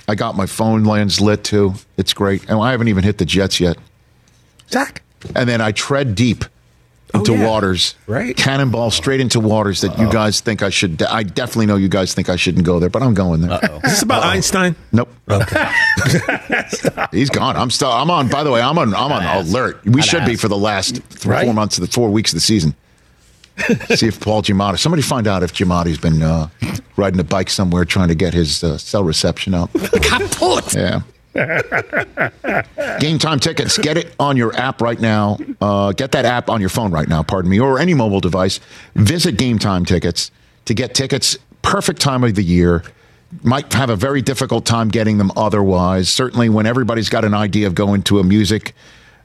I 0.08 0.14
got 0.14 0.36
my 0.36 0.46
phone 0.46 0.84
lens 0.84 1.20
lit 1.20 1.44
too. 1.44 1.74
It's 1.96 2.12
great. 2.12 2.42
And 2.48 2.60
I 2.60 2.72
haven't 2.72 2.88
even 2.88 3.04
hit 3.04 3.18
the 3.18 3.24
Jets 3.24 3.60
yet. 3.60 3.76
Zach. 4.70 5.02
And 5.34 5.48
then 5.48 5.60
I 5.60 5.72
tread 5.72 6.14
deep 6.14 6.44
into 7.14 7.32
Oh, 7.32 7.34
yeah. 7.36 7.46
waters. 7.48 7.94
Right. 8.06 8.36
Cannonball 8.36 8.90
straight 8.90 9.20
into 9.20 9.40
waters 9.40 9.80
that 9.82 9.98
you 9.98 10.10
guys 10.10 10.40
think 10.40 10.62
I 10.62 10.70
should. 10.70 11.02
I 11.02 11.22
definitely 11.22 11.66
know 11.66 11.76
you 11.76 11.88
guys 11.88 12.14
think 12.14 12.28
I 12.28 12.36
shouldn't 12.36 12.64
go 12.64 12.78
there, 12.78 12.90
but 12.90 13.02
I'm 13.02 13.14
going 13.14 13.40
there. 13.42 13.58
Is 13.84 13.90
this 13.92 14.02
about 14.02 14.22
Einstein? 14.24 14.76
Nope. 14.92 15.08
He's 17.12 17.30
gone. 17.30 17.56
I'm 17.56 17.70
still. 17.70 17.90
I'm 17.90 18.10
on. 18.10 18.28
By 18.28 18.44
the 18.44 18.50
way, 18.50 18.60
I'm 18.60 18.78
on. 18.78 18.94
I'm 18.94 19.12
on 19.12 19.22
alert. 19.46 19.84
We 19.84 20.02
should 20.02 20.24
be 20.24 20.36
for 20.36 20.48
the 20.48 20.56
last 20.58 20.96
th- 20.96 21.26
Right. 21.26 21.44
four 21.44 21.54
months 21.54 21.78
of 21.78 21.86
the 21.86 21.92
four 21.92 22.10
weeks 22.10 22.32
of 22.32 22.36
the 22.36 22.40
season. 22.40 22.74
See 23.94 24.06
if 24.06 24.20
Paul 24.20 24.42
Giamatti. 24.42 24.78
Somebody 24.78 25.02
find 25.02 25.26
out 25.26 25.42
if 25.42 25.52
Giamatti's 25.52 25.98
been 25.98 26.22
uh, 26.22 26.48
riding 26.96 27.20
a 27.20 27.24
bike 27.24 27.50
somewhere 27.50 27.84
trying 27.84 28.08
to 28.08 28.14
get 28.14 28.32
his 28.32 28.64
uh, 28.64 28.78
cell 28.78 29.04
reception 29.04 29.52
up. 29.54 29.70
yeah. 30.74 31.02
Game 32.98 33.18
time 33.18 33.38
tickets. 33.38 33.78
Get 33.78 33.96
it 33.96 34.14
on 34.18 34.36
your 34.36 34.54
app 34.56 34.80
right 34.80 35.00
now. 35.00 35.38
Uh, 35.60 35.92
get 35.92 36.12
that 36.12 36.24
app 36.24 36.50
on 36.50 36.60
your 36.60 36.70
phone 36.70 36.90
right 36.90 37.08
now. 37.08 37.22
Pardon 37.22 37.50
me, 37.50 37.60
or 37.60 37.78
any 37.78 37.94
mobile 37.94 38.20
device. 38.20 38.58
Visit 38.96 39.36
Game 39.36 39.58
Time 39.58 39.84
tickets 39.84 40.32
to 40.64 40.74
get 40.74 40.94
tickets. 40.94 41.38
Perfect 41.62 42.00
time 42.00 42.24
of 42.24 42.34
the 42.34 42.42
year 42.42 42.82
might 43.44 43.72
have 43.72 43.90
a 43.90 43.96
very 43.96 44.22
difficult 44.22 44.66
time 44.66 44.88
getting 44.88 45.18
them 45.18 45.30
otherwise. 45.36 46.08
Certainly, 46.08 46.48
when 46.48 46.66
everybody's 46.66 47.08
got 47.08 47.24
an 47.24 47.34
idea 47.34 47.68
of 47.68 47.76
going 47.76 48.02
to 48.04 48.18
a 48.18 48.24
music, 48.24 48.74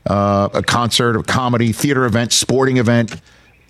uh, 0.06 0.50
a 0.54 0.62
concert, 0.62 1.16
a 1.16 1.24
comedy, 1.24 1.72
theater 1.72 2.06
event, 2.06 2.32
sporting 2.32 2.78
event, 2.78 3.20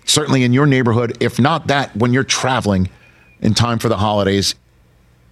certainly 0.04 0.44
in 0.44 0.52
your 0.52 0.66
neighborhood, 0.66 1.16
if 1.20 1.40
not 1.40 1.68
that, 1.68 1.96
when 1.96 2.12
you're 2.12 2.22
traveling 2.22 2.90
in 3.40 3.54
time 3.54 3.78
for 3.78 3.88
the 3.88 3.96
holidays, 3.96 4.54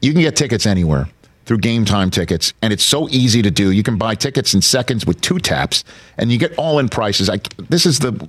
you 0.01 0.13
can 0.13 0.23
get 0.23 0.37
tickets 0.37 0.65
anywhere 0.65 1.07
through 1.45 1.59
game 1.59 1.85
time 1.85 2.11
tickets 2.11 2.53
and 2.63 2.73
it's 2.73 2.85
so 2.85 3.09
easy 3.11 3.43
to 3.43 3.51
do 3.51 3.71
you 3.71 3.83
can 3.83 3.99
buy 3.99 4.15
tickets 4.15 4.55
in 4.55 4.63
seconds 4.63 5.07
with 5.07 5.21
two 5.21 5.39
taps 5.39 5.85
and 6.19 6.33
you 6.33 6.39
get 6.39 6.55
all 6.57 6.79
in 6.79 6.89
prices 6.89 7.29
I, 7.29 7.39
this 7.69 7.87
is 7.87 7.99
the 7.99 8.29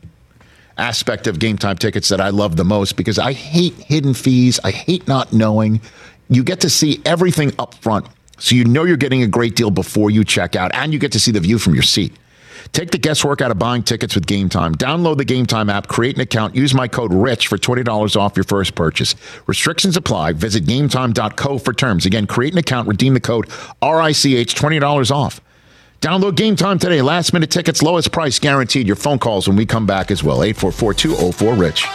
aspect 0.78 1.28
of 1.28 1.40
game 1.40 1.58
time 1.58 1.78
tickets 1.78 2.10
that 2.10 2.20
I 2.20 2.30
love 2.30 2.56
the 2.56 2.66
most 2.66 2.96
because 2.96 3.20
I 3.20 3.34
hate 3.34 3.74
hidden 3.74 4.14
fees. 4.14 4.60
I 4.64 4.72
hate 4.72 5.08
not 5.08 5.34
knowing. 5.34 5.82
You 6.30 6.44
get 6.44 6.60
to 6.62 6.70
see 6.70 7.02
everything 7.06 7.54
up 7.60 7.76
front. 7.76 8.08
So 8.38 8.56
you 8.56 8.66
know 8.66 8.84
you're 8.84 8.98
getting 8.98 9.24
a 9.24 9.28
great 9.28 9.56
deal 9.56 9.72
before 9.72 10.12
you 10.12 10.24
check 10.24 10.56
out 10.56 10.74
and 10.74 10.92
you 10.92 11.00
get 11.00 11.12
to 11.14 11.20
see 11.20 11.32
the 11.32 11.40
view 11.40 11.58
from 11.58 11.74
your 11.74 11.84
seat. 11.84 12.14
Take 12.72 12.92
the 12.92 12.98
guesswork 12.98 13.42
out 13.42 13.52
of 13.52 13.60
buying 13.60 13.84
tickets 13.84 14.16
with 14.16 14.26
Game 14.28 14.50
Time. 14.50 14.76
Download 14.76 15.18
the 15.18 15.26
Game 15.26 15.46
Time 15.46 15.70
app, 15.70 15.88
create 15.88 16.16
an 16.16 16.22
account, 16.22 16.56
use 16.56 16.74
my 16.74 16.88
code 16.88 17.14
RICH 17.14 17.48
for 17.48 17.58
$20 17.58 18.16
off 18.16 18.36
your 18.36 18.44
first 18.44 18.76
purchase. 18.76 19.16
Restrictions 19.48 19.96
apply. 19.98 20.34
Visit 20.34 20.66
gametime.co 20.66 21.58
for 21.58 21.74
terms. 21.74 22.06
Again, 22.06 22.28
create 22.28 22.54
an 22.54 22.60
account, 22.60 22.88
redeem 22.88 23.14
the 23.14 23.20
code 23.20 23.48
RICH, 23.82 24.56
$20 24.56 25.12
off. 25.12 25.42
Download 26.02 26.36
Game 26.36 26.56
Time 26.56 26.78
today. 26.78 27.02
Last 27.02 27.34
minute 27.34 27.50
tickets, 27.50 27.82
lowest 27.82 28.12
price 28.12 28.38
guaranteed. 28.40 28.86
Your 28.86 28.96
phone 28.96 29.20
calls 29.20 29.48
when 29.48 29.58
we 29.58 29.66
come 29.66 29.86
back 29.86 30.12
as 30.12 30.24
well. 30.24 30.40
844-204-RICH. 30.40 31.86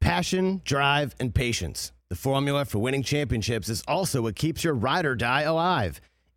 Passion, 0.00 0.60
drive, 0.64 1.14
and 1.20 1.34
patience. 1.34 1.92
The 2.10 2.16
formula 2.16 2.64
for 2.64 2.78
winning 2.78 3.02
championships 3.02 3.68
is 3.68 3.82
also 3.86 4.22
what 4.22 4.34
keeps 4.34 4.64
your 4.64 4.74
ride 4.74 5.06
or 5.06 5.14
die 5.14 5.42
alive. 5.42 6.00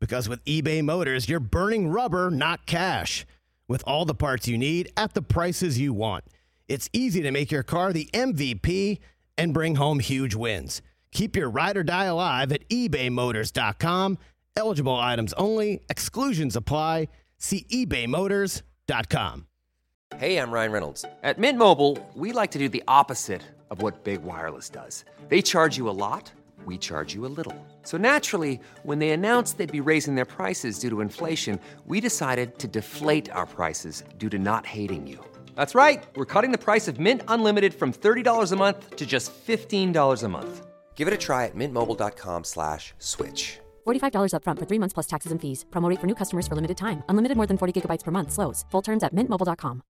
Because 0.00 0.28
with 0.28 0.44
eBay 0.44 0.82
Motors, 0.82 1.28
you're 1.28 1.40
burning 1.40 1.88
rubber, 1.88 2.30
not 2.30 2.66
cash. 2.66 3.26
With 3.66 3.82
all 3.86 4.04
the 4.04 4.14
parts 4.14 4.48
you 4.48 4.56
need 4.56 4.90
at 4.96 5.14
the 5.14 5.22
prices 5.22 5.78
you 5.78 5.92
want, 5.92 6.24
it's 6.68 6.88
easy 6.92 7.20
to 7.22 7.30
make 7.30 7.50
your 7.50 7.62
car 7.62 7.92
the 7.92 8.08
MVP 8.14 8.98
and 9.36 9.52
bring 9.52 9.74
home 9.74 9.98
huge 10.00 10.34
wins. 10.34 10.82
Keep 11.12 11.36
your 11.36 11.48
ride 11.48 11.76
or 11.76 11.82
die 11.82 12.04
alive 12.04 12.52
at 12.52 12.68
ebaymotors.com. 12.68 14.18
Eligible 14.56 14.96
items 14.96 15.32
only, 15.34 15.80
exclusions 15.88 16.56
apply. 16.56 17.08
See 17.38 17.64
ebaymotors.com. 17.70 19.46
Hey, 20.16 20.38
I'm 20.38 20.50
Ryan 20.50 20.72
Reynolds. 20.72 21.04
At 21.22 21.38
Mint 21.38 21.58
Mobile, 21.58 21.98
we 22.14 22.32
like 22.32 22.50
to 22.52 22.58
do 22.58 22.68
the 22.68 22.82
opposite 22.88 23.42
of 23.70 23.82
what 23.82 24.04
Big 24.04 24.22
Wireless 24.22 24.70
does. 24.70 25.04
They 25.28 25.42
charge 25.42 25.76
you 25.76 25.88
a 25.88 25.92
lot, 25.92 26.32
we 26.64 26.78
charge 26.78 27.14
you 27.14 27.26
a 27.26 27.28
little. 27.28 27.54
So 27.88 27.96
naturally, 27.96 28.60
when 28.82 28.98
they 28.98 29.12
announced 29.12 29.56
they'd 29.56 29.80
be 29.80 29.80
raising 29.80 30.14
their 30.14 30.26
prices 30.26 30.78
due 30.78 30.90
to 30.90 31.00
inflation, 31.00 31.58
we 31.86 32.02
decided 32.02 32.58
to 32.58 32.68
deflate 32.68 33.30
our 33.32 33.46
prices 33.46 34.04
due 34.18 34.28
to 34.28 34.38
not 34.38 34.66
hating 34.66 35.06
you. 35.06 35.18
That's 35.54 35.74
right. 35.74 36.04
We're 36.14 36.26
cutting 36.34 36.52
the 36.52 36.64
price 36.68 36.86
of 36.86 37.00
Mint 37.00 37.22
Unlimited 37.28 37.72
from 37.72 37.94
$30 37.94 38.52
a 38.52 38.56
month 38.56 38.96
to 38.96 39.06
just 39.06 39.32
$15 39.46 40.22
a 40.22 40.28
month. 40.28 40.66
Give 40.96 41.08
it 41.08 41.14
a 41.14 41.16
try 41.16 41.46
at 41.46 41.56
mintmobile.com 41.56 42.44
slash 42.44 42.92
switch. 42.98 43.58
$45 43.86 44.32
upfront 44.34 44.58
for 44.58 44.66
three 44.66 44.78
months 44.78 44.92
plus 44.92 45.06
taxes 45.06 45.32
and 45.32 45.40
fees. 45.40 45.64
Promo 45.70 45.88
rate 45.88 46.00
for 46.00 46.06
new 46.06 46.18
customers 46.22 46.46
for 46.46 46.56
limited 46.56 46.76
time. 46.76 47.02
Unlimited 47.08 47.36
more 47.38 47.46
than 47.46 47.56
40 47.56 47.72
gigabytes 47.72 48.04
per 48.04 48.10
month. 48.10 48.32
Slows. 48.32 48.66
Full 48.70 48.82
terms 48.82 49.02
at 49.02 49.14
mintmobile.com. 49.14 49.82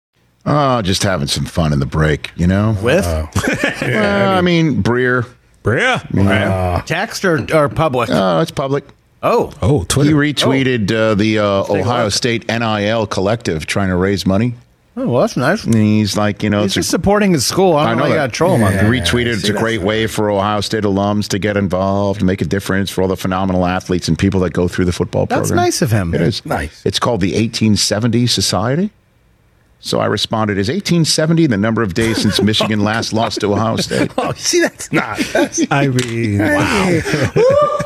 Oh, 0.46 0.52
ah, 0.54 0.82
just 0.84 1.02
having 1.02 1.28
some 1.28 1.46
fun 1.46 1.74
in 1.74 1.80
the 1.80 1.90
break, 2.00 2.30
you 2.38 2.46
know? 2.46 2.78
With 2.84 3.08
uh, 3.08 3.26
Well, 3.82 4.38
I 4.38 4.42
mean, 4.42 4.84
Breer. 4.84 5.26
Yeah. 5.76 6.82
text 6.86 7.26
or, 7.26 7.46
or 7.54 7.68
public? 7.70 8.10
Oh, 8.12 8.40
it's 8.42 8.52
public. 8.52 8.86
oh, 9.24 9.52
Oh, 9.62 9.80
He 9.80 9.86
Twitter. 9.86 10.14
retweeted 10.16 10.92
uh, 10.92 11.16
the 11.16 11.40
uh, 11.40 11.46
Ohio 11.70 12.06
look. 12.06 12.14
State 12.14 12.48
NIL 12.48 13.08
collective 13.08 13.66
trying 13.66 13.90
to 13.90 13.96
raise 13.96 14.26
money. 14.26 14.54
oh, 14.96 15.08
well, 15.08 15.22
that's 15.22 15.36
nice. 15.38 15.64
And 15.64 15.76
he's 15.76 16.16
like, 16.18 16.42
you 16.44 16.50
know, 16.50 16.62
He's 16.62 16.72
it's 16.72 16.78
a- 16.78 16.80
just 16.80 16.90
supporting 16.92 17.34
his 17.34 17.46
school. 17.46 17.76
I 17.76 17.88
don't 17.88 17.98
know. 17.98 18.04
why 18.04 18.10
You 18.10 18.16
got 18.16 18.26
to 18.28 18.32
troll 18.32 18.56
him 18.56 18.64
on 18.64 18.72
He 18.72 18.78
that. 18.78 18.86
retweeted 18.86 19.34
it's 19.34 19.50
a 19.50 19.54
great 19.54 19.82
way 19.82 20.08
for 20.08 20.30
Ohio 20.30 20.62
State 20.62 20.84
alums 20.86 21.28
to 21.30 21.40
get 21.40 21.58
involved, 21.58 22.24
make 22.24 22.42
a 22.42 22.46
difference 22.46 22.90
for 22.90 23.02
all 23.04 23.08
the 23.08 23.18
phenomenal 23.18 23.66
athletes 23.66 24.08
and 24.08 24.18
people 24.18 24.40
that 24.42 24.54
go 24.54 24.68
through 24.68 24.86
the 24.86 24.92
football 24.94 25.26
That's 25.26 25.50
program. 25.50 25.58
That's 25.58 25.66
nice 25.66 25.82
of 25.82 25.92
him. 25.92 26.14
It 26.16 26.22
is 26.22 26.46
Nice. 26.46 26.86
It's 26.86 27.00
called 27.00 27.22
the 27.22 27.32
1870 27.34 28.28
Society. 28.28 28.92
So 29.80 30.00
I 30.00 30.06
responded, 30.08 30.58
"Is 30.58 30.70
1870 30.70 31.48
the 31.48 31.58
number 31.58 31.82
of 31.84 31.94
days 31.94 32.22
since 32.22 32.42
Michigan 32.52 32.80
last 32.84 33.14
lost 33.14 33.42
to 33.42 33.54
Ohio 33.54 33.76
State?" 33.78 34.12
Oh, 34.18 34.34
see, 34.34 34.60
that's 34.62 34.92
not. 34.92 35.20
That's, 35.34 35.62
I 35.72 35.88
mean, 35.88 36.40
wow. 36.40 37.80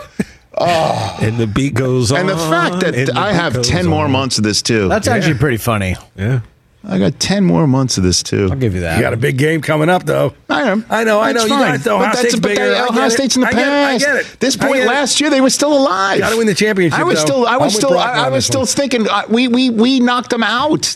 and 1.22 1.38
the 1.38 1.48
beat 1.48 1.74
goes 1.74 2.12
on. 2.12 2.20
And 2.22 2.30
the 2.30 2.38
fact 2.38 2.80
that 2.82 2.94
the 2.94 3.14
I 3.16 3.34
have 3.34 3.54
goes 3.56 3.68
10 3.68 3.86
more 3.88 4.06
on. 4.06 4.12
months 4.12 4.38
of 4.38 4.44
this 4.44 4.62
too. 4.62 4.88
That's 4.88 5.08
actually 5.08 5.36
pretty 5.38 5.58
funny. 5.58 5.96
Yeah. 6.16 6.42
I 6.84 6.98
got 6.98 7.20
10 7.20 7.46
more 7.46 7.68
months 7.68 7.98
of 8.00 8.04
this 8.04 8.24
too. 8.24 8.48
I'll 8.50 8.58
give 8.58 8.74
you 8.74 8.80
that. 8.82 8.96
you 8.96 9.02
got 9.04 9.14
a 9.14 9.18
big 9.18 9.38
game 9.38 9.62
coming 9.62 9.88
up, 9.88 10.04
though. 10.04 10.34
I 10.50 10.64
am. 10.64 10.84
I 10.90 11.04
know, 11.04 11.20
I 11.20 11.32
That's 11.32 11.48
know. 11.48 11.56
You 11.56 11.62
got 11.64 11.76
it, 11.76 11.82
though. 11.84 11.98
Ohio 11.98 12.08
But 12.08 12.14
that's- 12.16 12.20
State's 12.32 12.40
but 12.40 12.48
bigger. 12.48 12.70
they- 12.70 12.76
I 12.80 12.84
Ohio 12.86 12.96
get 12.96 13.08
it. 13.08 13.12
State's 13.12 13.36
in 13.36 13.42
the 13.42 13.48
I 13.48 13.52
get 13.52 13.60
it. 13.60 13.72
I 13.72 13.92
past. 13.92 14.06
get 14.06 14.16
it. 14.16 14.40
This 14.40 14.56
point 14.58 14.74
get 14.74 14.84
it. 14.84 14.88
last 14.88 15.22
year, 15.22 15.30
they 15.30 15.42
were 15.42 15.52
still 15.52 15.74
alive. 15.78 16.20
Gotta 16.20 16.38
win 16.38 16.48
the 16.48 16.56
championship, 16.56 17.00
I 17.00 17.04
was 17.04 17.20
though. 17.20 17.26
still, 17.26 17.46
I 17.48 17.54
I'm 17.54 17.60
was 17.62 17.76
still, 17.76 18.00
I, 18.00 18.12
I 18.14 18.30
was 18.30 18.46
still 18.48 18.62
one. 18.62 18.68
thinking 18.68 19.08
uh, 19.08 19.24
we 19.30 19.48
we 19.48 19.70
we 19.70 20.00
knocked 20.00 20.32
them 20.32 20.42
out. 20.42 20.96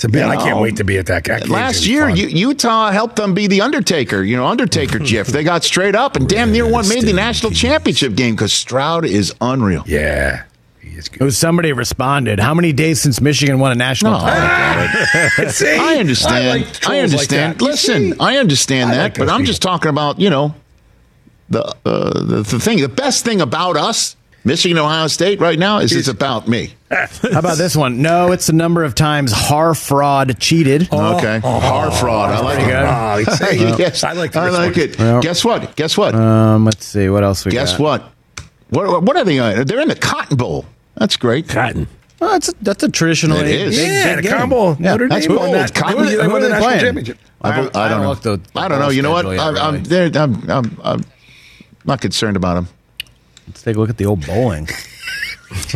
So, 0.00 0.08
man, 0.08 0.28
You 0.28 0.32
I 0.32 0.36
can't 0.36 0.58
wait 0.60 0.76
to 0.76 0.84
be 0.84 0.96
at 0.96 1.04
that. 1.06 1.24
that 1.24 1.48
Last 1.50 1.86
year. 1.86 2.08
U- 2.08 2.26
Utah 2.28 2.90
helped 2.90 3.16
them 3.16 3.34
be 3.34 3.46
the 3.48 3.60
Undertaker, 3.60 4.22
you 4.22 4.34
know, 4.34 4.46
Undertaker 4.46 4.98
GIF. 5.10 5.26
They 5.26 5.44
got 5.44 5.62
straight 5.62 5.94
up 5.94 6.16
and 6.16 6.26
damn 6.26 6.52
near 6.52 6.66
one 6.66 6.88
made 6.88 7.04
the 7.04 7.12
national 7.12 7.52
championship 7.52 8.14
game 8.14 8.34
because 8.34 8.52
Stroud 8.54 9.04
is 9.04 9.34
unreal. 9.42 9.84
yeah, 9.86 10.44
It 10.82 11.20
was 11.20 11.36
somebody 11.36 11.74
responded. 11.74 12.40
How 12.40 12.54
many 12.54 12.72
days 12.72 12.98
since 12.98 13.20
Michigan 13.20 13.58
won 13.60 13.72
a 13.72 13.74
national 13.74 14.12
No, 14.12 14.20
title? 14.20 15.48
See? 15.50 15.68
I 15.78 15.96
understand. 15.96 16.34
I 16.34 16.48
I, 16.48 16.50
like 16.56 16.72
trolls 16.72 16.82
like 16.86 17.02
understand. 17.02 17.54
that. 17.56 17.60
You 17.60 17.66
Listen, 17.70 18.12
see? 18.12 18.18
I 18.20 18.36
understand 18.38 18.90
I 18.90 18.94
that, 18.94 19.02
like 19.02 19.12
but 19.18 19.24
those 19.26 19.30
I'm 19.32 19.40
people. 19.40 19.46
just 19.48 19.60
talking 19.62 19.90
about 19.90 20.18
you 20.18 20.30
know 20.30 20.54
the 21.50 21.62
uh, 21.84 22.24
the, 22.24 22.36
the 22.42 22.58
thing. 22.58 22.80
The 22.80 22.88
best 22.88 23.22
thing 23.22 23.42
about 23.42 23.76
us, 23.76 24.16
Michigan, 24.44 24.78
Ohio 24.78 25.06
State, 25.08 25.38
right 25.40 25.58
now 25.58 25.78
is 25.78 25.92
it's 25.92 26.08
about 26.08 26.48
me. 26.48 26.72
How 26.90 27.38
about 27.38 27.58
this 27.58 27.76
one? 27.76 28.00
No, 28.02 28.32
it's 28.32 28.46
the 28.46 28.52
number 28.54 28.84
of 28.84 28.94
times 28.94 29.32
Har 29.32 29.74
fraud 29.74 30.38
cheated. 30.40 30.92
Okay, 30.92 31.38
hard 31.40 31.92
fraud. 31.94 32.30
I 32.30 32.40
like 32.40 32.56
pretty 32.56 32.70
it. 32.70 32.74
good. 32.74 32.84
Oh, 32.84 33.18
it's- 33.18 33.78
yes, 33.78 34.04
I 34.04 34.12
like 34.12 34.32
the 34.32 34.40
I 34.40 34.48
like 34.48 34.76
ones. 34.76 34.96
it. 34.98 35.22
Guess 35.22 35.44
what? 35.44 35.76
Guess 35.76 35.96
what? 35.98 36.14
Um, 36.14 36.64
let's 36.64 36.84
see 36.86 37.08
what 37.10 37.22
else 37.22 37.44
we 37.44 37.52
got? 37.52 37.58
Guess 37.60 37.72
got. 37.72 37.80
what? 37.80 38.12
What 38.70 39.02
what 39.02 39.16
are 39.16 39.24
they? 39.24 39.38
on? 39.38 39.64
They're 39.66 39.80
in 39.80 39.88
the 39.88 39.94
Cotton 39.96 40.36
Bowl. 40.36 40.64
That's 40.94 41.16
great. 41.16 41.48
Cotton. 41.48 41.86
Oh, 42.22 42.28
that's 42.32 42.48
a, 42.50 42.52
that's 42.62 42.82
a 42.82 42.88
traditional. 42.90 43.38
It 43.38 43.44
big- 43.44 43.70
big- 43.70 43.78
yeah, 43.78 44.14
big 44.16 44.24
the 44.24 44.30
game. 44.30 44.38
combo. 44.38 44.70
Yeah, 44.72 44.90
Notre 44.92 45.08
that's 45.08 45.26
Dame 45.26 45.36
won 45.36 45.44
cool. 45.46 45.52
that. 45.54 45.74
Cotton- 45.74 45.96
They 45.96 46.02
won- 46.02 46.12
Who 46.12 46.20
are 46.20 46.28
won 46.32 46.42
the 46.42 46.48
they 46.48 46.58
playing? 46.58 46.80
championship. 46.80 47.18
I, 47.42 47.56
don't- 47.56 47.76
I 47.76 47.88
don't 47.88 48.02
know. 48.02 48.14
the- 48.14 48.40
I 48.54 48.68
don't 48.68 48.78
know. 48.78 48.88
You 48.90 49.02
know 49.02 49.10
what? 49.12 49.26
I'm, 49.26 49.56
I'm, 49.56 49.74
really. 49.76 49.84
they're- 50.08 50.22
I'm, 50.22 50.50
I'm, 50.50 50.78
I'm 50.84 51.04
not 51.84 52.00
concerned 52.02 52.36
about 52.36 52.54
them. 52.54 52.68
Let's 53.50 53.62
take 53.62 53.74
a 53.74 53.80
look 53.80 53.90
at 53.90 53.96
the 53.96 54.06
old 54.06 54.24
bowling. 54.26 54.68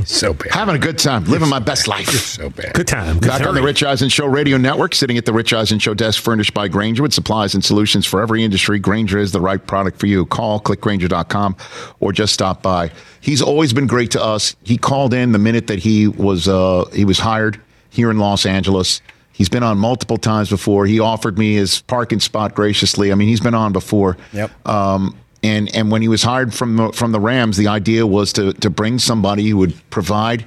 So 0.05 0.33
bad. 0.33 0.53
Having 0.53 0.77
a 0.77 0.79
good 0.79 0.99
time, 0.99 1.25
living 1.25 1.49
my 1.49 1.59
best 1.59 1.89
life. 1.89 2.09
so 2.09 2.49
bad. 2.49 2.75
Good 2.75 2.87
time. 2.87 3.19
Good 3.19 3.27
Back 3.29 3.41
time. 3.41 3.49
on 3.49 3.55
the 3.57 3.63
Rich 3.63 3.83
Eisen 3.83 4.09
Show 4.09 4.27
radio 4.27 4.57
network, 4.57 4.95
sitting 4.95 5.19
at 5.19 5.25
the 5.25 5.33
Rich 5.33 5.53
Eisen 5.53 5.81
Show 5.81 5.95
desk, 5.95 6.23
furnished 6.23 6.55
by 6.55 6.69
Grainger 6.69 7.03
with 7.03 7.13
supplies 7.13 7.55
and 7.55 7.65
solutions 7.65 8.07
for 8.07 8.23
every 8.23 8.45
industry. 8.45 8.79
Grainger 8.79 9.19
is 9.19 9.33
the 9.33 9.41
right 9.41 9.65
product 9.67 9.99
for 9.99 10.07
you. 10.07 10.27
Call 10.27 10.61
clickgranger.com 10.61 11.57
or 11.99 12.13
just 12.13 12.33
stop 12.33 12.63
by. 12.63 12.93
He's 13.21 13.43
always 13.43 13.73
been 13.73 13.89
great 13.89 14.13
to 14.13 14.23
us. 14.23 14.55
He 14.63 14.77
called 14.79 15.13
in 15.13 15.33
the 15.33 15.41
minute 15.41 15.67
that 15.67 15.81
he 15.81 16.07
was 16.07 16.47
uh, 16.47 16.85
he 16.93 17.05
was 17.05 17.19
hired 17.19 17.61
here 17.91 18.13
in 18.13 18.19
Los 18.19 18.47
Angeles. 18.47 19.01
He's 19.33 19.49
been 19.49 19.65
on 19.65 19.79
multiple 19.79 20.19
times 20.19 20.51
before. 20.51 20.87
He 20.87 21.01
offered 21.01 21.37
me 21.37 21.55
his 21.55 21.83
parking 21.83 22.21
spot 22.21 22.55
graciously. 22.55 23.11
I 23.11 23.17
mean, 23.17 23.27
he's 23.27 23.41
been 23.41 23.55
on 23.55 23.73
before. 23.73 24.17
Yep. 24.33 24.69
Um, 24.69 25.17
and 25.45 25.75
and 25.77 25.91
when 25.91 26.03
he 26.03 26.09
was 26.09 26.23
hired 26.23 26.53
from 26.53 26.77
the, 26.77 26.93
from 26.93 27.13
the 27.13 27.21
Rams, 27.21 27.57
the 27.57 27.69
idea 27.69 28.07
was 28.07 28.33
to 28.33 28.53
to 28.55 28.71
bring 28.71 28.99
somebody 28.99 29.49
who 29.49 29.59
would 29.59 29.91
provide 29.91 30.45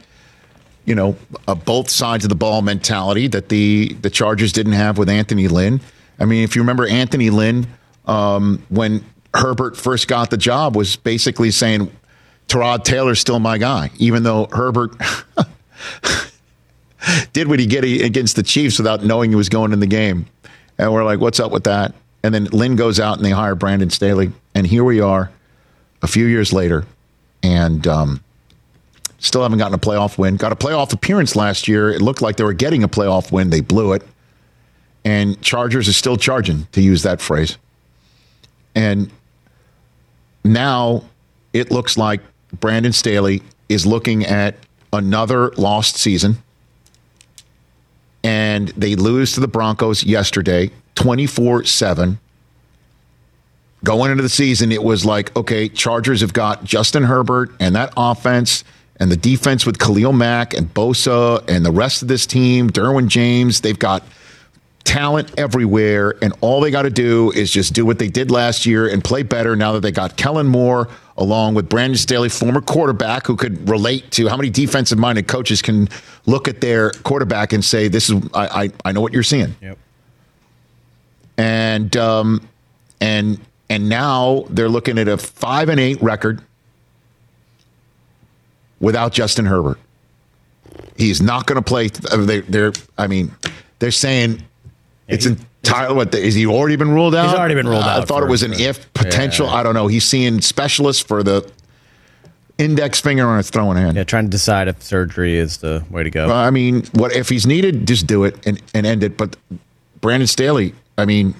you 0.87 0.95
know, 0.95 1.17
a 1.49 1.53
both 1.53 1.89
sides 1.89 2.23
of 2.23 2.29
the 2.29 2.35
ball 2.35 2.61
mentality 2.61 3.27
that 3.27 3.49
the 3.49 3.93
the 4.01 4.09
Chargers 4.09 4.53
didn't 4.53 4.71
have 4.71 4.97
with 4.97 5.09
Anthony 5.09 5.49
Lynn. 5.49 5.81
I 6.17 6.25
mean, 6.25 6.43
if 6.43 6.55
you 6.55 6.61
remember 6.61 6.87
Anthony 6.87 7.29
Lynn, 7.29 7.67
um, 8.05 8.63
when 8.69 9.03
Herbert 9.33 9.75
first 9.75 10.07
got 10.07 10.29
the 10.29 10.37
job, 10.37 10.77
was 10.77 10.95
basically 10.95 11.51
saying, 11.51 11.91
"Tyrod 12.47 12.85
Taylor's 12.85 13.19
still 13.19 13.39
my 13.39 13.57
guy," 13.57 13.91
even 13.97 14.23
though 14.23 14.47
Herbert 14.49 14.95
did 17.33 17.49
what 17.49 17.59
he 17.59 17.67
did 17.67 17.83
against 17.83 18.37
the 18.37 18.43
Chiefs 18.43 18.77
without 18.77 19.03
knowing 19.03 19.29
he 19.29 19.35
was 19.35 19.49
going 19.49 19.73
in 19.73 19.81
the 19.81 19.87
game. 19.87 20.25
And 20.77 20.93
we're 20.93 21.03
like, 21.03 21.19
"What's 21.19 21.41
up 21.41 21.51
with 21.51 21.65
that?" 21.65 21.93
And 22.23 22.33
then 22.33 22.45
Lynn 22.45 22.75
goes 22.75 22.99
out 22.99 23.17
and 23.17 23.25
they 23.25 23.31
hire 23.31 23.55
Brandon 23.55 23.89
Staley, 23.89 24.31
and 24.55 24.67
here 24.67 24.83
we 24.83 24.99
are, 24.99 25.31
a 26.01 26.07
few 26.07 26.25
years 26.25 26.53
later, 26.53 26.85
and. 27.43 27.85
Um, 27.87 28.23
Still 29.19 29.41
haven't 29.41 29.57
gotten 29.57 29.73
a 29.73 29.79
playoff 29.79 30.17
win. 30.17 30.37
Got 30.37 30.51
a 30.51 30.55
playoff 30.55 30.93
appearance 30.93 31.35
last 31.35 31.67
year. 31.67 31.89
It 31.89 32.01
looked 32.01 32.21
like 32.21 32.35
they 32.37 32.43
were 32.43 32.53
getting 32.53 32.83
a 32.83 32.87
playoff 32.87 33.31
win. 33.31 33.49
They 33.49 33.61
blew 33.61 33.93
it. 33.93 34.03
And 35.03 35.41
Chargers 35.41 35.87
is 35.87 35.97
still 35.97 36.17
charging, 36.17 36.67
to 36.73 36.81
use 36.81 37.01
that 37.03 37.19
phrase. 37.19 37.57
And 38.75 39.09
now 40.43 41.03
it 41.53 41.71
looks 41.71 41.97
like 41.97 42.21
Brandon 42.59 42.93
Staley 42.93 43.41
is 43.69 43.87
looking 43.87 44.23
at 44.23 44.55
another 44.93 45.49
lost 45.57 45.95
season. 45.97 46.37
And 48.23 48.67
they 48.69 48.95
lose 48.95 49.33
to 49.33 49.39
the 49.39 49.47
Broncos 49.47 50.03
yesterday, 50.03 50.69
24 50.97 51.63
7 51.63 52.19
going 53.83 54.11
into 54.11 54.23
the 54.23 54.29
season, 54.29 54.71
it 54.71 54.83
was 54.83 55.05
like, 55.05 55.35
okay, 55.35 55.69
Chargers 55.69 56.21
have 56.21 56.33
got 56.33 56.63
Justin 56.63 57.03
Herbert 57.03 57.51
and 57.59 57.75
that 57.75 57.93
offense 57.95 58.63
and 58.99 59.11
the 59.11 59.15
defense 59.15 59.65
with 59.65 59.77
Khalil 59.77 60.11
Mack 60.11 60.55
and 60.55 60.73
Bosa 60.73 61.47
and 61.47 61.63
the 61.63 61.71
rest 61.71 62.01
of 62.01 62.07
this 62.07 62.25
team, 62.25 62.69
Derwin 62.69 63.07
James. 63.07 63.61
They've 63.61 63.77
got 63.77 64.03
talent 64.83 65.31
everywhere, 65.37 66.15
and 66.23 66.33
all 66.41 66.61
they 66.61 66.71
got 66.71 66.83
to 66.83 66.89
do 66.89 67.31
is 67.31 67.51
just 67.51 67.73
do 67.73 67.85
what 67.85 67.99
they 67.99 68.07
did 68.07 68.31
last 68.31 68.65
year 68.65 68.87
and 68.87 69.03
play 69.03 69.21
better 69.21 69.55
now 69.55 69.73
that 69.73 69.81
they 69.81 69.91
got 69.91 70.17
Kellen 70.17 70.47
Moore 70.47 70.89
along 71.17 71.53
with 71.53 71.69
Brandon 71.69 71.97
Staley, 71.97 72.29
former 72.29 72.61
quarterback 72.61 73.27
who 73.27 73.35
could 73.35 73.69
relate 73.69 74.09
to 74.11 74.27
how 74.27 74.37
many 74.37 74.49
defensive 74.49 74.97
minded 74.97 75.27
coaches 75.27 75.61
can 75.61 75.89
look 76.25 76.47
at 76.47 76.61
their 76.61 76.91
quarterback 76.91 77.53
and 77.53 77.63
say, 77.63 77.87
This 77.87 78.09
is 78.09 78.21
I, 78.33 78.63
I, 78.63 78.69
I 78.85 78.91
know 78.91 79.01
what 79.01 79.13
you're 79.13 79.23
seeing 79.23 79.55
Yep. 79.61 79.77
And 81.37 81.95
um, 81.97 82.47
and 83.01 83.39
and 83.69 83.89
now 83.89 84.45
they're 84.49 84.69
looking 84.69 84.97
at 84.97 85.07
a 85.07 85.17
five 85.17 85.69
and 85.69 85.79
eight 85.79 86.01
record 86.01 86.41
without 88.79 89.11
Justin 89.11 89.45
Herbert. 89.45 89.79
He's 90.95 91.21
not 91.21 91.45
going 91.45 91.57
to 91.57 91.61
play. 91.61 91.89
uh, 92.11 92.17
They, 92.17 92.41
they're, 92.41 92.73
I 92.97 93.07
mean, 93.07 93.33
they're 93.79 93.91
saying 93.91 94.41
it's 95.07 95.25
entirely. 95.25 95.95
What 95.95 96.13
is 96.15 96.33
he 96.35 96.45
already 96.47 96.75
been 96.75 96.91
ruled 96.91 97.15
out? 97.15 97.29
He's 97.29 97.37
already 97.37 97.55
been 97.55 97.67
ruled 97.67 97.83
I 97.83 97.95
out 97.97 98.01
I 98.03 98.05
thought 98.05 98.23
it 98.23 98.29
was 98.29 98.43
an 98.43 98.53
if 98.53 98.91
potential. 98.93 99.47
I 99.49 99.63
don't 99.63 99.73
know. 99.73 99.87
He's 99.87 100.05
seeing 100.05 100.41
specialists 100.41 101.01
for 101.03 101.23
the 101.23 101.49
index 102.57 102.99
finger 102.99 103.27
on 103.27 103.37
his 103.37 103.49
throwing 103.49 103.77
hand. 103.77 103.95
Yeah, 103.97 104.03
trying 104.03 104.25
to 104.25 104.29
decide 104.31 104.67
if 104.67 104.81
surgery 104.81 105.37
is 105.37 105.57
the 105.57 105.83
way 105.91 106.03
to 106.03 106.09
go. 106.09 106.27
Well, 106.27 106.35
I 106.37 106.49
mean, 106.49 106.83
what 106.93 107.15
if 107.15 107.29
he's 107.29 107.45
needed? 107.45 107.87
Just 107.87 108.07
do 108.07 108.23
it 108.23 108.45
and, 108.47 108.61
and 108.73 108.85
end 108.85 109.03
it. 109.03 109.17
But 109.17 109.35
Brandon 110.01 110.27
Staley, 110.27 110.73
I 110.97 111.05
mean, 111.05 111.35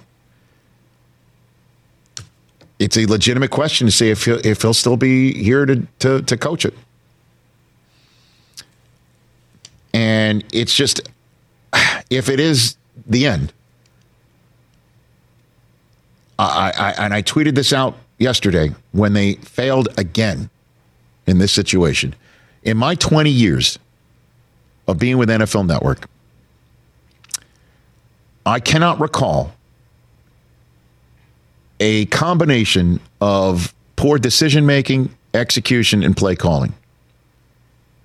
it's 2.80 2.98
a 2.98 3.06
legitimate 3.06 3.50
question 3.50 3.88
to 3.88 3.92
see 3.92 4.10
if 4.10 4.26
he'll, 4.26 4.46
if 4.46 4.62
he'll 4.62 4.74
still 4.74 4.98
be 4.98 5.34
here 5.42 5.66
to, 5.66 5.88
to 6.00 6.22
to 6.22 6.38
coach 6.38 6.66
it. 6.66 6.76
And 9.94 10.44
it's 10.54 10.76
just 10.76 11.10
if 12.10 12.30
it 12.30 12.40
is 12.40 12.76
the 13.08 13.26
end. 13.26 13.54
I, 16.40 16.72
I 16.78 17.06
and 17.06 17.14
I 17.16 17.24
tweeted 17.24 17.56
this 17.56 17.74
out 17.74 17.98
yesterday 18.20 18.76
when 18.92 19.14
they 19.14 19.34
failed 19.36 19.90
again 19.98 20.52
in 21.26 21.40
this 21.40 21.52
situation. 21.52 22.14
In 22.64 22.78
my 22.78 22.94
20 22.96 23.30
years 23.30 23.80
of 24.88 25.00
being 25.00 25.18
with 25.18 25.30
NFL 25.30 25.66
Network, 25.66 26.08
I 28.48 28.62
cannot 28.62 29.02
recall 29.02 29.52
a 31.82 32.06
combination 32.06 33.02
of 33.20 33.74
poor 33.98 34.18
decision 34.18 34.66
making, 34.66 35.14
execution, 35.34 36.02
and 36.02 36.16
play 36.16 36.38
calling. 36.38 36.74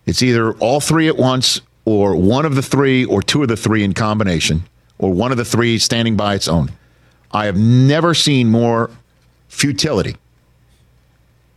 It's 0.04 0.20
either 0.20 0.52
all 0.54 0.80
three 0.80 1.06
at 1.06 1.16
once, 1.16 1.60
or 1.84 2.16
one 2.16 2.44
of 2.44 2.56
the 2.56 2.62
three, 2.62 3.04
or 3.04 3.22
two 3.22 3.42
of 3.42 3.48
the 3.48 3.56
three 3.56 3.84
in 3.84 3.92
combination, 3.92 4.64
or 4.98 5.12
one 5.12 5.30
of 5.30 5.38
the 5.38 5.44
three 5.44 5.78
standing 5.78 6.16
by 6.16 6.34
its 6.34 6.48
own. 6.48 6.72
I 7.30 7.46
have 7.46 7.56
never 7.56 8.12
seen 8.12 8.48
more 8.48 8.90
futility 9.48 10.16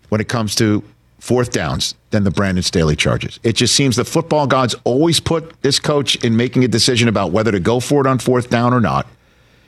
when 0.10 0.22
it 0.22 0.28
comes 0.28 0.54
to 0.56 0.84
fourth 1.26 1.52
downs 1.52 1.96
than 2.12 2.24
the 2.24 2.30
Brandon 2.30 2.62
Staley 2.62 2.96
charges. 2.96 3.40
It 3.42 3.54
just 3.54 3.76
seems 3.76 3.96
the 3.96 4.06
football 4.06 4.46
gods 4.46 4.76
always 4.84 5.20
put 5.20 5.60
this 5.64 5.80
coach 5.80 6.16
in 6.24 6.38
making 6.38 6.64
a 6.64 6.68
decision 6.68 7.08
about 7.08 7.32
whether 7.32 7.52
to 7.52 7.60
go 7.60 7.80
for 7.80 8.02
it 8.02 8.08
on 8.08 8.20
fourth 8.20 8.52
down 8.52 8.76
or 8.76 8.80
not. 8.80 9.08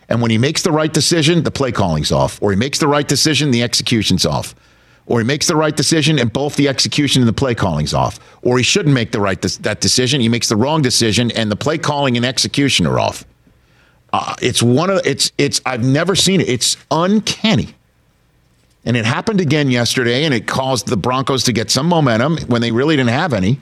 And 0.07 0.21
when 0.21 0.29
he 0.29 0.37
makes 0.37 0.61
the 0.61 0.71
right 0.71 0.93
decision, 0.93 1.41
the 1.41 1.49
play 1.49 1.71
calling's 1.71 2.11
off. 2.11 2.39
Or 2.43 2.51
he 2.51 2.57
makes 2.57 2.77
the 2.77 2.87
right 2.87 3.07
decision, 3.07 3.49
the 3.49 3.63
execution's 3.63 4.23
off. 4.23 4.53
Or 5.07 5.19
he 5.19 5.25
makes 5.25 5.47
the 5.47 5.55
right 5.55 5.75
decision 5.75 6.19
and 6.19 6.31
both 6.31 6.55
the 6.57 6.67
execution 6.67 7.23
and 7.23 7.27
the 7.27 7.33
play 7.33 7.55
calling's 7.55 7.93
off. 7.93 8.19
Or 8.43 8.59
he 8.59 8.63
shouldn't 8.63 8.93
make 8.93 9.11
the 9.11 9.19
right 9.19 9.41
that 9.41 9.81
decision. 9.81 10.21
He 10.21 10.29
makes 10.29 10.49
the 10.49 10.55
wrong 10.55 10.83
decision 10.83 11.31
and 11.31 11.49
the 11.49 11.55
play 11.55 11.79
calling 11.79 12.17
and 12.17 12.25
execution 12.25 12.85
are 12.85 12.99
off. 12.99 13.25
Uh, 14.13 14.35
it's 14.43 14.61
one 14.61 14.91
of 14.91 15.01
it's 15.05 15.31
it's 15.39 15.59
I've 15.65 15.83
never 15.83 16.15
seen 16.15 16.39
it. 16.39 16.47
It's 16.47 16.77
uncanny. 16.91 17.73
And 18.87 18.95
it 18.95 19.05
happened 19.05 19.41
again 19.41 19.69
yesterday, 19.69 20.23
and 20.23 20.33
it 20.33 20.47
caused 20.47 20.87
the 20.87 20.95
Broncos 20.95 21.43
to 21.43 21.51
get 21.51 21.69
some 21.69 21.87
momentum 21.87 22.37
when 22.47 22.61
they 22.61 22.71
really 22.71 22.95
didn't 22.95 23.09
have 23.11 23.33
any. 23.33 23.59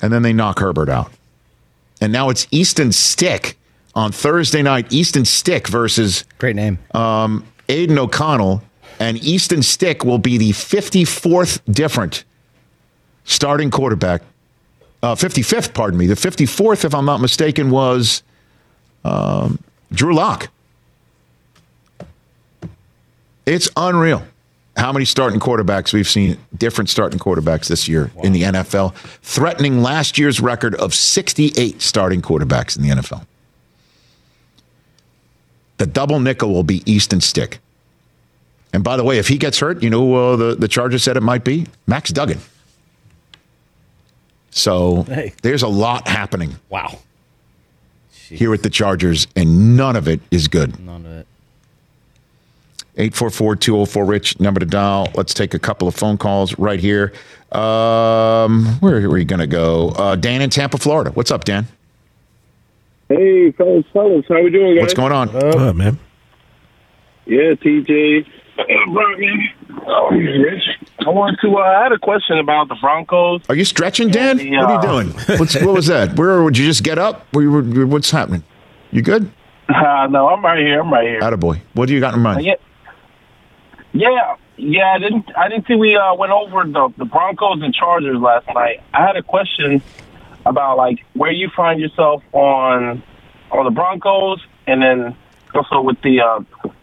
And 0.00 0.12
then 0.12 0.22
they 0.22 0.32
knock 0.32 0.60
Herbert 0.60 0.88
out. 0.88 1.10
And 2.00 2.12
now 2.12 2.30
it's 2.30 2.46
Easton 2.52 2.92
Stick 2.92 3.58
on 3.94 4.12
Thursday 4.12 4.62
night. 4.62 4.92
Easton 4.92 5.24
Stick 5.24 5.66
versus 5.66 6.24
Great 6.38 6.54
name. 6.54 6.78
um, 6.94 7.44
Aidan 7.68 7.98
O'Connell. 7.98 8.62
And 9.00 9.18
Easton 9.24 9.62
Stick 9.64 10.04
will 10.04 10.18
be 10.18 10.38
the 10.38 10.50
54th 10.52 11.60
different 11.70 12.24
starting 13.24 13.70
quarterback 13.70 14.22
Uh, 15.02 15.14
55th, 15.16 15.74
pardon 15.74 15.98
me. 15.98 16.06
The 16.06 16.14
54th, 16.14 16.84
if 16.84 16.94
I'm 16.94 17.06
not 17.06 17.20
mistaken, 17.20 17.70
was 17.70 18.22
um, 19.04 19.58
Drew 19.90 20.14
Lock. 20.14 20.50
It's 23.50 23.68
unreal 23.76 24.22
how 24.76 24.92
many 24.92 25.04
starting 25.04 25.40
quarterbacks 25.40 25.92
we've 25.92 26.08
seen, 26.08 26.38
different 26.56 26.88
starting 26.88 27.18
quarterbacks 27.18 27.66
this 27.66 27.88
year 27.88 28.12
in 28.22 28.32
the 28.32 28.42
NFL, 28.42 28.94
threatening 29.22 29.82
last 29.82 30.18
year's 30.18 30.40
record 30.40 30.76
of 30.76 30.94
68 30.94 31.82
starting 31.82 32.22
quarterbacks 32.22 32.76
in 32.76 32.82
the 32.84 32.90
NFL. 32.90 33.26
The 35.78 35.86
double 35.86 36.20
nickel 36.20 36.52
will 36.54 36.62
be 36.62 36.82
Easton 36.90 37.20
Stick. 37.20 37.58
And 38.72 38.84
by 38.84 38.96
the 38.96 39.02
way, 39.02 39.18
if 39.18 39.26
he 39.26 39.36
gets 39.36 39.58
hurt, 39.58 39.82
you 39.82 39.90
know 39.90 40.00
who 40.06 40.14
uh, 40.14 40.36
the, 40.36 40.54
the 40.54 40.68
Chargers 40.68 41.02
said 41.02 41.16
it 41.16 41.22
might 41.22 41.42
be? 41.42 41.66
Max 41.88 42.10
Duggan. 42.10 42.38
So 44.50 45.02
Hey. 45.02 45.32
there's 45.42 45.62
a 45.64 45.68
lot 45.68 46.06
happening 46.06 46.54
Wow. 46.68 47.00
here 48.12 48.50
with 48.50 48.62
the 48.62 48.70
Chargers, 48.70 49.26
and 49.34 49.76
none 49.76 49.96
of 49.96 50.06
it 50.06 50.20
is 50.30 50.46
good. 50.46 50.78
None 50.78 51.04
of 51.04 51.12
it. 51.12 51.26
844 53.00 53.56
204 53.56 54.04
Rich, 54.04 54.40
number 54.40 54.60
to 54.60 54.66
dial. 54.66 55.08
Let's 55.14 55.32
take 55.32 55.54
a 55.54 55.58
couple 55.58 55.88
of 55.88 55.94
phone 55.94 56.18
calls 56.18 56.58
right 56.58 56.78
here. 56.78 57.12
Um, 57.50 58.66
where 58.80 59.02
are 59.02 59.08
we 59.08 59.24
going 59.24 59.40
to 59.40 59.46
go? 59.46 59.88
Uh, 59.90 60.16
Dan 60.16 60.42
in 60.42 60.50
Tampa, 60.50 60.76
Florida. 60.76 61.10
What's 61.12 61.30
up, 61.30 61.44
Dan? 61.44 61.66
Hey, 63.08 63.52
fellas, 63.52 63.86
fellas, 63.92 64.24
how 64.28 64.42
we 64.42 64.50
doing, 64.50 64.76
guys? 64.76 64.82
What's 64.82 64.94
going 64.94 65.12
on? 65.12 65.30
Oh, 65.32 65.72
man. 65.72 65.98
Yeah, 67.24 67.54
TJ. 67.54 68.26
Brockman. 68.92 69.48
Oh, 69.86 70.10
Rich. 70.10 70.62
I 71.06 71.08
want 71.08 71.38
to. 71.40 71.56
Uh, 71.56 71.60
I 71.60 71.82
had 71.84 71.92
a 71.92 71.98
question 71.98 72.38
about 72.38 72.68
the 72.68 72.74
Broncos. 72.74 73.40
Are 73.48 73.54
you 73.54 73.64
stretching, 73.64 74.10
Dan? 74.10 74.36
the, 74.36 74.50
What 74.50 74.64
are 74.64 74.78
uh, 74.78 74.82
you 74.82 75.04
doing? 75.04 75.24
What's, 75.38 75.54
what 75.62 75.74
was 75.74 75.86
that? 75.86 76.18
Where 76.18 76.42
would 76.42 76.58
you 76.58 76.66
just 76.66 76.82
get 76.82 76.98
up? 76.98 77.26
Where 77.32 77.42
you 77.42 77.50
were, 77.50 77.86
what's 77.86 78.10
happening? 78.10 78.44
You 78.90 79.00
good? 79.00 79.30
Uh, 79.68 80.06
no, 80.10 80.28
I'm 80.28 80.44
right 80.44 80.58
here. 80.58 80.82
I'm 80.82 80.92
right 80.92 81.06
here. 81.06 81.20
Attaboy. 81.20 81.60
What 81.72 81.86
do 81.86 81.94
you 81.94 82.00
got 82.00 82.12
in 82.14 82.20
mind? 82.20 82.46
Yeah, 83.92 84.36
yeah. 84.56 84.92
I 84.94 84.98
didn't. 84.98 85.26
I 85.36 85.48
didn't 85.48 85.66
think 85.66 85.80
we 85.80 85.96
uh, 85.96 86.14
went 86.14 86.32
over 86.32 86.64
the 86.64 86.92
the 86.96 87.04
Broncos 87.04 87.62
and 87.62 87.74
Chargers 87.74 88.18
last 88.18 88.46
night. 88.48 88.82
I 88.94 89.06
had 89.06 89.16
a 89.16 89.22
question 89.22 89.82
about 90.46 90.76
like 90.76 91.04
where 91.14 91.32
you 91.32 91.50
find 91.54 91.80
yourself 91.80 92.22
on 92.32 93.02
on 93.50 93.64
the 93.64 93.70
Broncos, 93.70 94.40
and 94.66 94.82
then 94.82 95.16
also 95.54 95.80
with 95.80 96.00
the 96.02 96.20
uh, 96.20 96.40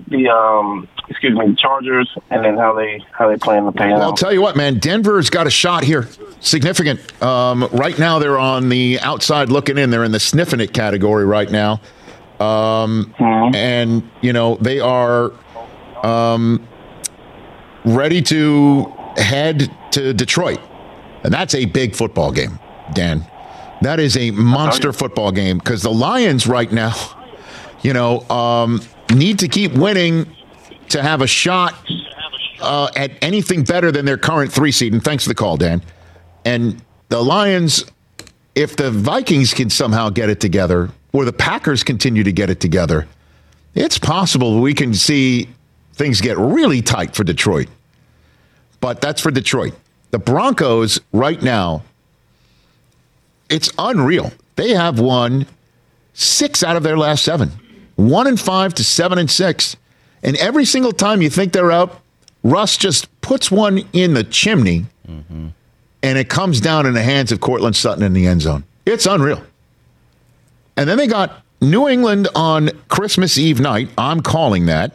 the 0.08 0.30
um 0.30 0.88
excuse 1.10 1.38
me 1.38 1.48
the 1.48 1.56
Chargers, 1.56 2.10
and 2.30 2.43
then 2.43 2.58
how 2.58 2.74
they 2.74 3.02
how 3.12 3.30
they 3.30 3.38
plan 3.38 3.63
to 3.65 3.72
pay 3.72 3.89
Well, 3.89 4.02
I'll 4.02 4.13
tell 4.13 4.34
you 4.34 4.41
what, 4.41 4.58
man. 4.58 4.80
Denver's 4.80 5.30
got 5.30 5.48
a 5.48 5.52
shot 5.52 5.84
here. 5.84 6.08
Significant. 6.39 7.00
Um, 7.24 7.67
right 7.72 7.98
now, 7.98 8.20
they're 8.20 8.38
on 8.38 8.70
the 8.70 9.00
outside 9.00 9.50
looking 9.50 9.78
in. 9.78 9.89
They're 9.89 10.04
in 10.04 10.12
the 10.12 10.20
sniffing 10.20 10.60
it 10.60 10.74
category 10.74 11.26
right 11.26 11.50
now. 11.50 11.82
Um, 12.39 13.13
And, 13.56 14.08
you 14.22 14.34
know, 14.34 14.58
they 14.62 14.80
are 14.80 15.32
um, 16.04 16.67
ready 17.95 18.21
to 18.23 18.93
head 19.17 19.71
to 19.91 20.13
Detroit. 20.13 20.60
And 21.23 21.34
that's 21.34 21.56
a 21.56 21.65
big 21.65 21.95
football 21.95 22.32
game, 22.32 22.60
Dan. 22.93 23.26
That 23.82 24.00
is 24.00 24.17
a 24.17 24.32
monster 24.32 24.91
football 24.91 25.32
game 25.32 25.58
because 25.58 25.84
the 25.84 25.91
Lions 25.91 26.47
right 26.47 26.71
now, 26.71 26.95
you 27.82 27.93
know, 27.93 28.21
um, 28.30 28.82
need 29.13 29.39
to 29.39 29.47
keep 29.47 29.73
winning 29.73 30.36
to 30.89 31.02
have 31.02 31.21
a 31.21 31.28
shot 31.28 31.76
uh, 32.62 32.89
at 32.95 33.12
anything 33.21 33.63
better 33.63 33.91
than 33.91 34.06
their 34.06 34.17
current 34.17 34.52
three 34.52 34.71
seed. 34.71 34.93
And 34.93 35.04
thanks 35.04 35.23
for 35.23 35.30
the 35.30 35.36
call, 35.36 35.58
Dan. 35.58 35.84
And 36.45 36.82
the 37.10 37.21
Lions, 37.21 37.86
if 38.56 38.76
the 38.76 38.89
Vikings 38.89 39.54
can 39.54 39.69
somehow 39.69 40.10
get 40.10 40.30
it 40.30 40.39
together, 40.39 40.89
or 41.13 41.26
the 41.26 41.34
Packers 41.34 41.84
continue 41.84 42.23
to 42.23 42.32
get 42.32 42.50
it 42.50 42.60
together, 42.60 43.08
it's 43.76 43.97
possible 43.97 44.60
we 44.60 44.73
can 44.73 44.93
see 44.93 45.47
things 45.93 46.21
get 46.21 46.38
really 46.38 46.82
tight 46.82 47.15
for 47.15 47.23
Detroit. 47.23 47.67
But 48.80 49.02
that's 49.02 49.22
for 49.22 49.32
Detroit. 49.32 49.74
The 50.12 50.20
Broncos 50.20 51.00
right 51.12 51.42
now, 51.42 51.84
it's 53.50 53.72
unreal. 53.78 54.32
They 54.56 54.70
have 54.74 55.00
won 55.00 55.46
six 56.13 56.63
out 56.63 56.76
of 56.76 56.84
their 56.84 56.98
last 56.98 57.24
seven, 57.24 57.52
one 57.96 58.28
and 58.28 58.40
five 58.40 58.74
to 58.76 58.84
seven 58.84 59.18
and 59.18 59.30
six. 59.30 59.76
And 60.24 60.36
every 60.38 60.66
single 60.66 60.92
time 60.92 61.22
you 61.22 61.30
think 61.30 61.54
they're 61.54 61.72
out, 61.72 62.02
Russ 62.44 62.78
just 62.78 63.10
puts 63.22 63.52
one 63.52 63.88
in 63.94 64.13
the 64.13 64.24
chimney 64.24 64.86
and 66.04 66.18
it 66.18 66.30
comes 66.30 66.60
down 66.62 66.86
in 66.86 66.94
the 66.94 67.02
hands 67.02 67.32
of 67.32 67.40
Courtland 67.40 67.76
Sutton 67.76 68.04
in 68.04 68.13
the 68.13 68.28
end 68.28 68.42
zone. 68.42 68.63
It's 68.86 69.06
unreal. 69.06 69.44
And 70.76 70.88
then 70.90 70.98
they 70.98 71.08
got 71.08 71.44
New 71.62 71.88
England 71.88 72.28
on 72.36 72.70
Christmas 72.88 73.38
Eve 73.38 73.60
night. 73.60 73.90
I'm 73.98 74.22
calling 74.22 74.68
that 74.68 74.94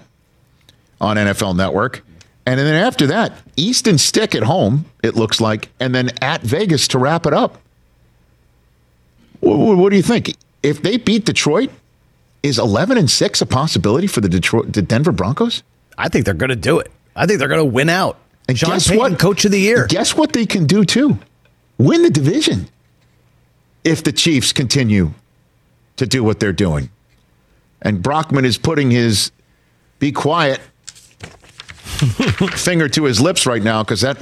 on 1.01 1.16
NFL 1.16 1.57
Network. 1.57 2.05
And 2.44 2.59
then 2.59 2.74
after 2.74 3.07
that, 3.07 3.38
Easton 3.57 3.98
Stick 3.98 4.35
at 4.35 4.42
home, 4.42 4.87
it 5.02 5.14
looks 5.14 5.40
like, 5.40 5.68
and 5.78 5.94
then 5.94 6.11
at 6.20 6.42
Vegas 6.42 6.88
to 6.88 6.98
wrap 6.98 7.24
it 7.26 7.33
up. 7.33 7.59
What, 9.40 9.76
what 9.76 9.90
do 9.90 9.96
you 9.96 10.02
think? 10.02 10.37
If 10.62 10.83
they 10.83 10.96
beat 10.96 11.24
Detroit, 11.24 11.70
is 12.42 12.59
11 12.59 12.98
and 12.98 13.11
6 13.11 13.40
a 13.40 13.46
possibility 13.46 14.07
for 14.07 14.20
the 14.20 14.28
Detroit 14.28 14.72
the 14.72 14.83
Denver 14.83 15.12
Broncos? 15.12 15.62
I 15.96 16.09
think 16.09 16.24
they're 16.24 16.35
going 16.35 16.50
to 16.50 16.57
do 16.57 16.78
it. 16.81 16.90
I 17.14 17.26
think 17.26 17.38
they're 17.38 17.48
going 17.48 17.61
to 17.61 17.64
win 17.64 17.88
out. 17.88 18.18
And 18.48 18.59
guess 18.59 18.88
Payton, 18.88 18.98
what? 18.98 19.18
Coach 19.18 19.44
of 19.44 19.52
the 19.52 19.61
year. 19.61 19.87
Guess 19.87 20.16
what 20.16 20.33
they 20.33 20.46
can 20.46 20.66
do 20.66 20.85
too? 20.85 21.18
Win 21.78 22.02
the 22.02 22.11
division. 22.11 22.68
If 23.85 24.02
the 24.02 24.12
Chiefs 24.12 24.52
continue 24.52 25.12
to 25.96 26.07
do 26.07 26.24
what 26.24 26.40
they're 26.40 26.52
doing. 26.52 26.90
And 27.81 28.02
Brockman 28.02 28.44
is 28.44 28.59
putting 28.59 28.90
his 28.90 29.31
be 29.98 30.12
quiet 30.12 30.61
finger 32.56 32.88
to 32.88 33.04
his 33.04 33.20
lips 33.20 33.46
right 33.46 33.62
now 33.62 33.82
because 33.82 34.00
that 34.00 34.18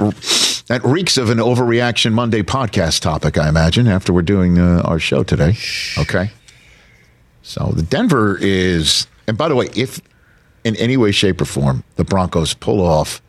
that 0.67 0.85
reeks 0.85 1.17
of 1.17 1.31
an 1.31 1.39
overreaction 1.39 2.13
Monday 2.13 2.43
podcast 2.43 3.01
topic, 3.01 3.39
I 3.39 3.49
imagine, 3.49 3.89
after 3.89 4.13
we're 4.13 4.23
doing 4.23 4.59
uh, 4.59 4.83
our 4.85 4.99
show 4.99 5.23
today. 5.23 5.57
Okay. 5.99 6.31
So 7.43 7.73
the 7.75 7.83
Denver 7.83 8.39
is, 8.41 9.07
and 9.27 9.37
by 9.37 9.49
the 9.49 9.57
way, 9.57 9.69
if 9.75 10.01
in 10.63 10.77
any 10.77 10.97
way, 10.97 11.11
shape, 11.11 11.41
or 11.41 11.45
form 11.45 11.85
the 11.97 12.05
Broncos 12.05 12.55
pull 12.55 12.81
off 12.81 13.23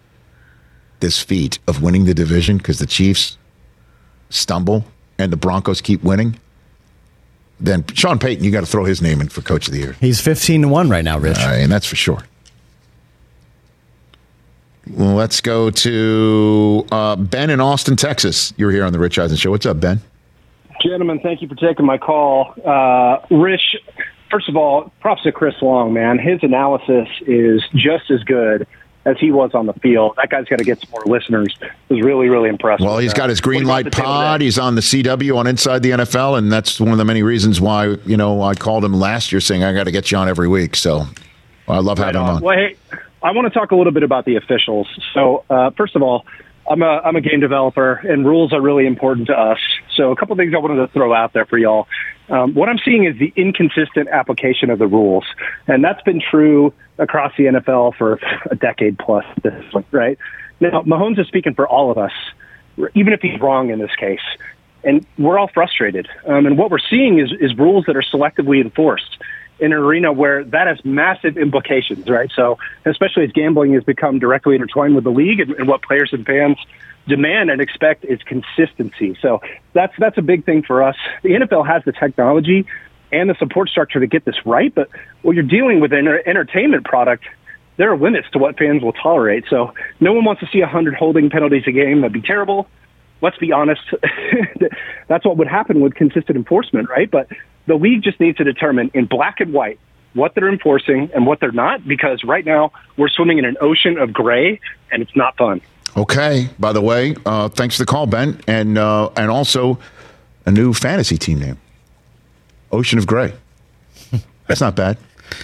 this 1.00 1.22
feat 1.22 1.60
of 1.68 1.82
winning 1.82 2.06
the 2.06 2.14
division 2.14 2.58
because 2.58 2.80
the 2.80 2.86
Chiefs 2.86 3.38
stumble 4.30 4.86
and 5.18 5.32
the 5.32 5.38
Broncos 5.38 5.82
keep 5.82 6.04
winning, 6.04 6.40
then 7.60 7.86
Sean 7.94 8.20
Payton, 8.20 8.44
you 8.44 8.52
got 8.52 8.62
to 8.62 8.66
throw 8.66 8.86
his 8.86 9.02
name 9.02 9.22
in 9.22 9.30
for 9.30 9.42
Coach 9.42 9.68
of 9.68 9.74
the 9.74 9.80
Year. 9.80 9.96
He's 10.00 10.20
15 10.20 10.64
to 10.64 10.68
1 10.68 10.90
right 10.90 11.04
now, 11.04 11.18
Rich. 11.18 11.38
Right, 11.38 11.58
and 11.58 11.72
that's 11.72 11.86
for 11.86 11.96
sure. 11.96 12.24
Well, 14.90 15.16
let's 15.16 15.42
go 15.42 15.70
to 15.70 16.86
uh, 16.92 17.16
Ben 17.16 17.50
in 17.50 17.62
Austin, 17.62 17.96
Texas. 17.96 18.54
You're 18.58 18.72
here 18.72 18.84
on 18.84 18.94
the 18.94 19.00
Rich 19.00 19.20
Eisen 19.20 19.38
Show. 19.38 19.52
What's 19.52 19.66
up, 19.66 19.80
Ben? 19.80 20.02
Gentlemen, 20.84 21.20
thank 21.20 21.42
you 21.42 21.48
for 21.48 21.56
taking 21.56 21.86
my 21.86 21.98
call. 22.00 22.54
Uh, 22.66 23.20
Rich, 23.30 23.76
first 24.32 24.50
of 24.50 24.56
all, 24.58 24.92
props 25.00 25.22
to 25.24 25.32
Chris 25.32 25.54
Long, 25.62 25.94
man. 25.94 26.18
His 26.18 26.40
analysis 26.42 27.08
is 27.28 27.62
just 27.76 28.10
as 28.10 28.24
good 28.24 28.66
as 29.06 29.18
he 29.20 29.32
was 29.32 29.52
on 29.54 29.68
the 29.68 29.74
field. 29.74 30.16
That 30.18 30.30
guy's 30.30 30.46
got 30.46 30.58
to 30.58 30.64
get 30.64 30.80
some 30.82 30.90
more 30.92 31.04
listeners. 31.06 31.56
It 31.62 31.94
was 31.94 32.04
really, 32.04 32.30
really 32.30 32.50
impressive. 32.50 32.86
Well, 32.86 32.98
he's 32.98 33.14
got 33.14 33.30
his 33.30 33.40
Green 33.42 33.66
Light 33.66 33.86
about 33.88 33.96
the 33.96 34.02
tail 34.02 34.06
Pod. 34.06 34.42
He's 34.42 34.58
on 34.58 34.74
the 34.74 34.82
CW 34.82 35.38
on 35.38 35.46
Inside 35.46 35.84
the 35.84 35.92
NFL, 35.92 36.40
and 36.40 36.52
that's 36.52 36.80
one 36.80 36.92
of 36.92 36.98
the 36.98 37.06
many 37.06 37.22
reasons 37.22 37.62
why 37.62 37.86
you 38.06 38.18
know 38.18 38.42
I 38.42 38.56
called 38.56 38.84
him 38.84 38.94
last 38.94 39.32
year, 39.32 39.42
saying 39.42 39.64
I 39.64 39.74
got 39.74 39.84
to 39.84 39.92
get 39.92 40.12
you 40.12 40.18
on 40.18 40.28
every 40.28 40.48
week. 40.48 40.76
So 40.76 41.06
I 41.68 41.78
love 41.80 42.00
Right 42.00 42.08
having 42.16 42.22
him 42.22 42.28
on. 42.28 42.36
on. 42.38 42.42
Well, 42.42 42.58
hey, 42.58 42.76
I 43.24 43.32
want 43.32 43.52
to 43.52 43.58
talk 43.58 43.72
a 43.72 43.76
little 43.76 43.94
bit 43.94 44.04
about 44.04 44.26
the 44.26 44.36
officials. 44.36 44.88
So, 45.14 45.44
uh, 45.50 45.72
first 45.72 45.96
of 45.96 46.02
all, 46.02 46.26
I'm 46.70 46.82
a 46.82 47.02
I'm 47.04 47.16
a 47.16 47.22
game 47.22 47.40
developer, 47.40 47.94
and 47.94 48.26
rules 48.26 48.54
are 48.54 48.62
really 48.62 48.86
important 48.86 49.28
to 49.28 49.34
us. 49.34 49.60
So, 49.96 50.12
a 50.12 50.16
couple 50.16 50.36
things 50.36 50.54
I 50.56 50.58
wanted 50.58 50.76
to 50.76 50.88
throw 50.88 51.14
out 51.14 51.34
there 51.34 51.46
for 51.46 51.58
y'all. 51.58 51.88
Um, 52.30 52.54
what 52.54 52.70
I'm 52.70 52.80
seeing 52.84 53.04
is 53.06 53.18
the 53.18 53.34
inconsistent 53.36 54.08
application 54.10 54.70
of 54.70 54.80
the 54.80 54.88
rules, 54.88 55.26
and 55.68 55.84
that's 55.84 56.02
been 56.04 56.22
true 56.22 56.74
across 56.98 57.34
the 57.38 57.46
NFL 57.46 57.96
for 57.96 58.20
a 58.50 58.56
decade 58.56 58.98
plus. 58.98 59.26
This 59.44 59.54
right 59.92 60.18
now, 60.60 60.82
Mahomes 60.84 61.20
is 61.20 61.28
speaking 61.28 61.56
for 61.56 61.68
all 61.68 61.92
of 61.92 61.98
us, 61.98 62.14
even 62.96 63.14
if 63.14 63.22
he's 63.22 63.40
wrong 63.40 63.70
in 63.70 63.80
this 63.80 63.96
case. 64.00 64.22
And 64.84 65.06
we're 65.20 65.38
all 65.38 65.48
frustrated. 65.48 66.08
Um, 66.26 66.48
and 66.48 66.58
what 66.58 66.72
we're 66.72 66.80
seeing 66.80 67.20
is, 67.20 67.32
is 67.40 67.56
rules 67.56 67.86
that 67.86 67.96
are 67.96 68.02
selectively 68.02 68.62
enforced 68.62 69.18
in 69.62 69.72
an 69.72 69.78
arena 69.78 70.12
where 70.12 70.44
that 70.44 70.68
has 70.68 70.84
massive 70.84 71.38
implications, 71.38 72.10
right? 72.10 72.30
So, 72.36 72.58
especially 72.86 73.24
as 73.26 73.32
gambling 73.32 73.74
has 73.74 73.84
become 73.84 74.20
directly 74.20 74.56
intertwined 74.56 74.96
with 74.96 75.04
the 75.04 75.12
league 75.12 75.40
and, 75.40 75.52
and 75.52 75.68
what 75.68 75.84
players 75.84 76.10
and 76.12 76.26
fans 76.26 76.58
demand 77.08 77.50
and 77.50 77.62
expect 77.62 78.04
is 78.06 78.20
consistency. 78.24 79.18
So 79.22 79.42
that's 79.74 79.94
that's 79.98 80.18
a 80.18 80.22
big 80.22 80.46
thing 80.46 80.64
for 80.64 80.84
us. 80.84 80.96
The 81.24 81.30
NFL 81.30 81.68
has 81.68 81.84
the 81.86 81.92
technology 81.92 82.66
and 83.12 83.30
the 83.30 83.36
support 83.36 83.70
structure 83.70 84.00
to 84.00 84.08
get 84.08 84.26
this 84.26 84.46
right, 84.46 84.74
but 84.74 84.90
when 85.22 85.36
you're 85.36 85.46
dealing 85.46 85.80
with 85.80 85.94
an 85.94 86.08
entertainment 86.26 86.86
product, 86.86 87.26
there 87.78 87.92
are 87.92 87.98
limits 87.98 88.30
to 88.32 88.40
what 88.40 88.58
fans 88.58 88.82
will 88.82 88.94
tolerate. 88.94 89.46
So 89.50 89.74
no 90.00 90.14
one 90.14 90.24
wants 90.24 90.40
to 90.42 90.48
see 90.52 90.62
100 90.62 90.94
holding 90.96 91.30
penalties 91.30 91.64
a 91.68 91.72
game. 91.72 92.02
That'd 92.02 92.14
be 92.14 92.22
terrible. 92.22 92.68
let's 93.22 93.38
be 93.38 93.52
honest, 93.52 93.82
that's 95.08 95.26
what 95.26 95.38
would 95.38 95.48
happen 95.48 95.82
with 95.82 95.94
consistent 95.96 96.38
enforcement, 96.38 96.90
right? 96.90 97.10
But 97.10 97.28
the 97.68 97.76
league 97.76 98.04
just 98.04 98.20
needs 98.20 98.38
to 98.38 98.44
determine 98.44 98.92
in 98.94 99.06
black 99.06 99.40
and 99.40 99.54
white 99.54 99.80
what 100.14 100.36
they're 100.36 100.50
enforcing 100.50 101.10
and 101.14 101.26
what 101.26 101.40
they're 101.40 101.52
not, 101.52 101.88
because 101.88 102.24
right 102.24 102.46
now 102.46 102.72
we're 102.98 103.10
swimming 103.10 103.38
in 103.38 103.46
an 103.46 103.56
ocean 103.62 103.98
of 103.98 104.12
gray, 104.12 104.60
and 104.92 105.02
it's 105.02 105.16
not 105.16 105.38
fun. 105.38 105.62
Okay. 105.96 106.50
By 106.60 106.74
the 106.74 106.82
way, 106.82 107.16
uh, 107.26 107.50
thanks 107.50 107.78
for 107.78 107.84
the 107.84 107.86
call, 107.86 108.08
Ben, 108.08 108.40
and 108.48 108.78
uh, 108.78 109.10
and 109.16 109.30
also 109.30 109.80
a 110.46 110.52
new 110.52 110.74
fantasy 110.74 111.18
team 111.18 111.40
name, 111.40 111.60
Ocean 112.72 112.98
of 112.98 113.08
Gray. 113.08 113.34
That's 114.48 114.62
not 114.62 114.76
bad. 114.76 114.98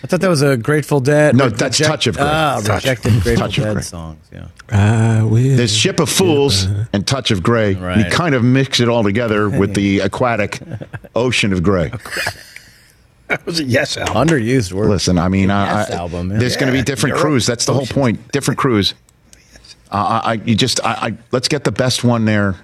I 0.04 0.08
thought 0.08 0.22
that 0.22 0.30
was 0.30 0.42
a 0.42 0.58
Grateful 0.58 1.00
Dead. 1.00 1.36
No, 1.36 1.50
that's 1.50 1.78
Touch 1.78 2.08
of 2.08 2.16
Grey. 2.18 2.26
Ah, 2.28 2.62
Touch. 2.64 2.84
rejected 2.84 3.14
Grateful 3.24 3.48
Touch 3.48 3.58
of 3.58 3.64
Dead 3.76 3.84
songs. 3.84 4.20
Yeah. 4.32 4.48
I 4.70 5.24
will. 5.24 5.56
There's 5.58 5.76
Ship 5.76 6.00
of 6.00 6.10
Fools 6.10 6.66
and 6.94 7.06
Touch 7.08 7.32
of 7.32 7.42
Gray. 7.42 7.76
We 7.76 7.82
Right. 7.82 8.12
kind 8.12 8.36
of 8.36 8.44
mix 8.44 8.80
it 8.80 8.90
all 8.90 9.04
together 9.04 9.50
with 9.50 9.74
the 9.76 10.00
aquatic 10.02 10.60
Ocean 11.16 11.54
of 11.54 11.64
Gray. 11.64 11.92
That 13.28 13.46
was 13.46 13.60
a 13.60 13.64
yes 13.64 13.98
album. 13.98 14.28
Underused 14.28 14.72
word. 14.74 14.90
Listen, 14.90 15.18
I 15.18 15.28
mean, 15.30 15.52
I, 15.52 15.66
Yes 15.82 15.92
I- 15.92 15.96
album, 15.96 16.32
yeah. 16.32 16.38
there's 16.38 16.56
going 16.58 16.72
to 16.72 16.78
be 16.78 16.84
different 16.84 17.16
you're 17.16 17.22
crews. 17.26 17.46
That's 17.46 17.66
the 17.66 17.74
whole 17.74 17.86
point. 17.86 18.32
Different 18.32 18.58
crews. 18.58 18.94
Uh, 19.92 20.22
I, 20.24 20.32
I, 20.32 20.34
you 20.34 20.56
just, 20.56 20.84
I, 20.84 20.92
I, 20.92 21.18
let's 21.32 21.48
get 21.48 21.64
the 21.64 21.72
best 21.72 22.04
one 22.04 22.26
there 22.26 22.56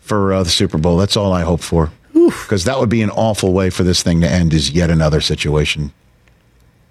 for 0.00 0.32
uh, 0.32 0.42
the 0.42 0.50
Super 0.50 0.78
Bowl. 0.78 0.96
That's 0.96 1.16
all 1.16 1.32
I 1.32 1.42
hope 1.42 1.60
for. 1.60 1.90
Because 2.14 2.64
that 2.64 2.78
would 2.80 2.88
be 2.88 3.02
an 3.02 3.10
awful 3.10 3.52
way 3.52 3.70
for 3.70 3.82
this 3.84 4.02
thing 4.02 4.20
to 4.22 4.28
end. 4.28 4.52
Is 4.52 4.70
yet 4.70 4.90
another 4.90 5.20
situation. 5.20 5.92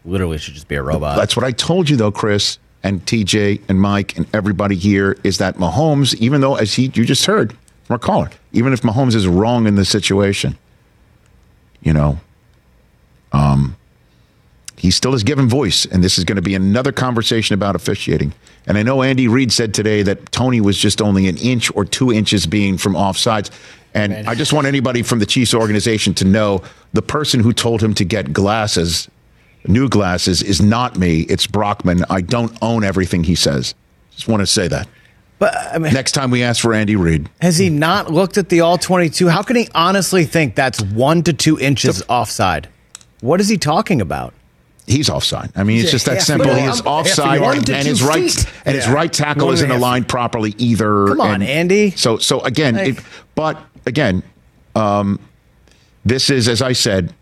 Literally 0.08 0.38
should 0.38 0.54
just 0.54 0.68
be 0.68 0.76
a 0.76 0.82
robot. 0.82 1.18
That's 1.18 1.36
what 1.36 1.46
I 1.46 1.52
told 1.52 1.90
you, 1.90 1.98
though, 1.98 2.12
Chris 2.12 2.60
and 2.82 3.06
TJ 3.06 3.62
and 3.68 3.82
Mike 3.82 4.18
and 4.18 4.26
everybody 4.34 4.76
here 4.76 5.18
is 5.24 5.38
that 5.40 5.58
Mahomes, 5.58 6.16
even 6.16 6.42
though 6.42 6.56
as 6.56 6.74
he 6.76 6.92
you 6.94 7.06
just 7.06 7.26
heard 7.26 7.52
from 7.84 7.94
our 7.94 8.00
caller, 8.00 8.30
even 8.54 8.72
if 8.72 8.82
Mahomes 8.82 9.16
is 9.16 9.28
wrong 9.28 9.68
in 9.68 9.76
the 9.76 9.84
situation, 9.84 10.58
you 11.82 11.92
know, 11.92 12.20
um, 13.34 13.76
he 14.78 14.92
still 14.92 15.14
is 15.14 15.24
given 15.24 15.50
voice, 15.50 15.86
and 15.86 16.04
this 16.04 16.18
is 16.18 16.24
going 16.24 16.36
to 16.38 16.42
be 16.42 16.56
another 16.56 16.92
conversation 16.92 17.56
about 17.56 17.76
officiating. 17.76 18.34
And 18.68 18.78
I 18.78 18.84
know 18.84 19.02
Andy 19.02 19.28
Reid 19.28 19.52
said 19.52 19.74
today 19.74 20.04
that 20.04 20.32
Tony 20.32 20.62
was 20.62 20.78
just 20.78 21.02
only 21.02 21.28
an 21.28 21.38
inch 21.38 21.76
or 21.76 21.84
two 21.84 22.14
inches 22.14 22.46
being 22.46 22.78
from 22.78 22.94
offsides. 22.94 23.50
And 23.94 24.28
I 24.28 24.36
just 24.36 24.54
want 24.54 24.68
anybody 24.68 25.02
from 25.02 25.20
the 25.20 25.26
Chiefs 25.26 25.54
organization 25.54 26.14
to 26.16 26.26
know 26.26 26.62
the 26.94 27.02
person 27.02 27.40
who 27.40 27.52
told 27.52 27.82
him 27.82 27.96
to 27.96 28.06
get 28.06 28.32
glasses, 28.32 29.10
new 29.68 29.90
glasses, 29.90 30.42
is 30.44 30.62
not 30.62 30.98
me. 30.98 31.22
It's 31.22 31.48
Brockman. 31.48 32.04
I 32.10 32.22
don't 32.22 32.56
own 32.62 32.84
everything 32.84 33.24
he 33.24 33.36
says. 33.36 33.76
Just 34.12 34.28
want 34.28 34.42
to 34.42 34.48
say 34.48 34.68
that. 34.68 34.88
but 35.40 35.56
I 35.56 35.78
mean, 35.78 35.94
Next 35.94 36.14
time 36.14 36.32
we 36.32 36.44
ask 36.44 36.62
for 36.62 36.74
Andy 36.74 36.96
Reid, 36.96 37.30
has 37.42 37.58
he 37.58 37.70
not 37.70 38.12
looked 38.12 38.38
at 38.38 38.50
the 38.50 38.62
all 38.62 38.78
22? 38.78 39.28
How 39.30 39.44
can 39.44 39.56
he 39.56 39.68
honestly 39.76 40.26
think 40.26 40.56
that's 40.56 40.82
one 40.82 41.22
to 41.24 41.34
two 41.34 41.60
inches 41.60 42.02
offside? 42.10 42.68
What 43.22 43.40
is 43.42 43.48
he 43.50 43.58
talking 43.58 44.02
about? 44.02 44.34
he's 44.90 45.10
offside. 45.10 45.52
I 45.54 45.66
mean, 45.66 45.82
it's 45.82 45.92
just 45.92 46.06
that 46.06 46.14
half 46.14 46.24
simple. 46.24 46.50
a 46.50 46.60
He 46.62 46.66
is 46.66 46.82
offside, 46.86 47.42
and, 47.42 47.70
and 47.70 47.86
his 47.86 48.02
right 48.02 48.32
feet. 48.32 48.46
and 48.66 48.74
his 48.74 48.88
right 48.88 49.12
tackle 49.12 49.52
isn't 49.52 49.66
and 49.66 49.72
a 49.72 49.76
half. 49.76 49.82
aligned 49.82 50.08
properly 50.08 50.56
either. 50.58 51.08
Come 51.08 51.20
on, 51.20 51.34
And 51.42 51.44
Andy. 51.44 51.92
So, 51.92 52.18
so 52.20 52.40
again, 52.40 52.76
Like- 52.76 53.00
it, 53.00 53.04
but 53.36 53.62
again, 53.86 54.24
um, 54.76 55.20
this 56.06 56.30
is, 56.30 56.48
as 56.48 56.62
I 56.62 56.72
said, 56.72 57.14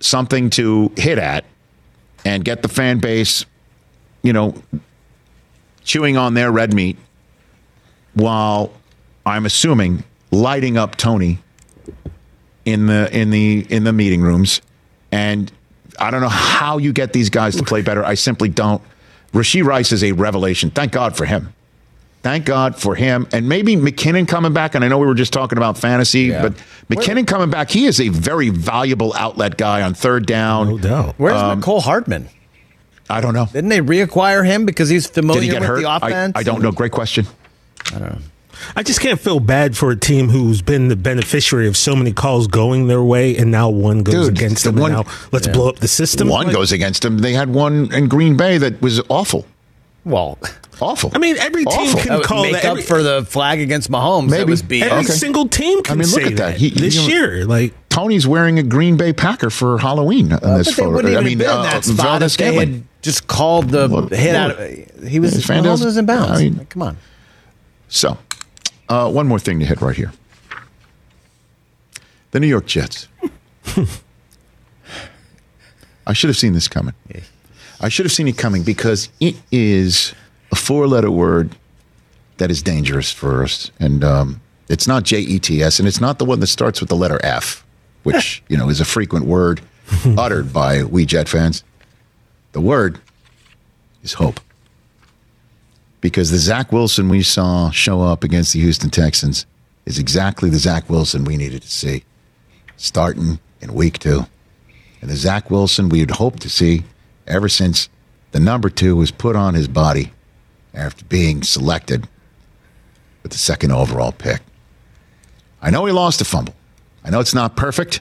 something 0.00 0.50
to 0.50 0.92
hit 0.96 1.18
at 1.18 1.44
and 2.24 2.44
get 2.44 2.62
the 2.62 2.68
fan 2.68 2.98
base, 2.98 3.44
you 4.22 4.32
know, 4.32 4.54
chewing 5.84 6.16
on 6.16 6.34
their 6.34 6.50
red 6.50 6.74
meat 6.74 6.96
while 8.14 8.72
I'm 9.24 9.46
assuming 9.46 10.04
lighting 10.30 10.76
up 10.76 10.96
Tony 10.96 11.38
in 12.64 12.86
the 12.86 13.08
in 13.16 13.30
the 13.30 13.66
in 13.70 13.84
the 13.84 13.92
meeting 13.92 14.20
rooms 14.20 14.60
and 15.12 15.50
I 15.98 16.10
don't 16.10 16.20
know 16.20 16.28
how 16.28 16.78
you 16.78 16.92
get 16.92 17.12
these 17.12 17.30
guys 17.30 17.56
to 17.56 17.62
play 17.62 17.82
better. 17.82 18.04
I 18.04 18.14
simply 18.14 18.48
don't. 18.48 18.82
Rasheed 19.32 19.64
Rice 19.64 19.92
is 19.92 20.04
a 20.04 20.12
revelation. 20.12 20.70
Thank 20.70 20.92
God 20.92 21.16
for 21.16 21.24
him. 21.24 21.54
Thank 22.26 22.44
God 22.44 22.74
for 22.74 22.96
him. 22.96 23.28
And 23.32 23.48
maybe 23.48 23.76
McKinnon 23.76 24.26
coming 24.26 24.52
back. 24.52 24.74
And 24.74 24.84
I 24.84 24.88
know 24.88 24.98
we 24.98 25.06
were 25.06 25.14
just 25.14 25.32
talking 25.32 25.58
about 25.58 25.78
fantasy, 25.78 26.32
but 26.32 26.54
McKinnon 26.90 27.24
coming 27.24 27.50
back, 27.50 27.70
he 27.70 27.86
is 27.86 28.00
a 28.00 28.08
very 28.08 28.48
valuable 28.48 29.14
outlet 29.14 29.56
guy 29.56 29.82
on 29.82 29.94
third 29.94 30.26
down. 30.26 30.70
No 30.70 30.78
doubt. 30.78 31.14
Where's 31.18 31.40
Um, 31.40 31.62
Mecole 31.62 31.82
Hardman? 31.82 32.28
I 33.08 33.20
don't 33.20 33.32
know. 33.32 33.46
Didn't 33.52 33.68
they 33.70 33.78
reacquire 33.80 34.44
him 34.44 34.66
because 34.66 34.88
he's 34.88 35.06
Did 35.06 35.14
familiar 35.14 35.42
he 35.42 35.48
get 35.50 35.60
with 35.60 35.68
hurt? 35.68 35.82
the 35.82 35.94
offense? 35.96 36.32
I 36.34 36.42
don't 36.42 36.62
know. 36.62 36.72
Great 36.72 36.90
question. 36.90 37.28
I 38.74 38.82
just 38.82 39.00
can't 39.00 39.20
feel 39.20 39.38
bad 39.38 39.76
for 39.76 39.92
a 39.92 39.96
team 39.96 40.28
who's 40.30 40.62
been 40.62 40.88
the 40.88 40.96
beneficiary 40.96 41.68
of 41.68 41.76
so 41.76 41.94
many 41.94 42.12
calls 42.12 42.48
going 42.48 42.88
their 42.88 43.02
way, 43.04 43.36
and 43.36 43.52
now 43.52 43.68
one 43.68 44.02
goes 44.02 44.26
Dude, 44.26 44.36
against 44.38 44.64
the 44.64 44.72
them. 44.72 44.80
one- 44.80 44.92
and 44.94 45.06
now 45.06 45.12
let's 45.30 45.46
blow 45.46 45.68
up 45.68 45.78
the 45.78 45.86
system. 45.86 46.26
One 46.28 46.46
Like, 46.46 46.54
goes 46.56 46.72
against 46.72 47.02
them. 47.02 47.18
They 47.18 47.34
had 47.34 47.50
one 47.54 47.92
in 47.94 48.08
Green 48.08 48.36
Bay 48.36 48.58
that 48.58 48.82
was 48.82 49.00
awful. 49.08 49.46
Well, 50.06 50.38
Awful. 50.80 51.10
I 51.14 51.18
mean, 51.18 51.36
every 51.38 51.64
team 51.64 51.88
Awful. 51.88 52.00
can 52.00 52.22
call 52.22 52.42
make 52.44 52.52
that. 52.52 52.64
up 52.64 52.70
Every, 52.72 52.82
for 52.82 53.02
the 53.02 53.24
flag 53.24 53.60
against 53.60 53.90
Mahomes. 53.90 54.28
That 54.30 54.38
Maybe. 54.40 54.50
was 54.50 54.62
BS. 54.62 54.82
every 54.82 54.98
Okay. 55.04 55.12
single 55.14 55.48
team 55.48 55.82
can 55.82 55.94
I 55.94 56.04
mean, 56.04 56.12
look 56.12 56.20
say 56.22 56.26
at 56.28 56.36
that. 56.36 56.56
He- 56.58 56.70
this 56.70 56.94
you 56.94 57.02
know- 57.02 57.08
year. 57.08 57.44
Like 57.46 57.74
Tony's 57.88 58.26
wearing 58.26 58.58
a 58.58 58.62
Green 58.62 58.96
Bay 58.96 59.12
Packer 59.12 59.50
for 59.50 59.78
Halloween 59.78 60.26
in 60.26 60.38
this 60.38 60.40
but 60.40 60.64
they 60.66 60.72
photo. 60.72 60.98
I 61.18 61.22
mean, 61.22 61.38
have 61.38 61.38
been 61.38 61.48
uh, 61.48 61.62
that 61.62 61.84
spot 61.84 62.20
Valdes 62.20 62.34
if 62.34 62.38
they 62.38 62.54
had 62.54 62.82
just 63.02 63.26
called 63.26 63.70
the 63.70 63.88
Well, 63.88 64.06
hit 64.08 64.34
well, 64.34 64.50
out. 64.52 64.60
Of, 64.60 65.08
he 65.08 65.18
was 65.18 65.34
yeah, 65.34 65.46
Van 65.46 65.64
Mahomes 65.64 65.78
Dez- 65.80 65.84
was 65.86 65.96
in 65.96 66.06
bounds. 66.06 66.30
I 66.38 66.42
mean- 66.44 66.58
Like, 66.58 66.68
come 66.68 66.82
on. 66.82 66.98
So, 67.88 68.18
uh, 68.88 69.10
one 69.10 69.26
more 69.26 69.38
thing 69.40 69.58
to 69.60 69.64
hit 69.66 69.80
right 69.80 69.96
here. 69.96 70.12
The 72.30 72.38
New 72.40 72.46
York 72.48 72.66
Jets. 72.66 73.08
I 76.06 76.12
should 76.12 76.28
have 76.28 76.36
seen 76.36 76.52
this 76.52 76.68
coming. 76.68 76.94
I 77.80 77.88
should 77.88 78.06
have 78.06 78.12
seen 78.12 78.28
it 78.28 78.38
coming 78.38 78.62
because 78.62 79.08
it 79.20 79.36
is 79.52 80.14
a 80.50 80.56
four-letter 80.56 81.10
word 81.10 81.54
that 82.38 82.50
is 82.50 82.62
dangerous 82.62 83.12
for 83.12 83.42
us, 83.44 83.70
and 83.78 84.04
um, 84.04 84.40
it's 84.68 84.86
not 84.86 85.04
J 85.04 85.20
E 85.20 85.38
T 85.38 85.62
S, 85.62 85.78
and 85.78 85.88
it's 85.88 86.00
not 86.00 86.18
the 86.18 86.24
one 86.24 86.40
that 86.40 86.48
starts 86.48 86.80
with 86.80 86.88
the 86.88 86.96
letter 86.96 87.18
F, 87.22 87.64
which 88.02 88.42
you 88.48 88.56
know 88.56 88.68
is 88.68 88.80
a 88.80 88.84
frequent 88.84 89.26
word 89.26 89.60
uttered 90.18 90.52
by 90.52 90.84
we 90.84 91.06
Jet 91.06 91.28
fans. 91.28 91.64
The 92.52 92.60
word 92.60 93.00
is 94.02 94.14
hope 94.14 94.40
because 96.00 96.30
the 96.30 96.38
Zach 96.38 96.72
Wilson 96.72 97.08
we 97.08 97.22
saw 97.22 97.70
show 97.70 98.02
up 98.02 98.24
against 98.24 98.52
the 98.52 98.60
Houston 98.60 98.90
Texans 98.90 99.44
is 99.84 99.98
exactly 99.98 100.50
the 100.50 100.58
Zach 100.58 100.88
Wilson 100.88 101.24
we 101.24 101.36
needed 101.36 101.62
to 101.62 101.70
see 101.70 102.04
starting 102.76 103.38
in 103.60 103.74
week 103.74 103.98
two. 103.98 104.26
And 105.00 105.10
the 105.10 105.16
Zach 105.16 105.50
Wilson 105.50 105.88
we 105.88 106.00
had 106.00 106.12
hoped 106.12 106.42
to 106.42 106.50
see 106.50 106.84
ever 107.26 107.48
since 107.48 107.88
the 108.32 108.40
number 108.40 108.68
two 108.68 108.96
was 108.96 109.10
put 109.10 109.36
on 109.36 109.54
his 109.54 109.68
body 109.68 110.12
after 110.74 111.04
being 111.06 111.42
selected 111.42 112.08
with 113.22 113.32
the 113.32 113.38
second 113.38 113.72
overall 113.72 114.12
pick. 114.12 114.40
I 115.62 115.70
know 115.70 115.84
he 115.86 115.92
lost 115.92 116.20
a 116.20 116.24
fumble. 116.24 116.54
I 117.04 117.10
know 117.10 117.20
it's 117.20 117.34
not 117.34 117.56
perfect, 117.56 118.00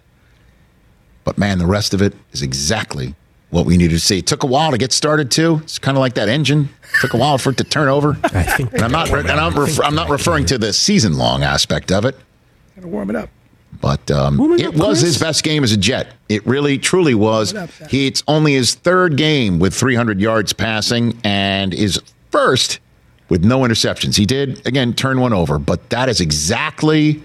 but 1.23 1.37
man, 1.37 1.57
the 1.57 1.65
rest 1.65 1.93
of 1.93 2.01
it 2.01 2.13
is 2.31 2.41
exactly 2.41 3.15
what 3.49 3.65
we 3.65 3.77
needed 3.77 3.93
to 3.93 3.99
see. 3.99 4.19
It 4.19 4.27
took 4.27 4.43
a 4.43 4.47
while 4.47 4.71
to 4.71 4.77
get 4.77 4.91
started 4.91 5.31
too. 5.31 5.61
It's 5.63 5.79
kind 5.79 5.95
of 5.97 6.01
like 6.01 6.15
that 6.15 6.27
engine. 6.27 6.69
It 6.95 7.01
took 7.01 7.13
a 7.13 7.17
while 7.17 7.37
for 7.37 7.51
it 7.51 7.57
to 7.57 7.63
turn 7.63 7.87
over. 7.87 8.17
I 8.23 8.43
think, 8.43 8.73
And 8.73 8.81
I'm 8.81 8.91
not, 8.91 9.09
and 9.09 9.31
I'm, 9.31 9.57
ref- 9.57 9.79
I'm 9.81 9.95
not 9.95 10.09
referring 10.09 10.45
to 10.47 10.57
the 10.57 10.73
season 10.73 11.17
long 11.17 11.43
aspect 11.43 11.91
of 11.91 12.05
it, 12.05 12.15
Gotta 12.75 12.87
warm 12.87 13.09
it 13.09 13.15
up. 13.15 13.29
But 13.81 14.09
um, 14.11 14.39
it 14.59 14.73
was 14.73 14.99
Chris. 14.99 15.01
his 15.01 15.17
best 15.17 15.43
game 15.43 15.63
as 15.63 15.71
a 15.71 15.77
Jet. 15.77 16.13
It 16.29 16.45
really, 16.45 16.77
truly 16.77 17.15
was. 17.15 17.53
Up, 17.53 17.69
He, 17.89 18.07
it's 18.07 18.23
only 18.27 18.53
his 18.53 18.75
third 18.75 19.17
game 19.17 19.59
with 19.59 19.73
300 19.73 20.19
yards 20.19 20.53
passing 20.53 21.19
and 21.23 21.73
is 21.73 22.01
first 22.31 22.79
with 23.29 23.43
no 23.43 23.59
interceptions. 23.61 24.15
He 24.15 24.25
did, 24.25 24.65
again, 24.67 24.93
turn 24.93 25.19
one 25.19 25.33
over, 25.33 25.59
but 25.59 25.89
that 25.89 26.09
is 26.09 26.21
exactly 26.21 27.23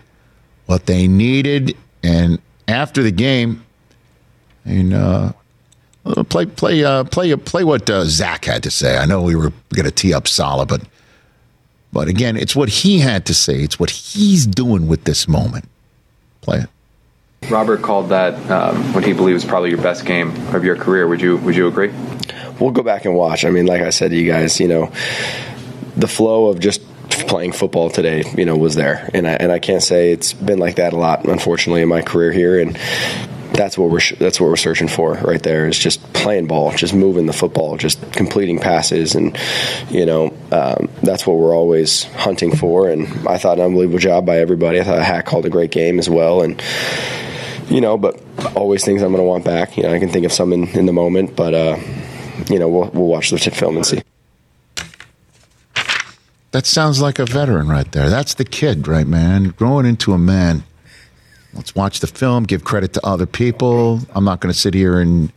what 0.66 0.86
they 0.86 1.06
needed. 1.06 1.76
And 2.02 2.40
after 2.68 3.02
the 3.02 3.10
game, 3.10 3.64
and 4.64 4.94
uh, 4.94 5.32
play 6.28 6.46
play 6.46 6.84
uh, 6.84 7.04
play 7.04 7.34
play 7.36 7.64
what 7.64 7.88
uh, 7.88 8.04
Zach 8.04 8.44
had 8.44 8.62
to 8.62 8.70
say. 8.70 8.96
I 8.96 9.06
know 9.06 9.22
we 9.22 9.34
were 9.36 9.52
going 9.74 9.84
to 9.84 9.90
tee 9.90 10.14
up 10.14 10.28
Saleh, 10.28 10.68
but 10.68 10.82
but 11.92 12.08
again, 12.08 12.36
it's 12.36 12.54
what 12.54 12.68
he 12.68 12.98
had 13.00 13.26
to 13.26 13.34
say. 13.34 13.60
It's 13.62 13.78
what 13.80 13.90
he's 13.90 14.46
doing 14.46 14.86
with 14.86 15.04
this 15.04 15.26
moment. 15.26 15.66
Play 16.40 16.58
it. 16.58 17.50
Robert 17.50 17.82
called 17.82 18.10
that 18.10 18.34
um, 18.50 18.94
what 18.94 19.04
he 19.04 19.12
believes 19.12 19.44
probably 19.44 19.70
your 19.70 19.82
best 19.82 20.04
game 20.04 20.30
of 20.54 20.62
your 20.64 20.76
career. 20.76 21.08
Would 21.08 21.20
you 21.20 21.36
Would 21.38 21.56
you 21.56 21.68
agree? 21.68 21.92
we'll 22.60 22.70
go 22.70 22.82
back 22.82 23.06
and 23.06 23.14
watch. 23.14 23.44
I 23.44 23.50
mean, 23.50 23.66
like 23.66 23.82
I 23.82 23.90
said 23.90 24.10
to 24.10 24.16
you 24.16 24.30
guys, 24.30 24.60
you 24.60 24.68
know, 24.68 24.92
the 25.96 26.06
flow 26.06 26.48
of 26.48 26.60
just 26.60 26.82
playing 27.08 27.52
football 27.52 27.90
today, 27.90 28.22
you 28.36 28.44
know, 28.44 28.56
was 28.56 28.74
there, 28.74 29.08
and 29.14 29.26
I 29.26 29.32
and 29.32 29.50
I 29.50 29.58
can't 29.58 29.82
say 29.82 30.12
it's 30.12 30.32
been 30.32 30.58
like 30.58 30.76
that 30.76 30.92
a 30.92 30.96
lot, 30.96 31.24
unfortunately, 31.24 31.82
in 31.82 31.88
my 31.88 32.02
career 32.02 32.32
here, 32.32 32.60
and 32.60 32.78
that's 33.52 33.76
what 33.76 33.90
we're 33.90 34.00
that's 34.18 34.40
what 34.40 34.48
we're 34.48 34.56
searching 34.56 34.88
for 34.88 35.14
right 35.14 35.42
there 35.42 35.66
is 35.66 35.78
just 35.78 36.00
playing 36.12 36.46
ball, 36.46 36.72
just 36.72 36.94
moving 36.94 37.26
the 37.26 37.32
football, 37.32 37.76
just 37.76 38.00
completing 38.12 38.58
passes, 38.58 39.14
and 39.14 39.38
you 39.90 40.06
know. 40.06 40.32
um, 40.52 40.88
that's 41.02 41.26
what 41.26 41.36
we're 41.36 41.54
always 41.54 42.04
hunting 42.04 42.54
for. 42.54 42.88
And 42.88 43.06
I 43.28 43.38
thought 43.38 43.58
an 43.58 43.64
unbelievable 43.64 43.98
job 43.98 44.26
by 44.26 44.38
everybody. 44.38 44.80
I 44.80 44.84
thought 44.84 45.02
Hack 45.02 45.26
called 45.26 45.46
a 45.46 45.50
great 45.50 45.70
game 45.70 45.98
as 45.98 46.08
well. 46.08 46.42
And, 46.42 46.62
you 47.68 47.80
know, 47.80 47.96
but 47.96 48.20
always 48.56 48.84
things 48.84 49.02
I'm 49.02 49.12
going 49.12 49.22
to 49.22 49.28
want 49.28 49.44
back. 49.44 49.76
You 49.76 49.84
know, 49.84 49.92
I 49.92 49.98
can 49.98 50.08
think 50.08 50.26
of 50.26 50.32
some 50.32 50.52
in, 50.52 50.68
in 50.68 50.86
the 50.86 50.92
moment, 50.92 51.36
but, 51.36 51.54
uh, 51.54 51.78
you 52.48 52.58
know, 52.58 52.68
we'll, 52.68 52.90
we'll 52.90 53.06
watch 53.06 53.30
the 53.30 53.38
film 53.38 53.76
and 53.76 53.86
see. 53.86 54.02
That 56.52 56.66
sounds 56.66 57.00
like 57.00 57.20
a 57.20 57.26
veteran 57.26 57.68
right 57.68 57.90
there. 57.92 58.10
That's 58.10 58.34
the 58.34 58.44
kid, 58.44 58.88
right, 58.88 59.06
man? 59.06 59.50
Growing 59.50 59.86
into 59.86 60.12
a 60.12 60.18
man. 60.18 60.64
Let's 61.54 61.74
watch 61.74 62.00
the 62.00 62.06
film, 62.06 62.44
give 62.44 62.64
credit 62.64 62.92
to 62.94 63.06
other 63.06 63.26
people. 63.26 64.00
I'm 64.14 64.24
not 64.24 64.40
going 64.40 64.52
to 64.52 64.58
sit 64.58 64.74
here 64.74 65.00
and 65.00 65.32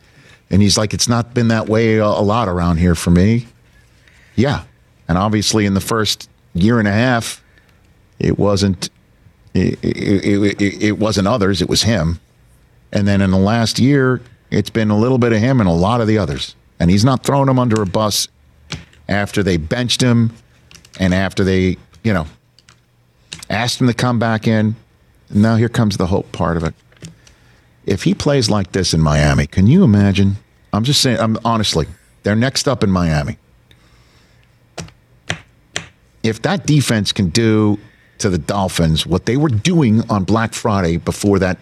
and 0.50 0.62
he's 0.62 0.78
like, 0.78 0.94
it's 0.94 1.08
not 1.08 1.34
been 1.34 1.48
that 1.48 1.68
way 1.68 1.98
a, 1.98 2.08
lot 2.08 2.48
around 2.48 2.78
here 2.78 2.94
for 2.94 3.10
me. 3.10 3.48
Yeah, 4.36 4.66
and 5.08 5.18
obviously 5.18 5.66
in 5.66 5.74
the 5.74 5.82
first 5.82 6.30
year 6.54 6.78
and 6.78 6.88
a 6.88 6.92
half, 6.92 7.44
it 8.20 8.38
wasn't 8.38 8.92
it, 9.56 9.80
it, 9.84 10.62
it, 10.62 10.84
it 10.84 11.00
wasn't 11.00 11.28
others. 11.28 11.62
It 11.62 11.70
was 11.70 11.84
him. 11.84 12.20
And 12.92 13.08
then 13.08 13.22
in 13.22 13.32
the 13.32 13.38
last 13.38 13.80
year, 13.80 14.22
it's 14.52 14.70
been 14.70 14.92
a 14.92 14.98
little 14.98 15.18
bit 15.18 15.34
of 15.34 15.40
him 15.40 15.60
and 15.60 15.68
a 15.68 15.74
lot 15.74 16.02
of 16.02 16.08
the 16.08 16.20
others. 16.20 16.56
And 16.80 16.92
he's 16.92 17.04
not 17.04 17.24
throwing 17.24 17.48
them 17.48 17.58
under 17.58 17.82
a 17.82 17.86
bus 17.86 18.28
after 19.10 19.42
they 19.42 19.58
benched 19.58 20.02
him 20.02 20.32
and 21.00 21.14
after 21.14 21.44
they, 21.44 21.78
you 22.04 22.14
know, 22.14 22.28
asked 23.50 23.82
him 23.82 23.88
to 23.88 23.94
come 23.94 24.20
back 24.20 24.48
in. 24.48 24.76
Now 25.34 25.56
here 25.56 25.70
comes 25.70 25.98
the 25.98 26.08
hope 26.08 26.32
part 26.32 26.58
of 26.58 26.64
it. 26.64 26.74
If 27.86 28.04
he 28.04 28.14
plays 28.14 28.50
like 28.50 28.72
this 28.72 28.94
in 28.94 29.02
Miami, 29.02 29.48
can 29.48 29.68
you 29.68 29.84
imagine? 29.84 30.38
I'm 30.72 30.84
just 30.84 31.02
saying, 31.02 31.20
I'm 31.20 31.38
honestly, 31.44 31.88
they're 32.24 32.36
next 32.36 32.68
up 32.68 32.84
in 32.84 32.92
Miami. 32.92 33.38
If 36.22 36.42
that 36.44 36.66
defense 36.66 37.12
can 37.12 37.30
do 37.30 37.80
to 38.20 38.30
the 38.30 38.38
Dolphins 38.38 39.06
what 39.06 39.26
they 39.26 39.36
were 39.36 39.50
doing 39.50 40.10
on 40.10 40.24
Black 40.24 40.54
Friday 40.54 40.98
before 40.98 41.40
that 41.40 41.58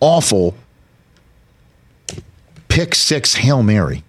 awful 0.00 0.54
pick 2.68 2.94
six 2.94 3.34
Hail 3.34 3.62
Mary, 3.62 4.02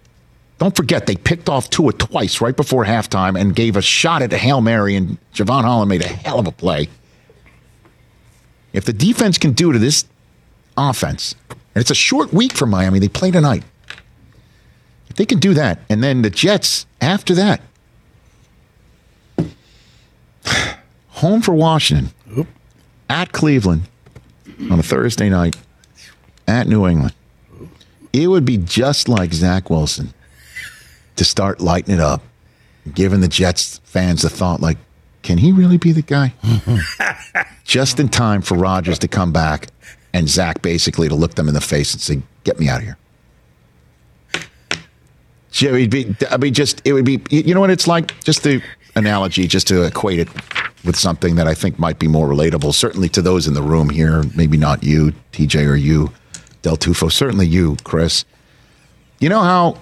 don't 0.58 0.74
forget, 0.74 1.06
they 1.06 1.16
picked 1.16 1.48
off 1.48 1.68
Tua 1.68 1.92
twice 1.92 2.40
right 2.40 2.56
before 2.56 2.84
halftime 2.84 3.38
and 3.38 3.54
gave 3.54 3.76
a 3.76 3.82
shot 3.82 4.22
at 4.22 4.32
a 4.32 4.38
Hail 4.38 4.60
Mary, 4.60 4.96
and 4.96 5.18
Jevon 5.34 5.62
Holland 5.62 5.88
made 5.88 6.02
a 6.02 6.08
hell 6.08 6.38
of 6.38 6.46
a 6.46 6.52
play. 6.52 6.88
If 8.78 8.84
the 8.84 8.92
defense 8.92 9.38
can 9.38 9.54
do 9.54 9.72
to 9.72 9.78
this 9.80 10.04
offense, 10.76 11.34
and 11.50 11.80
it's 11.80 11.90
a 11.90 11.96
short 11.96 12.32
week 12.32 12.52
for 12.52 12.64
Miami, 12.64 13.00
they 13.00 13.08
play 13.08 13.32
tonight. 13.32 13.64
If 15.08 15.16
they 15.16 15.26
can 15.26 15.40
do 15.40 15.52
that, 15.54 15.80
and 15.90 16.00
then 16.00 16.22
the 16.22 16.30
Jets 16.30 16.86
after 17.00 17.34
that, 17.34 17.60
home 21.08 21.42
for 21.42 21.54
Washington, 21.54 22.12
Oop. 22.38 22.46
at 23.10 23.32
Cleveland 23.32 23.82
on 24.70 24.78
a 24.78 24.84
Thursday 24.84 25.28
night, 25.28 25.56
at 26.46 26.68
New 26.68 26.86
England, 26.86 27.14
it 28.12 28.28
would 28.28 28.44
be 28.44 28.58
just 28.58 29.08
like 29.08 29.32
Zach 29.32 29.70
Wilson 29.70 30.14
to 31.16 31.24
start 31.24 31.60
lighting 31.60 31.94
it 31.94 32.00
up, 32.00 32.22
giving 32.94 33.22
the 33.22 33.28
Jets 33.28 33.78
fans 33.82 34.22
the 34.22 34.30
thought, 34.30 34.60
like, 34.60 34.78
can 35.22 35.38
he 35.38 35.52
really 35.52 35.78
be 35.78 35.92
the 35.92 36.02
guy? 36.02 36.32
Just 37.64 38.00
in 38.00 38.08
time 38.08 38.42
for 38.42 38.56
Rodgers 38.56 38.98
to 39.00 39.08
come 39.08 39.32
back 39.32 39.68
and 40.12 40.28
Zach 40.28 40.62
basically 40.62 41.08
to 41.08 41.14
look 41.14 41.34
them 41.34 41.48
in 41.48 41.54
the 41.54 41.60
face 41.60 41.92
and 41.92 42.00
say, 42.00 42.22
get 42.44 42.58
me 42.58 42.68
out 42.68 42.78
of 42.78 42.84
here. 42.84 42.98
It 45.60 45.72
would 45.72 45.90
be, 45.90 46.14
I 46.30 46.36
mean, 46.36 46.54
just, 46.54 46.80
it 46.84 46.92
would 46.92 47.04
be, 47.04 47.20
you 47.30 47.52
know 47.54 47.60
what 47.60 47.70
it's 47.70 47.88
like? 47.88 48.18
Just 48.22 48.42
the 48.44 48.62
analogy, 48.94 49.46
just 49.46 49.66
to 49.68 49.82
equate 49.82 50.20
it 50.20 50.28
with 50.84 50.96
something 50.96 51.34
that 51.34 51.48
I 51.48 51.54
think 51.54 51.78
might 51.78 51.98
be 51.98 52.06
more 52.06 52.28
relatable, 52.28 52.74
certainly 52.74 53.08
to 53.10 53.22
those 53.22 53.46
in 53.46 53.54
the 53.54 53.62
room 53.62 53.90
here, 53.90 54.24
maybe 54.36 54.56
not 54.56 54.82
you, 54.82 55.12
TJ, 55.32 55.68
or 55.68 55.74
you, 55.74 56.12
Del 56.62 56.76
Tufo, 56.76 57.10
certainly 57.10 57.46
you, 57.46 57.76
Chris. 57.84 58.24
You 59.18 59.28
know 59.28 59.40
how 59.40 59.78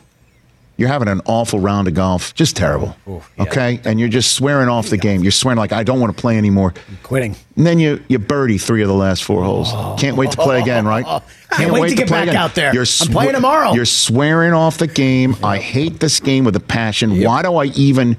you're 0.76 0.88
having 0.88 1.08
an 1.08 1.22
awful 1.24 1.58
round 1.58 1.88
of 1.88 1.94
golf, 1.94 2.34
just 2.34 2.54
terrible. 2.56 2.96
Ooh, 3.08 3.22
yeah. 3.36 3.44
Okay, 3.44 3.80
and 3.84 3.98
you're 3.98 4.10
just 4.10 4.32
swearing 4.32 4.68
off 4.68 4.90
the 4.90 4.98
game. 4.98 5.22
You're 5.22 5.32
swearing 5.32 5.58
like 5.58 5.72
I 5.72 5.82
don't 5.82 6.00
want 6.00 6.14
to 6.14 6.20
play 6.20 6.36
anymore. 6.36 6.74
I'm 6.88 6.98
quitting. 7.02 7.34
And 7.56 7.66
then 7.66 7.78
you 7.78 8.02
you 8.08 8.18
birdie 8.18 8.58
three 8.58 8.82
of 8.82 8.88
the 8.88 8.94
last 8.94 9.24
four 9.24 9.42
holes. 9.42 9.68
Oh. 9.72 9.96
Can't 9.98 10.16
wait 10.16 10.32
to 10.32 10.36
play 10.36 10.60
again, 10.60 10.86
right? 10.86 11.04
Can't, 11.06 11.22
Can't 11.50 11.72
wait, 11.72 11.80
wait, 11.80 11.88
to 11.90 11.94
get 11.94 12.10
back 12.10 12.24
again. 12.24 12.36
out 12.36 12.54
there. 12.54 12.74
You're 12.74 12.84
I'm 13.00 13.08
playing 13.08 13.32
tomorrow. 13.32 13.72
You're 13.72 13.84
swearing 13.86 14.52
off 14.52 14.78
the 14.78 14.86
game. 14.86 15.36
I 15.42 15.58
hate 15.58 16.00
this 16.00 16.20
game 16.20 16.44
with 16.44 16.56
a 16.56 16.60
passion. 16.60 17.12
Yep. 17.12 17.26
Why 17.26 17.42
do 17.42 17.54
I 17.54 17.64
even 17.66 18.16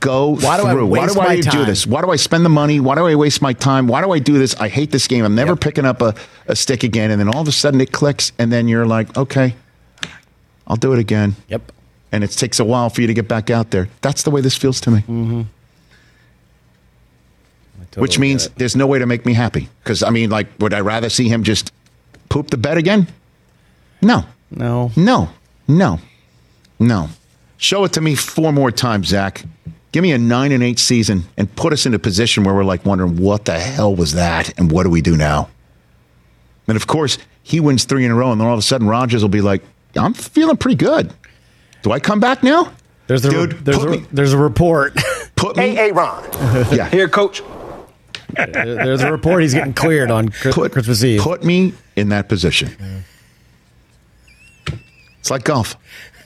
go 0.00 0.36
Why 0.36 0.56
do 0.56 0.64
through? 0.64 0.86
Why 0.86 1.06
do 1.06 1.20
I 1.20 1.40
do 1.40 1.64
this? 1.64 1.86
Why 1.86 2.02
do 2.02 2.10
I 2.10 2.16
spend 2.16 2.44
the 2.44 2.50
money? 2.50 2.80
Why 2.80 2.96
do 2.96 3.06
I 3.06 3.14
waste 3.14 3.40
my 3.40 3.52
time? 3.52 3.86
Why 3.86 4.02
do 4.02 4.10
I 4.10 4.18
do 4.18 4.38
this? 4.38 4.54
I 4.56 4.68
hate 4.68 4.90
this 4.90 5.06
game. 5.06 5.24
I'm 5.24 5.34
never 5.34 5.52
yep. 5.52 5.60
picking 5.60 5.84
up 5.84 6.02
a, 6.02 6.14
a 6.46 6.56
stick 6.56 6.82
again. 6.82 7.10
And 7.10 7.20
then 7.20 7.28
all 7.28 7.40
of 7.40 7.48
a 7.48 7.52
sudden 7.52 7.80
it 7.80 7.92
clicks, 7.92 8.32
and 8.38 8.50
then 8.50 8.66
you're 8.66 8.86
like, 8.86 9.16
okay, 9.16 9.54
I'll 10.68 10.76
do 10.76 10.92
it 10.92 10.98
again. 10.98 11.34
Yep 11.48 11.72
and 12.12 12.24
it 12.24 12.30
takes 12.30 12.58
a 12.58 12.64
while 12.64 12.90
for 12.90 13.00
you 13.00 13.06
to 13.06 13.14
get 13.14 13.28
back 13.28 13.50
out 13.50 13.70
there. 13.70 13.88
That's 14.00 14.22
the 14.22 14.30
way 14.30 14.40
this 14.40 14.56
feels 14.56 14.80
to 14.82 14.90
me. 14.90 14.98
Mm-hmm. 15.00 15.42
Totally 17.90 18.02
Which 18.02 18.18
means 18.18 18.48
there's 18.50 18.76
no 18.76 18.86
way 18.86 18.98
to 18.98 19.06
make 19.06 19.24
me 19.24 19.32
happy. 19.32 19.68
Because, 19.82 20.02
I 20.02 20.10
mean, 20.10 20.30
like, 20.30 20.46
would 20.58 20.74
I 20.74 20.80
rather 20.80 21.08
see 21.08 21.28
him 21.28 21.42
just 21.42 21.72
poop 22.28 22.50
the 22.50 22.58
bed 22.58 22.76
again? 22.76 23.08
No. 24.02 24.24
No. 24.50 24.92
No. 24.94 25.30
No. 25.66 25.98
No. 26.78 27.08
Show 27.56 27.84
it 27.84 27.94
to 27.94 28.00
me 28.00 28.14
four 28.14 28.52
more 28.52 28.70
times, 28.70 29.08
Zach. 29.08 29.42
Give 29.90 30.02
me 30.02 30.12
a 30.12 30.18
nine 30.18 30.52
and 30.52 30.62
eight 30.62 30.78
season 30.78 31.24
and 31.38 31.54
put 31.56 31.72
us 31.72 31.86
in 31.86 31.94
a 31.94 31.98
position 31.98 32.44
where 32.44 32.54
we're 32.54 32.64
like 32.64 32.84
wondering 32.84 33.16
what 33.16 33.46
the 33.46 33.58
hell 33.58 33.94
was 33.94 34.12
that 34.12 34.56
and 34.58 34.70
what 34.70 34.82
do 34.82 34.90
we 34.90 35.00
do 35.00 35.16
now? 35.16 35.48
And 36.66 36.76
of 36.76 36.86
course, 36.86 37.16
he 37.42 37.58
wins 37.58 37.84
three 37.84 38.04
in 38.04 38.10
a 38.10 38.14
row, 38.14 38.30
and 38.30 38.38
then 38.38 38.46
all 38.46 38.52
of 38.52 38.58
a 38.58 38.62
sudden 38.62 38.86
Rodgers 38.86 39.22
will 39.22 39.30
be 39.30 39.40
like, 39.40 39.62
I'm 39.96 40.14
feeling 40.14 40.56
pretty 40.56 40.76
good. 40.76 41.12
Do 41.82 41.92
I 41.92 42.00
come 42.00 42.20
back 42.20 42.42
now? 42.42 42.72
There's 43.06 43.24
a, 43.24 43.30
Dude, 43.30 43.64
there's, 43.64 43.82
a, 43.82 43.88
me, 43.88 44.04
there's 44.12 44.32
a 44.32 44.38
report. 44.38 44.94
Put 45.36 45.56
me. 45.56 45.68
Hey, 45.68 45.74
hey, 45.74 45.92
Ron. 45.92 46.22
yeah. 46.72 46.88
Here, 46.90 47.08
coach. 47.08 47.42
there's 48.34 49.02
a 49.02 49.10
report 49.10 49.42
he's 49.42 49.54
getting 49.54 49.72
cleared 49.72 50.10
on 50.10 50.30
put, 50.30 50.72
Christmas 50.72 51.02
Eve. 51.02 51.20
Put 51.20 51.42
me 51.42 51.72
in 51.96 52.10
that 52.10 52.28
position. 52.28 52.76
Yeah. 52.78 54.74
It's 55.20 55.30
like 55.30 55.44
golf. 55.44 55.76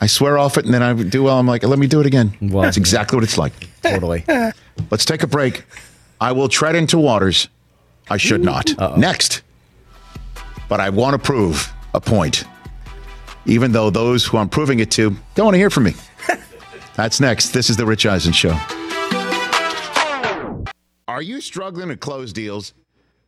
I 0.00 0.06
swear 0.06 0.36
off 0.36 0.58
it, 0.58 0.64
and 0.64 0.74
then 0.74 0.82
I 0.82 0.92
do 0.94 1.22
well. 1.22 1.38
I'm 1.38 1.46
like, 1.46 1.62
let 1.62 1.78
me 1.78 1.86
do 1.86 2.00
it 2.00 2.06
again. 2.06 2.36
Well, 2.40 2.62
That's 2.62 2.76
exactly 2.76 3.16
what 3.16 3.22
it's 3.22 3.38
like. 3.38 3.52
Totally. 3.82 4.24
Let's 4.90 5.04
take 5.04 5.22
a 5.22 5.28
break. 5.28 5.64
I 6.20 6.32
will 6.32 6.48
tread 6.48 6.74
into 6.74 6.98
waters 6.98 7.48
I 8.10 8.16
should 8.16 8.42
not. 8.44 8.70
Uh-oh. 8.78 8.96
Next. 8.96 9.42
But 10.68 10.80
I 10.80 10.90
want 10.90 11.14
to 11.14 11.18
prove 11.18 11.72
a 11.94 12.00
point 12.00 12.44
even 13.46 13.72
though 13.72 13.90
those 13.90 14.24
who 14.24 14.38
I'm 14.38 14.48
proving 14.48 14.80
it 14.80 14.90
to 14.92 15.16
don't 15.34 15.46
want 15.46 15.54
to 15.54 15.58
hear 15.58 15.70
from 15.70 15.84
me. 15.84 15.94
That's 16.94 17.20
next. 17.20 17.50
This 17.50 17.70
is 17.70 17.76
The 17.76 17.86
Rich 17.86 18.06
Eisen 18.06 18.32
Show. 18.32 18.58
Are 21.08 21.22
you 21.22 21.40
struggling 21.40 21.88
to 21.88 21.96
close 21.96 22.32
deals? 22.32 22.74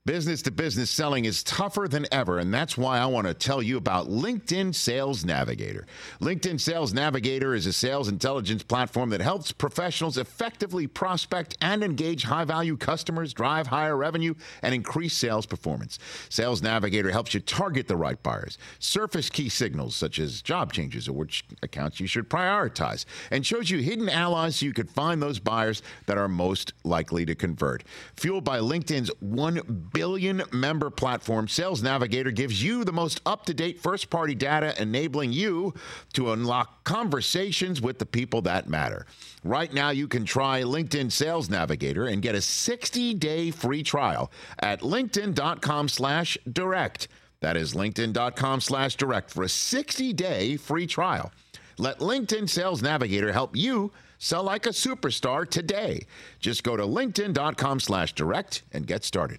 Business 0.07 0.43
to 0.43 0.51
business 0.51 0.91
selling 0.91 1.25
is 1.25 1.43
tougher 1.43 1.89
than 1.89 2.05
ever, 2.13 2.39
and 2.39 2.53
that's 2.53 2.77
why 2.77 2.99
I 2.99 3.07
want 3.07 3.27
to 3.27 3.33
tell 3.33 3.63
you 3.63 3.79
about 3.79 4.11
LinkedIn 4.11 4.75
Sales 4.75 5.25
Navigator. 5.25 5.87
LinkedIn 6.21 6.61
Sales 6.61 6.93
Navigator 6.93 7.55
is 7.55 7.65
a 7.65 7.73
sales 7.73 8.09
intelligence 8.09 8.63
platform 8.63 9.09
that 9.09 9.23
helps 9.23 9.51
professionals 9.51 10.19
effectively 10.19 10.87
prospect 10.87 11.57
and 11.63 11.83
engage 11.83 12.25
high 12.25 12.45
value 12.45 12.77
customers, 12.77 13.33
drive 13.33 13.69
higher 13.69 13.97
revenue, 13.97 14.35
and 14.61 14.75
increase 14.75 15.17
sales 15.17 15.47
performance. 15.47 15.99
Sales 16.29 16.61
Navigator 16.61 17.11
helps 17.11 17.33
you 17.33 17.41
target 17.41 17.89
the 17.89 17.97
right 17.97 18.23
buyers, 18.23 18.59
surface 18.81 19.31
key 19.31 19.49
signals 19.49 19.97
such 19.97 20.19
as 20.19 20.43
job 20.43 20.75
changes 20.75 21.09
or 21.09 21.15
which 21.15 21.47
accounts 21.63 21.99
you 21.99 22.07
should 22.07 22.29
prioritize, 22.29 23.07
and 23.31 23.47
shows 23.47 23.71
you 23.71 23.79
hidden 23.79 24.11
allies 24.11 24.57
so 24.57 24.67
you 24.67 24.75
can 24.75 24.87
find 24.87 25.23
those 25.23 25.39
buyers 25.39 25.81
that 26.05 26.19
are 26.19 26.29
most 26.29 26.75
likely 26.85 27.25
to 27.25 27.35
convert. 27.35 27.85
Fueled 28.17 28.45
by 28.45 28.59
LinkedIn's 28.59 29.11
1 29.21 29.93
billion 29.95 30.43
member 30.53 30.91
platform, 30.91 31.49
Sales 31.49 31.83
Navigator 31.83 32.31
gives 32.31 32.63
you 32.63 32.85
the 32.85 32.93
most 32.93 33.23
up 33.25 33.47
to 33.47 33.55
date 33.55 33.81
first 33.81 34.11
party 34.11 34.35
data, 34.35 34.75
enabling 34.83 35.33
you 35.33 35.73
to 36.13 36.33
unlock 36.33 36.85
conversations 36.85 37.81
with 37.81 37.99
the 37.99 38.05
people 38.05 38.43
that 38.43 38.69
matter. 38.69 39.07
Right 39.43 39.73
now, 39.73 39.91
you 39.91 40.07
can 40.07 40.27
try 40.27 40.63
LinkedIn 40.63 41.11
Sales 41.11 41.49
Navigator 41.49 42.07
and 42.07 42.21
get 42.21 42.35
a 42.35 42.43
60 42.43 43.15
day 43.15 43.51
free 43.51 43.83
trial 43.83 44.31
at 44.59 44.81
linkedin.com 44.81 45.89
slash 45.89 46.37
direct. 46.53 47.09
That 47.41 47.57
is 47.57 47.73
linkedin.com 47.75 48.61
slash 48.61 48.97
direct 48.97 49.31
for 49.31 49.45
a 49.45 49.49
60 49.49 50.13
day 50.13 50.57
free 50.57 50.87
trial. 50.87 51.33
Let 51.79 52.01
LinkedIn 52.01 52.49
Sales 52.51 52.83
Navigator 52.83 53.33
help 53.33 53.57
you 53.57 53.93
sell 54.19 54.43
like 54.43 54.67
a 54.67 54.71
superstar 54.71 55.49
today. 55.49 56.07
Just 56.41 56.65
go 56.65 56.77
to 56.77 56.85
linkedin.com 56.85 57.81
slash 57.81 58.13
direct 58.13 58.63
and 58.73 58.87
get 58.87 59.05
started. 59.05 59.39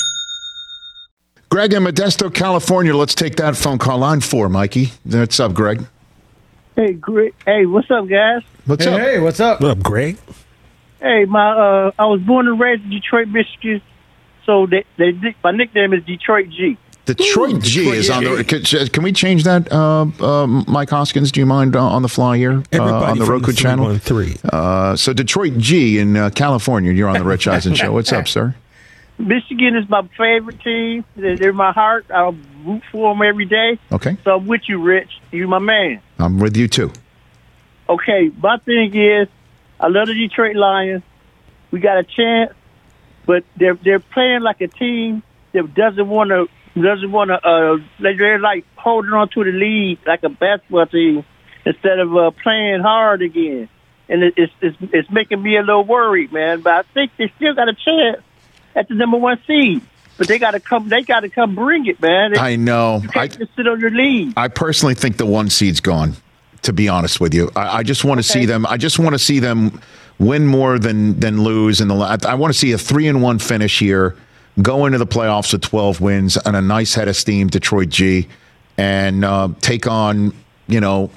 Greg 1.51 1.73
in 1.73 1.83
Modesto, 1.83 2.33
California. 2.33 2.95
Let's 2.95 3.13
take 3.13 3.35
that 3.35 3.57
phone 3.57 3.77
call 3.77 3.97
line 3.97 4.21
four, 4.21 4.47
Mikey. 4.47 4.93
What's 5.03 5.37
up, 5.37 5.53
Greg? 5.53 5.85
Hey, 6.77 6.93
Greg. 6.93 7.35
Hey, 7.45 7.65
what's 7.65 7.91
up, 7.91 8.07
guys? 8.07 8.41
What's 8.65 8.85
hey, 8.85 8.93
up? 8.93 8.99
Hey, 9.01 9.19
what's 9.19 9.41
up? 9.41 9.59
What 9.59 9.71
up, 9.71 9.83
Greg? 9.83 10.17
Hey, 11.01 11.25
my 11.25 11.51
uh, 11.51 11.91
I 11.99 12.05
was 12.05 12.21
born 12.21 12.47
and 12.47 12.57
raised 12.57 12.83
in 12.83 12.89
Detroit, 12.89 13.27
Michigan. 13.27 13.81
So 14.45 14.65
they, 14.65 14.85
they 14.97 15.11
my 15.43 15.51
nickname 15.51 15.91
is 15.91 16.05
Detroit 16.05 16.47
G. 16.51 16.77
Detroit 17.03 17.55
Ooh, 17.55 17.59
G 17.59 17.79
Detroit 17.79 17.97
is 17.97 18.09
on 18.09 18.23
the. 18.23 18.43
G. 18.45 18.63
Can, 18.63 18.87
can 18.87 19.03
we 19.03 19.11
change 19.11 19.43
that, 19.43 19.69
uh, 19.73 20.05
uh, 20.21 20.47
Mike 20.47 20.89
Hoskins? 20.89 21.33
Do 21.33 21.41
you 21.41 21.45
mind 21.45 21.75
uh, 21.75 21.83
on 21.83 22.01
the 22.01 22.07
fly 22.07 22.37
here 22.37 22.63
uh, 22.73 22.81
on 22.81 23.17
the 23.17 23.25
from 23.25 23.33
Roku 23.33 23.51
the 23.51 23.57
channel? 23.57 23.97
Three. 23.97 24.37
Uh, 24.45 24.95
so 24.95 25.11
Detroit 25.11 25.57
G 25.57 25.99
in 25.99 26.15
uh, 26.15 26.29
California. 26.29 26.93
You're 26.93 27.09
on 27.09 27.17
the 27.17 27.25
Rich 27.25 27.49
Eisen 27.49 27.73
show. 27.75 27.91
What's 27.91 28.13
up, 28.13 28.29
sir? 28.29 28.55
Michigan 29.27 29.75
is 29.75 29.87
my 29.89 30.07
favorite 30.17 30.61
team. 30.61 31.05
They're, 31.15 31.37
they're 31.37 31.53
my 31.53 31.71
heart. 31.71 32.05
I'll 32.09 32.35
root 32.65 32.83
for 32.91 33.13
them 33.13 33.21
every 33.21 33.45
day. 33.45 33.79
Okay, 33.91 34.17
So 34.23 34.35
I'm 34.35 34.47
with 34.47 34.61
you, 34.67 34.81
Rich. 34.81 35.09
You're 35.31 35.47
my 35.47 35.59
man. 35.59 36.01
I'm 36.19 36.39
with 36.39 36.57
you 36.57 36.67
too. 36.67 36.91
Okay, 37.87 38.31
my 38.41 38.57
thing 38.57 38.95
is, 38.95 39.27
I 39.79 39.87
love 39.87 40.07
the 40.07 40.13
Detroit 40.13 40.55
Lions. 40.55 41.03
We 41.71 41.79
got 41.79 41.97
a 41.97 42.03
chance, 42.03 42.53
but 43.25 43.43
they're 43.57 43.75
they're 43.75 43.99
playing 43.99 44.41
like 44.41 44.61
a 44.61 44.67
team 44.67 45.23
that 45.53 45.73
doesn't 45.73 46.07
want 46.07 46.29
to 46.29 46.47
doesn't 46.79 47.11
want 47.11 47.29
to. 47.29 47.35
Uh, 47.35 47.77
they're 47.99 48.39
like 48.39 48.65
holding 48.75 49.13
on 49.13 49.29
to 49.29 49.43
the 49.43 49.51
lead 49.51 49.99
like 50.05 50.23
a 50.23 50.29
basketball 50.29 50.85
team 50.85 51.25
instead 51.65 51.99
of 51.99 52.15
uh, 52.15 52.31
playing 52.43 52.81
hard 52.81 53.21
again. 53.21 53.69
And 54.09 54.23
it, 54.23 54.33
it's, 54.35 54.53
it's 54.61 54.77
it's 54.93 55.09
making 55.09 55.41
me 55.41 55.57
a 55.57 55.61
little 55.61 55.85
worried, 55.85 56.31
man. 56.33 56.61
But 56.61 56.73
I 56.73 56.81
think 56.93 57.11
they 57.17 57.31
still 57.37 57.55
got 57.55 57.69
a 57.69 57.73
chance 57.73 58.21
at 58.75 58.87
the 58.87 58.95
number 58.95 59.17
one 59.17 59.39
seed. 59.47 59.81
But 60.17 60.27
they 60.27 60.37
got 60.37 60.51
to 60.51 60.59
come. 60.59 60.89
They 60.89 61.01
got 61.01 61.21
to 61.21 61.29
come 61.29 61.55
bring 61.55 61.87
it, 61.87 61.99
man. 62.01 62.33
They, 62.33 62.39
I 62.39 62.55
know. 62.55 62.99
You 63.01 63.09
I, 63.09 63.27
can't 63.27 63.39
just 63.39 63.55
sit 63.55 63.67
on 63.67 63.79
your 63.79 63.89
lead. 63.89 64.33
I 64.37 64.49
personally 64.49 64.93
think 64.93 65.17
the 65.17 65.25
one 65.25 65.49
seed's 65.49 65.79
gone. 65.79 66.15
To 66.63 66.73
be 66.73 66.87
honest 66.87 67.19
with 67.19 67.33
you, 67.33 67.49
I, 67.55 67.77
I 67.79 67.83
just 67.83 68.05
want 68.05 68.19
to 68.19 68.23
see 68.23 68.45
them. 68.45 68.67
I 68.67 68.77
just 68.77 68.99
want 68.99 69.13
to 69.13 69.19
see 69.19 69.39
them 69.39 69.81
win 70.19 70.45
more 70.45 70.77
than 70.77 71.19
than 71.19 71.41
lose 71.41 71.81
in 71.81 71.87
the. 71.87 71.95
la- 71.95 72.17
I 72.27 72.35
want 72.35 72.53
to 72.53 72.59
see 72.59 72.71
a 72.71 72.77
three 72.77 73.07
and 73.07 73.23
one 73.23 73.39
finish 73.39 73.79
here, 73.79 74.15
go 74.61 74.85
into 74.85 74.99
the 74.99 75.07
playoffs 75.07 75.53
with 75.53 75.63
twelve 75.63 76.01
wins 76.01 76.37
and 76.37 76.55
a 76.55 76.61
nice 76.61 76.93
head 76.93 77.07
of 77.07 77.15
steam. 77.15 77.47
Detroit 77.47 77.89
G, 77.89 78.27
and 78.77 79.25
uh, 79.25 79.49
take 79.61 79.87
on 79.87 80.33
you 80.67 80.79
know. 80.79 81.09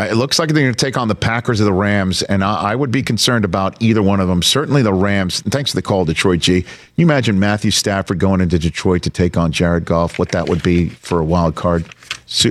It 0.00 0.14
looks 0.14 0.38
like 0.38 0.50
they're 0.50 0.62
going 0.62 0.74
to 0.74 0.84
take 0.84 0.96
on 0.96 1.08
the 1.08 1.14
Packers 1.14 1.60
or 1.60 1.64
the 1.64 1.72
Rams, 1.72 2.22
and 2.22 2.44
I, 2.44 2.72
I 2.72 2.74
would 2.74 2.90
be 2.90 3.02
concerned 3.02 3.44
about 3.44 3.80
either 3.82 4.02
one 4.02 4.20
of 4.20 4.28
them. 4.28 4.42
Certainly 4.42 4.82
the 4.82 4.92
Rams. 4.92 5.40
Thanks 5.40 5.70
for 5.72 5.76
the 5.76 5.82
call, 5.82 6.04
Detroit 6.04 6.40
G. 6.40 6.62
Can 6.62 6.70
you 6.96 7.06
imagine 7.06 7.40
Matthew 7.40 7.70
Stafford 7.70 8.18
going 8.18 8.40
into 8.40 8.58
Detroit 8.58 9.02
to 9.02 9.10
take 9.10 9.36
on 9.36 9.50
Jared 9.50 9.84
Goff? 9.84 10.18
What 10.18 10.30
that 10.30 10.48
would 10.48 10.62
be 10.62 10.88
for 10.90 11.18
a 11.20 11.24
wild 11.24 11.54
card? 11.56 11.84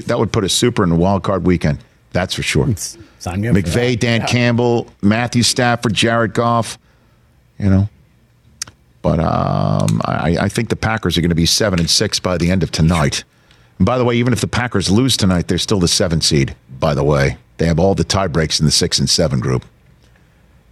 That 0.08 0.18
would 0.20 0.32
put 0.34 0.43
a 0.43 0.50
super 0.50 0.84
in 0.84 0.89
the 0.89 0.95
wild 0.95 1.24
card 1.24 1.45
weekend. 1.45 1.80
That's 2.12 2.34
for 2.34 2.41
sure. 2.43 2.74
Sign 3.20 3.41
me 3.41 3.48
up 3.50 3.56
McVay. 3.56 3.98
Dan 4.00 4.22
Yeah. 4.22 4.28
Campbell, 4.28 4.88
Matthew 5.02 5.43
Stafford, 5.43 5.93
Jared 5.93 6.34
Goff. 6.34 6.78
You 7.60 7.70
know, 7.70 7.89
but 9.02 9.20
um, 9.20 10.02
I, 10.06 10.38
I 10.41 10.50
think 10.50 10.70
the 10.70 10.76
Packers 10.76 11.18
are 11.18 11.22
going 11.22 11.30
to 11.30 11.36
be 11.36 11.45
seven 11.45 11.80
and 11.80 11.89
six 11.89 12.20
by 12.20 12.38
the 12.38 12.52
end 12.52 12.62
of 12.64 12.72
tonight. 12.72 13.24
By 13.80 13.97
the 13.97 14.05
way, 14.05 14.15
even 14.15 14.34
if 14.34 14.41
the 14.41 14.47
Packers 14.47 14.89
lose 14.89 15.15
tonight, 15.17 15.47
they're 15.47 15.57
still 15.57 15.80
the 15.80 15.88
seven 15.88 16.21
seed. 16.21 16.55
By 16.80 16.93
the 16.93 17.03
way, 17.03 17.38
they 17.57 17.67
have 17.67 17.80
all 17.80 17.95
the 17.95 18.03
tie 18.03 18.28
breaks 18.28 18.59
in 18.59 18.65
the 18.65 18.71
six 18.71 18.99
and 18.99 19.09
seven 19.09 19.39
group. 19.39 19.65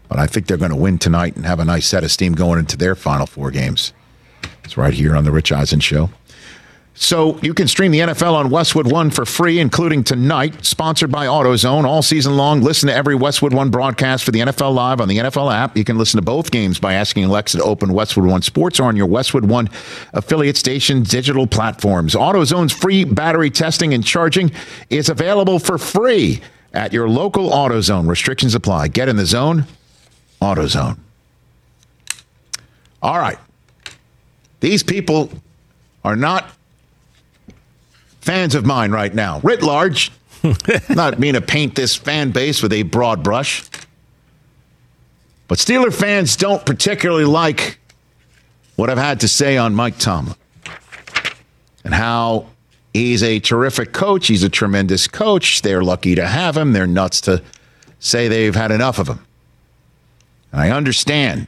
But 0.08 0.20
I 0.20 0.28
think 0.28 0.48
they're 0.48 0.58
going 0.58 0.72
to 0.72 0.78
win 0.78 0.98
tonight 0.98 1.36
and 1.36 1.46
have 1.46 1.60
a 1.60 1.66
nice 1.66 1.88
set 1.88 2.04
of 2.04 2.12
steam 2.12 2.34
going 2.34 2.60
into 2.60 2.78
their 2.78 2.96
final 2.96 3.26
four 3.26 3.52
games. 3.52 3.94
It's 4.64 4.78
right 4.78 4.94
here 4.94 5.16
on 5.16 5.24
the 5.24 5.32
Rich 5.32 5.52
Eisen 5.52 5.80
Show. 5.80 6.10
So 6.98 7.38
you 7.40 7.54
can 7.54 7.68
stream 7.68 7.92
the 7.92 8.00
NFL 8.00 8.34
on 8.34 8.50
Westwood 8.50 8.90
One 8.90 9.10
for 9.10 9.26
free, 9.26 9.60
including 9.60 10.06
tonight, 10.06 10.64
sponsored 10.64 11.12
by 11.12 11.26
AutoZone 11.28 11.84
all 11.84 12.02
season 12.02 12.38
long. 12.38 12.62
Listen 12.62 12.88
to 12.88 12.96
every 12.96 13.16
Westwood 13.16 13.54
One 13.54 13.70
broadcast 13.70 14.24
for 14.24 14.32
the 14.32 14.40
NFL 14.40 14.74
Live 14.74 15.02
on 15.02 15.10
the 15.10 15.18
NFL 15.18 15.54
app. 15.54 15.76
You 15.76 15.84
can 15.84 15.98
listen 15.98 16.18
to 16.20 16.26
both 16.26 16.52
games 16.52 16.80
by 16.80 16.94
asking 16.94 17.26
Alexa 17.26 17.58
to 17.58 17.64
open 17.66 17.92
Westwood 17.92 18.26
One 18.26 18.42
Sports 18.42 18.80
or 18.80 18.84
on 18.84 18.96
your 18.96 19.08
Westwood 19.08 19.44
One 19.44 19.70
affiliate 20.14 20.56
station 20.56 21.04
digital 21.04 21.46
platforms. 21.46 22.16
AutoZone's 22.16 22.72
free 22.72 23.04
battery 23.04 23.50
testing 23.50 23.94
and 23.94 24.04
charging 24.04 24.52
is 24.90 25.10
available 25.10 25.60
for 25.60 25.78
free 25.78 26.42
at 26.74 26.94
your 26.94 27.10
local 27.10 27.50
AutoZone. 27.50 28.08
Restrictions 28.08 28.56
apply. 28.56 28.88
Get 28.88 29.10
in 29.10 29.18
the 29.18 29.26
zone. 29.26 29.66
AutoZone. 30.42 30.98
All 33.02 33.20
right. 33.20 33.38
These 34.62 34.82
people 34.82 35.30
are 36.06 36.16
not 36.16 36.55
fans 38.26 38.56
of 38.56 38.66
mine 38.66 38.92
right 38.92 39.14
now, 39.14 39.40
writ 39.44 39.62
large. 39.62 40.12
Not 40.90 41.20
mean 41.20 41.36
to 41.36 41.42
paint 41.42 41.76
this 41.76 41.96
fan 41.96 42.32
base 42.32 42.62
with 42.62 42.74
a 42.74 42.84
broad 42.84 43.24
brush. 43.24 43.64
But 45.48 45.60
Steeler 45.60 45.94
fans 45.94 46.36
don't 46.36 46.66
particularly 46.66 47.26
like 47.26 47.80
what 48.76 48.90
I've 48.90 48.98
had 48.98 49.20
to 49.22 49.28
say 49.28 49.58
on 49.58 49.76
Mike 49.76 50.00
Tomlin 50.00 50.36
and 51.84 51.94
how 51.94 52.48
he's 52.94 53.22
a 53.22 53.40
terrific 53.40 53.94
coach. 53.94 54.28
He's 54.28 54.44
a 54.44 54.50
tremendous 54.50 55.08
coach. 55.08 55.62
They're 55.62 55.84
lucky 55.84 56.16
to 56.16 56.26
have 56.26 56.58
him. 56.58 56.74
They're 56.74 56.88
nuts 56.88 57.22
to 57.22 57.44
say 58.00 58.28
they've 58.28 58.56
had 58.56 58.72
enough 58.72 58.98
of 58.98 59.08
him. 59.08 59.26
And 60.52 60.62
I 60.62 60.72
understand 60.72 61.46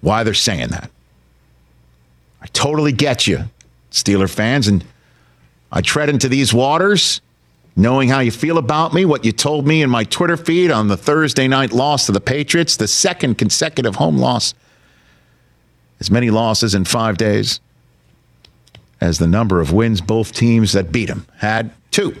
why 0.00 0.24
they're 0.24 0.32
saying 0.32 0.68
that. 0.68 0.90
I 2.40 2.46
totally 2.46 2.92
get 2.92 3.26
you, 3.26 3.50
Steeler 3.90 4.30
fans. 4.30 4.66
And 4.66 4.82
I 5.72 5.80
tread 5.80 6.08
into 6.08 6.28
these 6.28 6.52
waters 6.52 7.20
knowing 7.76 8.08
how 8.08 8.20
you 8.20 8.30
feel 8.30 8.58
about 8.58 8.92
me, 8.92 9.04
what 9.04 9.24
you 9.24 9.32
told 9.32 9.66
me 9.66 9.82
in 9.82 9.90
my 9.90 10.04
Twitter 10.04 10.36
feed 10.36 10.70
on 10.70 10.88
the 10.88 10.96
Thursday 10.96 11.48
night 11.48 11.72
loss 11.72 12.06
to 12.06 12.12
the 12.12 12.20
Patriots, 12.20 12.76
the 12.76 12.88
second 12.88 13.38
consecutive 13.38 13.96
home 13.96 14.18
loss, 14.18 14.54
as 16.00 16.10
many 16.10 16.30
losses 16.30 16.74
in 16.74 16.84
five 16.84 17.16
days 17.16 17.60
as 19.00 19.18
the 19.18 19.26
number 19.26 19.60
of 19.60 19.72
wins 19.72 20.00
both 20.00 20.32
teams 20.32 20.72
that 20.72 20.92
beat 20.92 21.06
them 21.06 21.26
had 21.38 21.70
two. 21.90 22.16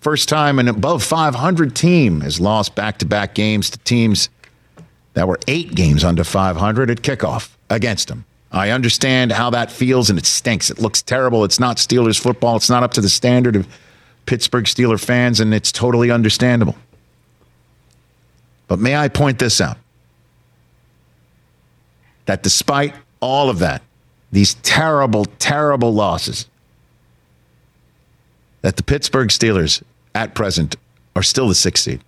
First 0.00 0.28
time 0.28 0.58
an 0.58 0.68
above 0.68 1.02
500 1.02 1.74
team 1.74 2.20
has 2.20 2.40
lost 2.40 2.74
back 2.74 2.98
to 2.98 3.06
back 3.06 3.34
games 3.34 3.70
to 3.70 3.78
teams 3.78 4.28
that 5.14 5.28
were 5.28 5.38
eight 5.46 5.74
games 5.74 6.04
under 6.04 6.24
500 6.24 6.90
at 6.90 7.02
kickoff 7.02 7.56
against 7.70 8.08
them. 8.08 8.24
I 8.54 8.70
understand 8.70 9.32
how 9.32 9.50
that 9.50 9.72
feels, 9.72 10.10
and 10.10 10.18
it 10.18 10.26
stinks. 10.26 10.70
It 10.70 10.78
looks 10.78 11.02
terrible. 11.02 11.42
It's 11.42 11.58
not 11.58 11.78
Steelers 11.78 12.20
football. 12.20 12.54
It's 12.54 12.70
not 12.70 12.84
up 12.84 12.92
to 12.92 13.00
the 13.00 13.08
standard 13.08 13.56
of 13.56 13.66
Pittsburgh 14.26 14.64
Steeler 14.64 15.04
fans, 15.04 15.40
and 15.40 15.52
it's 15.52 15.72
totally 15.72 16.12
understandable. 16.12 16.76
But 18.68 18.78
may 18.78 18.94
I 18.94 19.08
point 19.08 19.40
this 19.40 19.60
out? 19.60 19.76
That 22.26 22.44
despite 22.44 22.94
all 23.20 23.50
of 23.50 23.58
that, 23.58 23.82
these 24.30 24.54
terrible, 24.54 25.24
terrible 25.38 25.92
losses, 25.92 26.46
that 28.62 28.76
the 28.76 28.84
Pittsburgh 28.84 29.28
Steelers 29.28 29.82
at 30.14 30.34
present 30.34 30.76
are 31.16 31.22
still 31.24 31.48
the 31.48 31.54
sixth 31.56 31.84
seed 31.84 32.00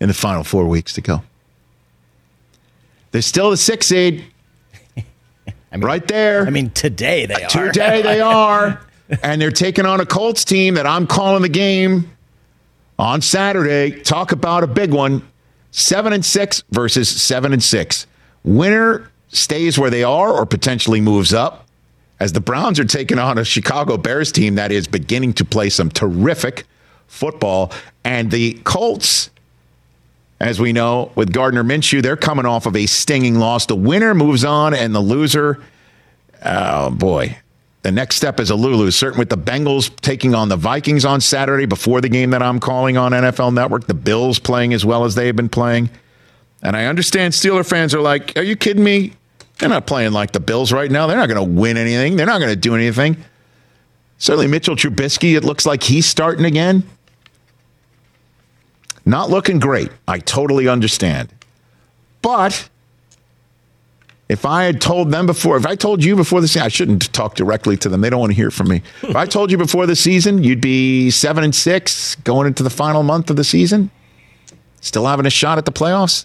in 0.00 0.08
the 0.08 0.14
final 0.14 0.42
four 0.42 0.66
weeks 0.66 0.94
to 0.94 1.02
go. 1.02 1.22
They're 3.12 3.22
still 3.22 3.50
the 3.50 3.56
sixth 3.58 3.90
seed. 3.90 4.24
Right 5.82 6.06
there. 6.06 6.46
I 6.46 6.50
mean, 6.50 6.70
today 6.70 7.26
they 7.26 7.42
are. 7.44 7.48
Today 7.48 8.02
they 8.02 8.20
are. 8.22 8.80
and 9.22 9.40
they're 9.40 9.50
taking 9.50 9.86
on 9.86 10.00
a 10.00 10.06
Colts 10.06 10.44
team 10.44 10.74
that 10.74 10.86
I'm 10.86 11.06
calling 11.06 11.42
the 11.42 11.48
game 11.48 12.10
on 12.98 13.20
Saturday. 13.20 14.00
Talk 14.02 14.32
about 14.32 14.62
a 14.64 14.66
big 14.66 14.92
one. 14.92 15.26
Seven 15.70 16.12
and 16.12 16.24
six 16.24 16.62
versus 16.70 17.08
seven 17.08 17.52
and 17.52 17.62
six. 17.62 18.06
Winner 18.44 19.10
stays 19.28 19.78
where 19.78 19.90
they 19.90 20.04
are 20.04 20.30
or 20.32 20.46
potentially 20.46 21.00
moves 21.00 21.34
up. 21.34 21.66
As 22.20 22.32
the 22.32 22.40
Browns 22.40 22.78
are 22.78 22.84
taking 22.84 23.18
on 23.18 23.38
a 23.38 23.44
Chicago 23.44 23.96
Bears 23.96 24.30
team 24.30 24.54
that 24.54 24.70
is 24.70 24.86
beginning 24.86 25.32
to 25.34 25.44
play 25.44 25.68
some 25.68 25.90
terrific 25.90 26.64
football. 27.08 27.72
And 28.04 28.30
the 28.30 28.54
Colts, 28.64 29.30
as 30.44 30.60
we 30.60 30.74
know, 30.74 31.10
with 31.14 31.32
Gardner 31.32 31.64
Minshew, 31.64 32.02
they're 32.02 32.18
coming 32.18 32.44
off 32.44 32.66
of 32.66 32.76
a 32.76 32.84
stinging 32.84 33.38
loss. 33.38 33.64
The 33.64 33.74
winner 33.74 34.14
moves 34.14 34.44
on, 34.44 34.74
and 34.74 34.94
the 34.94 35.00
loser, 35.00 35.62
oh 36.44 36.90
boy, 36.90 37.38
the 37.80 37.90
next 37.90 38.16
step 38.16 38.38
is 38.38 38.50
a 38.50 38.54
Lulu. 38.54 38.90
Certain 38.90 39.18
with 39.18 39.30
the 39.30 39.38
Bengals 39.38 39.94
taking 40.02 40.34
on 40.34 40.50
the 40.50 40.56
Vikings 40.56 41.06
on 41.06 41.22
Saturday 41.22 41.64
before 41.64 42.02
the 42.02 42.10
game 42.10 42.28
that 42.30 42.42
I'm 42.42 42.60
calling 42.60 42.98
on 42.98 43.12
NFL 43.12 43.54
Network. 43.54 43.86
The 43.86 43.94
Bills 43.94 44.38
playing 44.38 44.74
as 44.74 44.84
well 44.84 45.04
as 45.04 45.14
they've 45.14 45.34
been 45.34 45.48
playing. 45.48 45.88
And 46.62 46.76
I 46.76 46.86
understand 46.86 47.32
Steeler 47.32 47.66
fans 47.66 47.94
are 47.94 48.02
like, 48.02 48.36
are 48.36 48.42
you 48.42 48.54
kidding 48.54 48.84
me? 48.84 49.14
They're 49.58 49.70
not 49.70 49.86
playing 49.86 50.12
like 50.12 50.32
the 50.32 50.40
Bills 50.40 50.72
right 50.72 50.90
now. 50.90 51.06
They're 51.06 51.16
not 51.16 51.28
going 51.28 51.42
to 51.42 51.60
win 51.60 51.78
anything. 51.78 52.16
They're 52.16 52.26
not 52.26 52.38
going 52.38 52.52
to 52.52 52.56
do 52.56 52.74
anything. 52.74 53.16
Certainly 54.18 54.48
Mitchell 54.48 54.76
Trubisky, 54.76 55.36
it 55.36 55.44
looks 55.44 55.64
like 55.64 55.82
he's 55.82 56.04
starting 56.04 56.44
again. 56.44 56.82
Not 59.06 59.30
looking 59.30 59.58
great. 59.58 59.90
I 60.08 60.18
totally 60.18 60.66
understand. 60.68 61.28
But 62.22 62.68
if 64.28 64.46
I 64.46 64.64
had 64.64 64.80
told 64.80 65.10
them 65.10 65.26
before, 65.26 65.56
if 65.58 65.66
I 65.66 65.74
told 65.74 66.02
you 66.02 66.16
before 66.16 66.40
the 66.40 66.48
season, 66.48 66.62
I 66.62 66.68
shouldn't 66.68 67.12
talk 67.12 67.34
directly 67.34 67.76
to 67.78 67.88
them. 67.88 68.00
They 68.00 68.08
don't 68.10 68.20
want 68.20 68.30
to 68.32 68.36
hear 68.36 68.50
from 68.50 68.68
me. 68.68 68.82
if 69.02 69.14
I 69.14 69.26
told 69.26 69.50
you 69.50 69.58
before 69.58 69.86
the 69.86 69.96
season, 69.96 70.42
you'd 70.42 70.60
be 70.62 71.10
seven 71.10 71.44
and 71.44 71.54
six 71.54 72.14
going 72.16 72.46
into 72.46 72.62
the 72.62 72.70
final 72.70 73.02
month 73.02 73.28
of 73.28 73.36
the 73.36 73.44
season, 73.44 73.90
still 74.80 75.06
having 75.06 75.26
a 75.26 75.30
shot 75.30 75.58
at 75.58 75.66
the 75.66 75.72
playoffs 75.72 76.24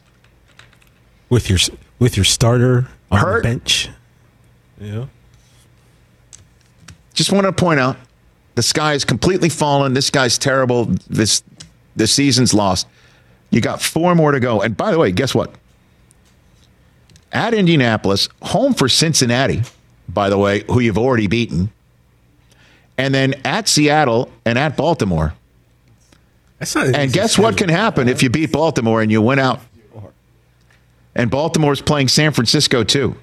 with 1.29 1.49
your 1.49 1.59
with 1.99 2.15
your 2.15 2.23
starter 2.23 2.87
on 3.11 3.19
Hurt. 3.19 3.43
the 3.43 3.49
bench. 3.49 3.89
Yeah. 4.79 5.05
Just 7.13 7.33
want 7.33 7.45
to 7.45 7.51
point 7.51 7.81
out 7.81 7.97
the 8.55 8.63
sky 8.63 8.93
is 8.93 9.03
completely 9.03 9.49
fallen. 9.49 9.93
This 9.93 10.09
guy's 10.09 10.37
terrible. 10.37 10.85
This 11.09 11.43
this 11.95 12.13
season's 12.13 12.53
lost. 12.53 12.87
You 13.49 13.61
got 13.61 13.81
four 13.81 14.15
more 14.15 14.31
to 14.31 14.39
go. 14.39 14.61
And 14.61 14.77
by 14.77 14.91
the 14.91 14.99
way, 14.99 15.11
guess 15.11 15.33
what? 15.33 15.53
At 17.31 17.53
Indianapolis, 17.53 18.29
home 18.41 18.73
for 18.73 18.89
Cincinnati, 18.89 19.61
by 20.07 20.29
the 20.29 20.37
way, 20.37 20.63
who 20.67 20.79
you've 20.79 20.97
already 20.97 21.27
beaten. 21.27 21.71
And 22.97 23.13
then 23.13 23.35
at 23.45 23.67
Seattle 23.67 24.31
and 24.45 24.57
at 24.57 24.75
Baltimore. 24.75 25.33
And 26.95 27.13
guess 27.13 27.37
what 27.37 27.57
can 27.57 27.69
happen 27.69 28.09
if 28.09 28.21
you 28.21 28.29
beat 28.29 28.51
Baltimore 28.51 29.01
and 29.01 29.11
you 29.11 29.21
win 29.21 29.39
out? 29.39 29.61
And 31.15 31.31
Baltimore's 31.31 31.81
playing 31.81 32.09
San 32.09 32.31
Francisco 32.33 32.83
too. 32.83 33.15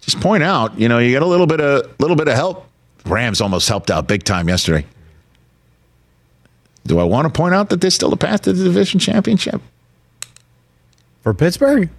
Just 0.00 0.20
point 0.20 0.42
out, 0.42 0.78
you 0.78 0.88
know, 0.88 0.98
you 0.98 1.10
get 1.10 1.22
a 1.22 1.26
little 1.26 1.46
bit 1.46 1.60
of 1.60 1.94
little 2.00 2.16
bit 2.16 2.28
of 2.28 2.34
help. 2.34 2.66
Rams 3.04 3.40
almost 3.40 3.68
helped 3.68 3.90
out 3.90 4.08
big 4.08 4.24
time 4.24 4.48
yesterday. 4.48 4.86
Do 6.88 6.98
I 6.98 7.04
want 7.04 7.26
to 7.26 7.30
point 7.30 7.54
out 7.54 7.68
that 7.68 7.80
there's 7.80 7.94
still 7.94 8.12
a 8.12 8.16
path 8.16 8.42
to 8.42 8.52
the 8.52 8.64
division 8.64 8.98
championship? 8.98 9.60
For 11.22 11.34
Pittsburgh? 11.34 11.90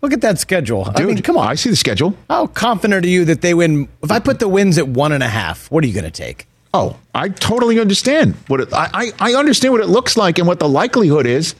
Look 0.00 0.14
at 0.14 0.22
that 0.22 0.38
schedule. 0.38 0.90
I 0.96 1.04
mean, 1.04 1.20
come 1.20 1.36
on. 1.36 1.46
I 1.46 1.54
see 1.56 1.68
the 1.68 1.76
schedule. 1.76 2.16
How 2.30 2.46
confident 2.46 3.04
are 3.04 3.08
you 3.08 3.26
that 3.26 3.42
they 3.42 3.52
win? 3.52 3.86
If 4.02 4.10
I 4.10 4.18
put 4.18 4.38
the 4.38 4.48
wins 4.48 4.78
at 4.78 4.88
one 4.88 5.12
and 5.12 5.22
a 5.22 5.28
half, 5.28 5.70
what 5.70 5.84
are 5.84 5.86
you 5.86 5.92
going 5.92 6.04
to 6.04 6.10
take? 6.10 6.46
Oh, 6.72 6.96
I 7.14 7.28
totally 7.28 7.78
understand 7.78 8.34
what 8.46 8.60
it, 8.60 8.72
I, 8.72 8.88
I 8.94 9.12
I 9.32 9.34
understand 9.34 9.74
what 9.74 9.82
it 9.82 9.88
looks 9.88 10.16
like 10.16 10.38
and 10.38 10.46
what 10.46 10.58
the 10.58 10.68
likelihood 10.68 11.26
is. 11.26 11.54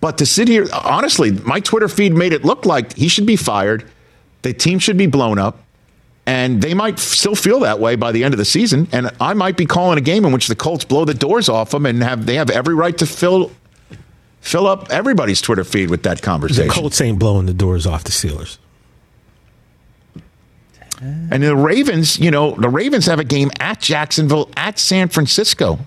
But 0.00 0.18
to 0.18 0.26
sit 0.26 0.48
here, 0.48 0.66
honestly, 0.72 1.32
my 1.32 1.60
Twitter 1.60 1.88
feed 1.88 2.14
made 2.14 2.32
it 2.32 2.44
look 2.44 2.64
like 2.64 2.94
he 2.94 3.08
should 3.08 3.26
be 3.26 3.36
fired. 3.36 3.84
The 4.42 4.54
team 4.54 4.78
should 4.78 4.96
be 4.96 5.06
blown 5.06 5.38
up. 5.38 5.61
And 6.24 6.62
they 6.62 6.72
might 6.72 7.00
still 7.00 7.34
feel 7.34 7.60
that 7.60 7.80
way 7.80 7.96
by 7.96 8.12
the 8.12 8.22
end 8.22 8.32
of 8.32 8.38
the 8.38 8.44
season. 8.44 8.88
And 8.92 9.10
I 9.20 9.34
might 9.34 9.56
be 9.56 9.66
calling 9.66 9.98
a 9.98 10.00
game 10.00 10.24
in 10.24 10.32
which 10.32 10.46
the 10.46 10.54
Colts 10.54 10.84
blow 10.84 11.04
the 11.04 11.14
doors 11.14 11.48
off 11.48 11.70
them 11.70 11.84
and 11.84 12.02
have 12.02 12.26
they 12.26 12.36
have 12.36 12.48
every 12.48 12.74
right 12.74 12.96
to 12.98 13.06
fill 13.06 13.50
fill 14.40 14.66
up 14.66 14.90
everybody's 14.90 15.40
Twitter 15.40 15.64
feed 15.64 15.90
with 15.90 16.04
that 16.04 16.22
conversation. 16.22 16.68
The. 16.68 16.72
Colts 16.72 17.00
ain't 17.00 17.18
blowing 17.18 17.46
the 17.46 17.54
doors 17.54 17.86
off 17.86 18.04
the 18.04 18.10
Steelers. 18.10 18.58
And 21.02 21.42
the 21.42 21.56
Ravens, 21.56 22.20
you 22.20 22.30
know, 22.30 22.54
the 22.54 22.68
Ravens 22.68 23.06
have 23.06 23.18
a 23.18 23.24
game 23.24 23.50
at 23.58 23.80
Jacksonville, 23.80 24.48
at 24.56 24.78
San 24.78 25.08
Francisco, 25.08 25.80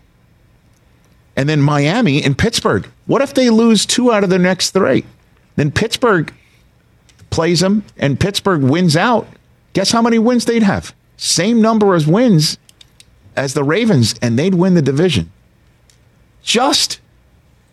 and 1.38 1.48
then 1.48 1.62
Miami 1.62 2.22
and 2.22 2.38
Pittsburgh. 2.38 2.90
What 3.06 3.22
if 3.22 3.34
they 3.34 3.50
lose 3.50 3.86
two 3.86 4.12
out 4.12 4.26
of 4.26 4.30
their 4.30 4.40
next 4.40 4.72
three? 4.72 5.06
Then 5.56 5.72
Pittsburgh 5.72 6.34
plays 7.30 7.62
them 7.62 7.86
and 7.98 8.20
Pittsburgh 8.20 8.62
wins 8.62 8.98
out. 8.98 9.28
Guess 9.76 9.92
how 9.92 10.02
many 10.02 10.18
wins 10.18 10.46
they'd 10.46 10.64
have? 10.64 10.96
Same 11.18 11.62
number 11.62 11.94
as 11.96 12.08
wins 12.08 12.58
as 13.36 13.54
the 13.54 13.64
Ravens, 13.64 14.16
and 14.22 14.40
they'd 14.40 14.56
win 14.56 14.74
the 14.74 14.82
division. 14.82 15.32
Just 16.42 17.00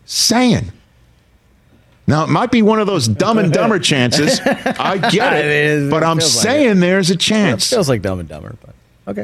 saying. 0.05 0.71
Now, 2.05 2.25
it 2.25 2.27
might 2.29 2.51
be 2.51 2.61
one 2.61 2.79
of 2.81 2.87
those 2.87 3.07
dumb 3.07 3.37
and 3.37 3.53
dumber 3.53 3.79
chances. 3.91 4.41
I 4.41 4.97
get 4.97 5.31
it. 5.33 5.45
It 5.45 5.51
is- 5.51 5.89
but 5.89 6.03
it 6.03 6.05
I'm 6.05 6.17
feels 6.19 6.35
like 6.35 6.43
saying 6.43 6.79
there's 6.81 7.09
a 7.09 7.15
chance. 7.15 7.71
It 7.71 7.75
feels 7.75 7.87
like 7.87 8.01
Dumb 8.01 8.19
and 8.19 8.27
Dumber, 8.27 8.55
but 8.61 8.75
okay. 9.07 9.21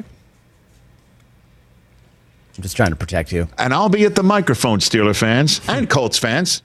I'm 2.58 2.64
just 2.64 2.78
trying 2.78 2.92
to 2.92 2.96
protect 2.96 3.34
you. 3.34 3.50
And 3.58 3.74
I'll 3.74 3.90
be 3.90 4.06
at 4.06 4.16
the 4.16 4.24
microphone, 4.24 4.80
Steeler 4.80 5.16
fans 5.16 5.60
and 5.68 5.90
Colts 5.90 6.18
fans, 6.18 6.62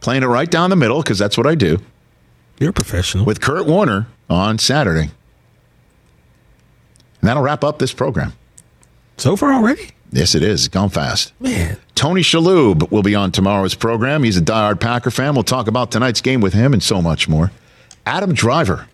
playing 0.00 0.22
it 0.22 0.26
right 0.26 0.50
down 0.50 0.70
the 0.70 0.76
middle 0.76 1.02
because 1.02 1.18
that's 1.18 1.36
what 1.36 1.46
I 1.48 1.54
do. 1.56 1.78
You're 2.60 2.70
a 2.70 2.72
professional. 2.72 3.24
With 3.24 3.40
Kurt 3.40 3.66
Warner 3.66 4.06
on 4.30 4.58
Saturday. 4.58 5.10
And 7.26 7.30
that'll 7.30 7.42
wrap 7.42 7.64
up 7.64 7.80
this 7.80 7.92
program. 7.92 8.34
It's 9.16 9.26
over 9.26 9.52
already? 9.52 9.90
Yes, 10.12 10.36
it 10.36 10.44
is. 10.44 10.66
It's 10.66 10.68
gone 10.68 10.90
fast. 10.90 11.32
Man. 11.40 11.76
Tony 11.96 12.20
Shalhoub 12.20 12.88
will 12.92 13.02
be 13.02 13.16
on 13.16 13.32
tomorrow's 13.32 13.74
program. 13.74 14.22
He's 14.22 14.36
a 14.36 14.40
diehard 14.40 14.78
Packer 14.78 15.10
fan. 15.10 15.34
We'll 15.34 15.42
talk 15.42 15.66
about 15.66 15.90
tonight's 15.90 16.20
game 16.20 16.40
with 16.40 16.54
him 16.54 16.72
and 16.72 16.80
so 16.80 17.02
much 17.02 17.28
more. 17.28 17.50
Adam 18.06 18.32
Driver 18.32 18.86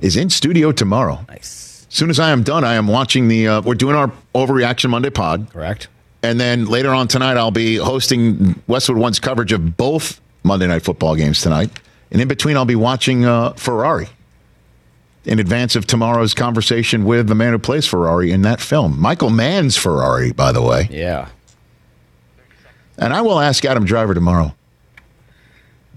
is 0.00 0.16
in 0.16 0.28
studio 0.28 0.72
tomorrow. 0.72 1.24
Nice. 1.28 1.86
As 1.88 1.94
soon 1.94 2.10
as 2.10 2.18
I 2.18 2.30
am 2.30 2.42
done, 2.42 2.64
I 2.64 2.74
am 2.74 2.88
watching 2.88 3.28
the. 3.28 3.46
Uh, 3.46 3.62
we're 3.62 3.76
doing 3.76 3.94
our 3.94 4.10
Overreaction 4.34 4.90
Monday 4.90 5.10
pod. 5.10 5.48
Correct. 5.52 5.86
And 6.24 6.40
then 6.40 6.64
later 6.64 6.92
on 6.92 7.06
tonight, 7.06 7.36
I'll 7.36 7.52
be 7.52 7.76
hosting 7.76 8.60
Westwood 8.66 8.98
One's 8.98 9.20
coverage 9.20 9.52
of 9.52 9.76
both 9.76 10.20
Monday 10.42 10.66
Night 10.66 10.82
Football 10.82 11.14
games 11.14 11.40
tonight. 11.40 11.70
And 12.10 12.20
in 12.20 12.26
between, 12.26 12.56
I'll 12.56 12.64
be 12.64 12.74
watching 12.74 13.24
uh, 13.24 13.52
Ferrari 13.52 14.08
in 15.24 15.38
advance 15.38 15.76
of 15.76 15.86
tomorrow's 15.86 16.34
conversation 16.34 17.04
with 17.04 17.28
the 17.28 17.34
man 17.34 17.52
who 17.52 17.58
plays 17.58 17.86
Ferrari 17.86 18.30
in 18.32 18.42
that 18.42 18.60
film. 18.60 18.98
Michael 19.00 19.30
Mann's 19.30 19.76
Ferrari, 19.76 20.32
by 20.32 20.52
the 20.52 20.62
way. 20.62 20.88
Yeah. 20.90 21.28
And 22.98 23.12
I 23.12 23.20
will 23.22 23.40
ask 23.40 23.64
Adam 23.64 23.84
Driver 23.84 24.14
tomorrow 24.14 24.54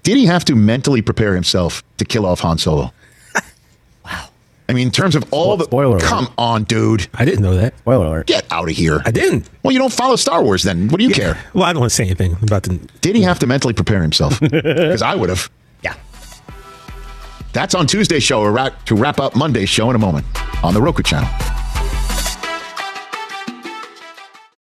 did 0.05 0.17
he 0.17 0.28
have 0.28 0.45
to 0.45 0.55
mentally 0.55 1.01
prepare 1.01 1.34
himself 1.34 1.84
to 1.97 2.05
kill 2.05 2.28
off 2.28 2.39
Han 2.41 2.59
Solo? 2.59 2.93
wow. 4.05 4.30
I 4.69 4.73
mean, 4.73 4.88
in 4.88 4.91
terms 4.91 5.15
of 5.15 5.26
all 5.32 5.57
the. 5.57 5.65
Spoiler 5.65 5.97
alert. 5.97 6.03
Come 6.07 6.28
on, 6.38 6.63
dude. 6.63 7.07
I 7.15 7.26
didn't 7.26 7.41
know 7.41 7.55
that. 7.55 7.76
Spoiler 7.80 8.05
alert. 8.05 8.28
Get 8.28 8.45
out 8.51 8.69
of 8.69 8.76
here. 8.76 9.01
I 9.03 9.09
didn't. 9.09 9.49
Well, 9.63 9.71
you 9.71 9.80
don't 9.80 9.91
follow 9.91 10.15
Star 10.15 10.43
Wars 10.43 10.61
then. 10.61 10.89
What 10.89 10.99
do 10.99 11.05
you 11.05 11.13
care? 11.13 11.43
Well, 11.55 11.63
I 11.63 11.73
don't 11.73 11.80
want 11.80 11.89
to 11.89 11.95
say 11.95 12.05
anything 12.05 12.38
about 12.43 12.63
the. 12.63 12.76
Did 13.01 13.15
he 13.15 13.23
have 13.23 13.39
to 13.39 13.47
mentally 13.47 13.73
prepare 13.73 14.01
himself? 14.01 14.39
Because 14.41 15.01
I 15.01 15.15
would 15.15 15.30
have. 15.30 15.49
That's 17.56 17.74
on 17.74 17.88
Tuesday's 17.88 18.22
show, 18.22 18.43
wrap- 18.43 18.84
to 18.84 18.95
wrap 18.95 19.18
up 19.22 19.34
Monday's 19.34 19.70
show 19.70 19.89
in 19.89 19.95
a 19.95 19.99
moment 19.99 20.26
on 20.62 20.74
the 20.74 20.82
Roku 20.82 21.03
channel. 21.03 21.30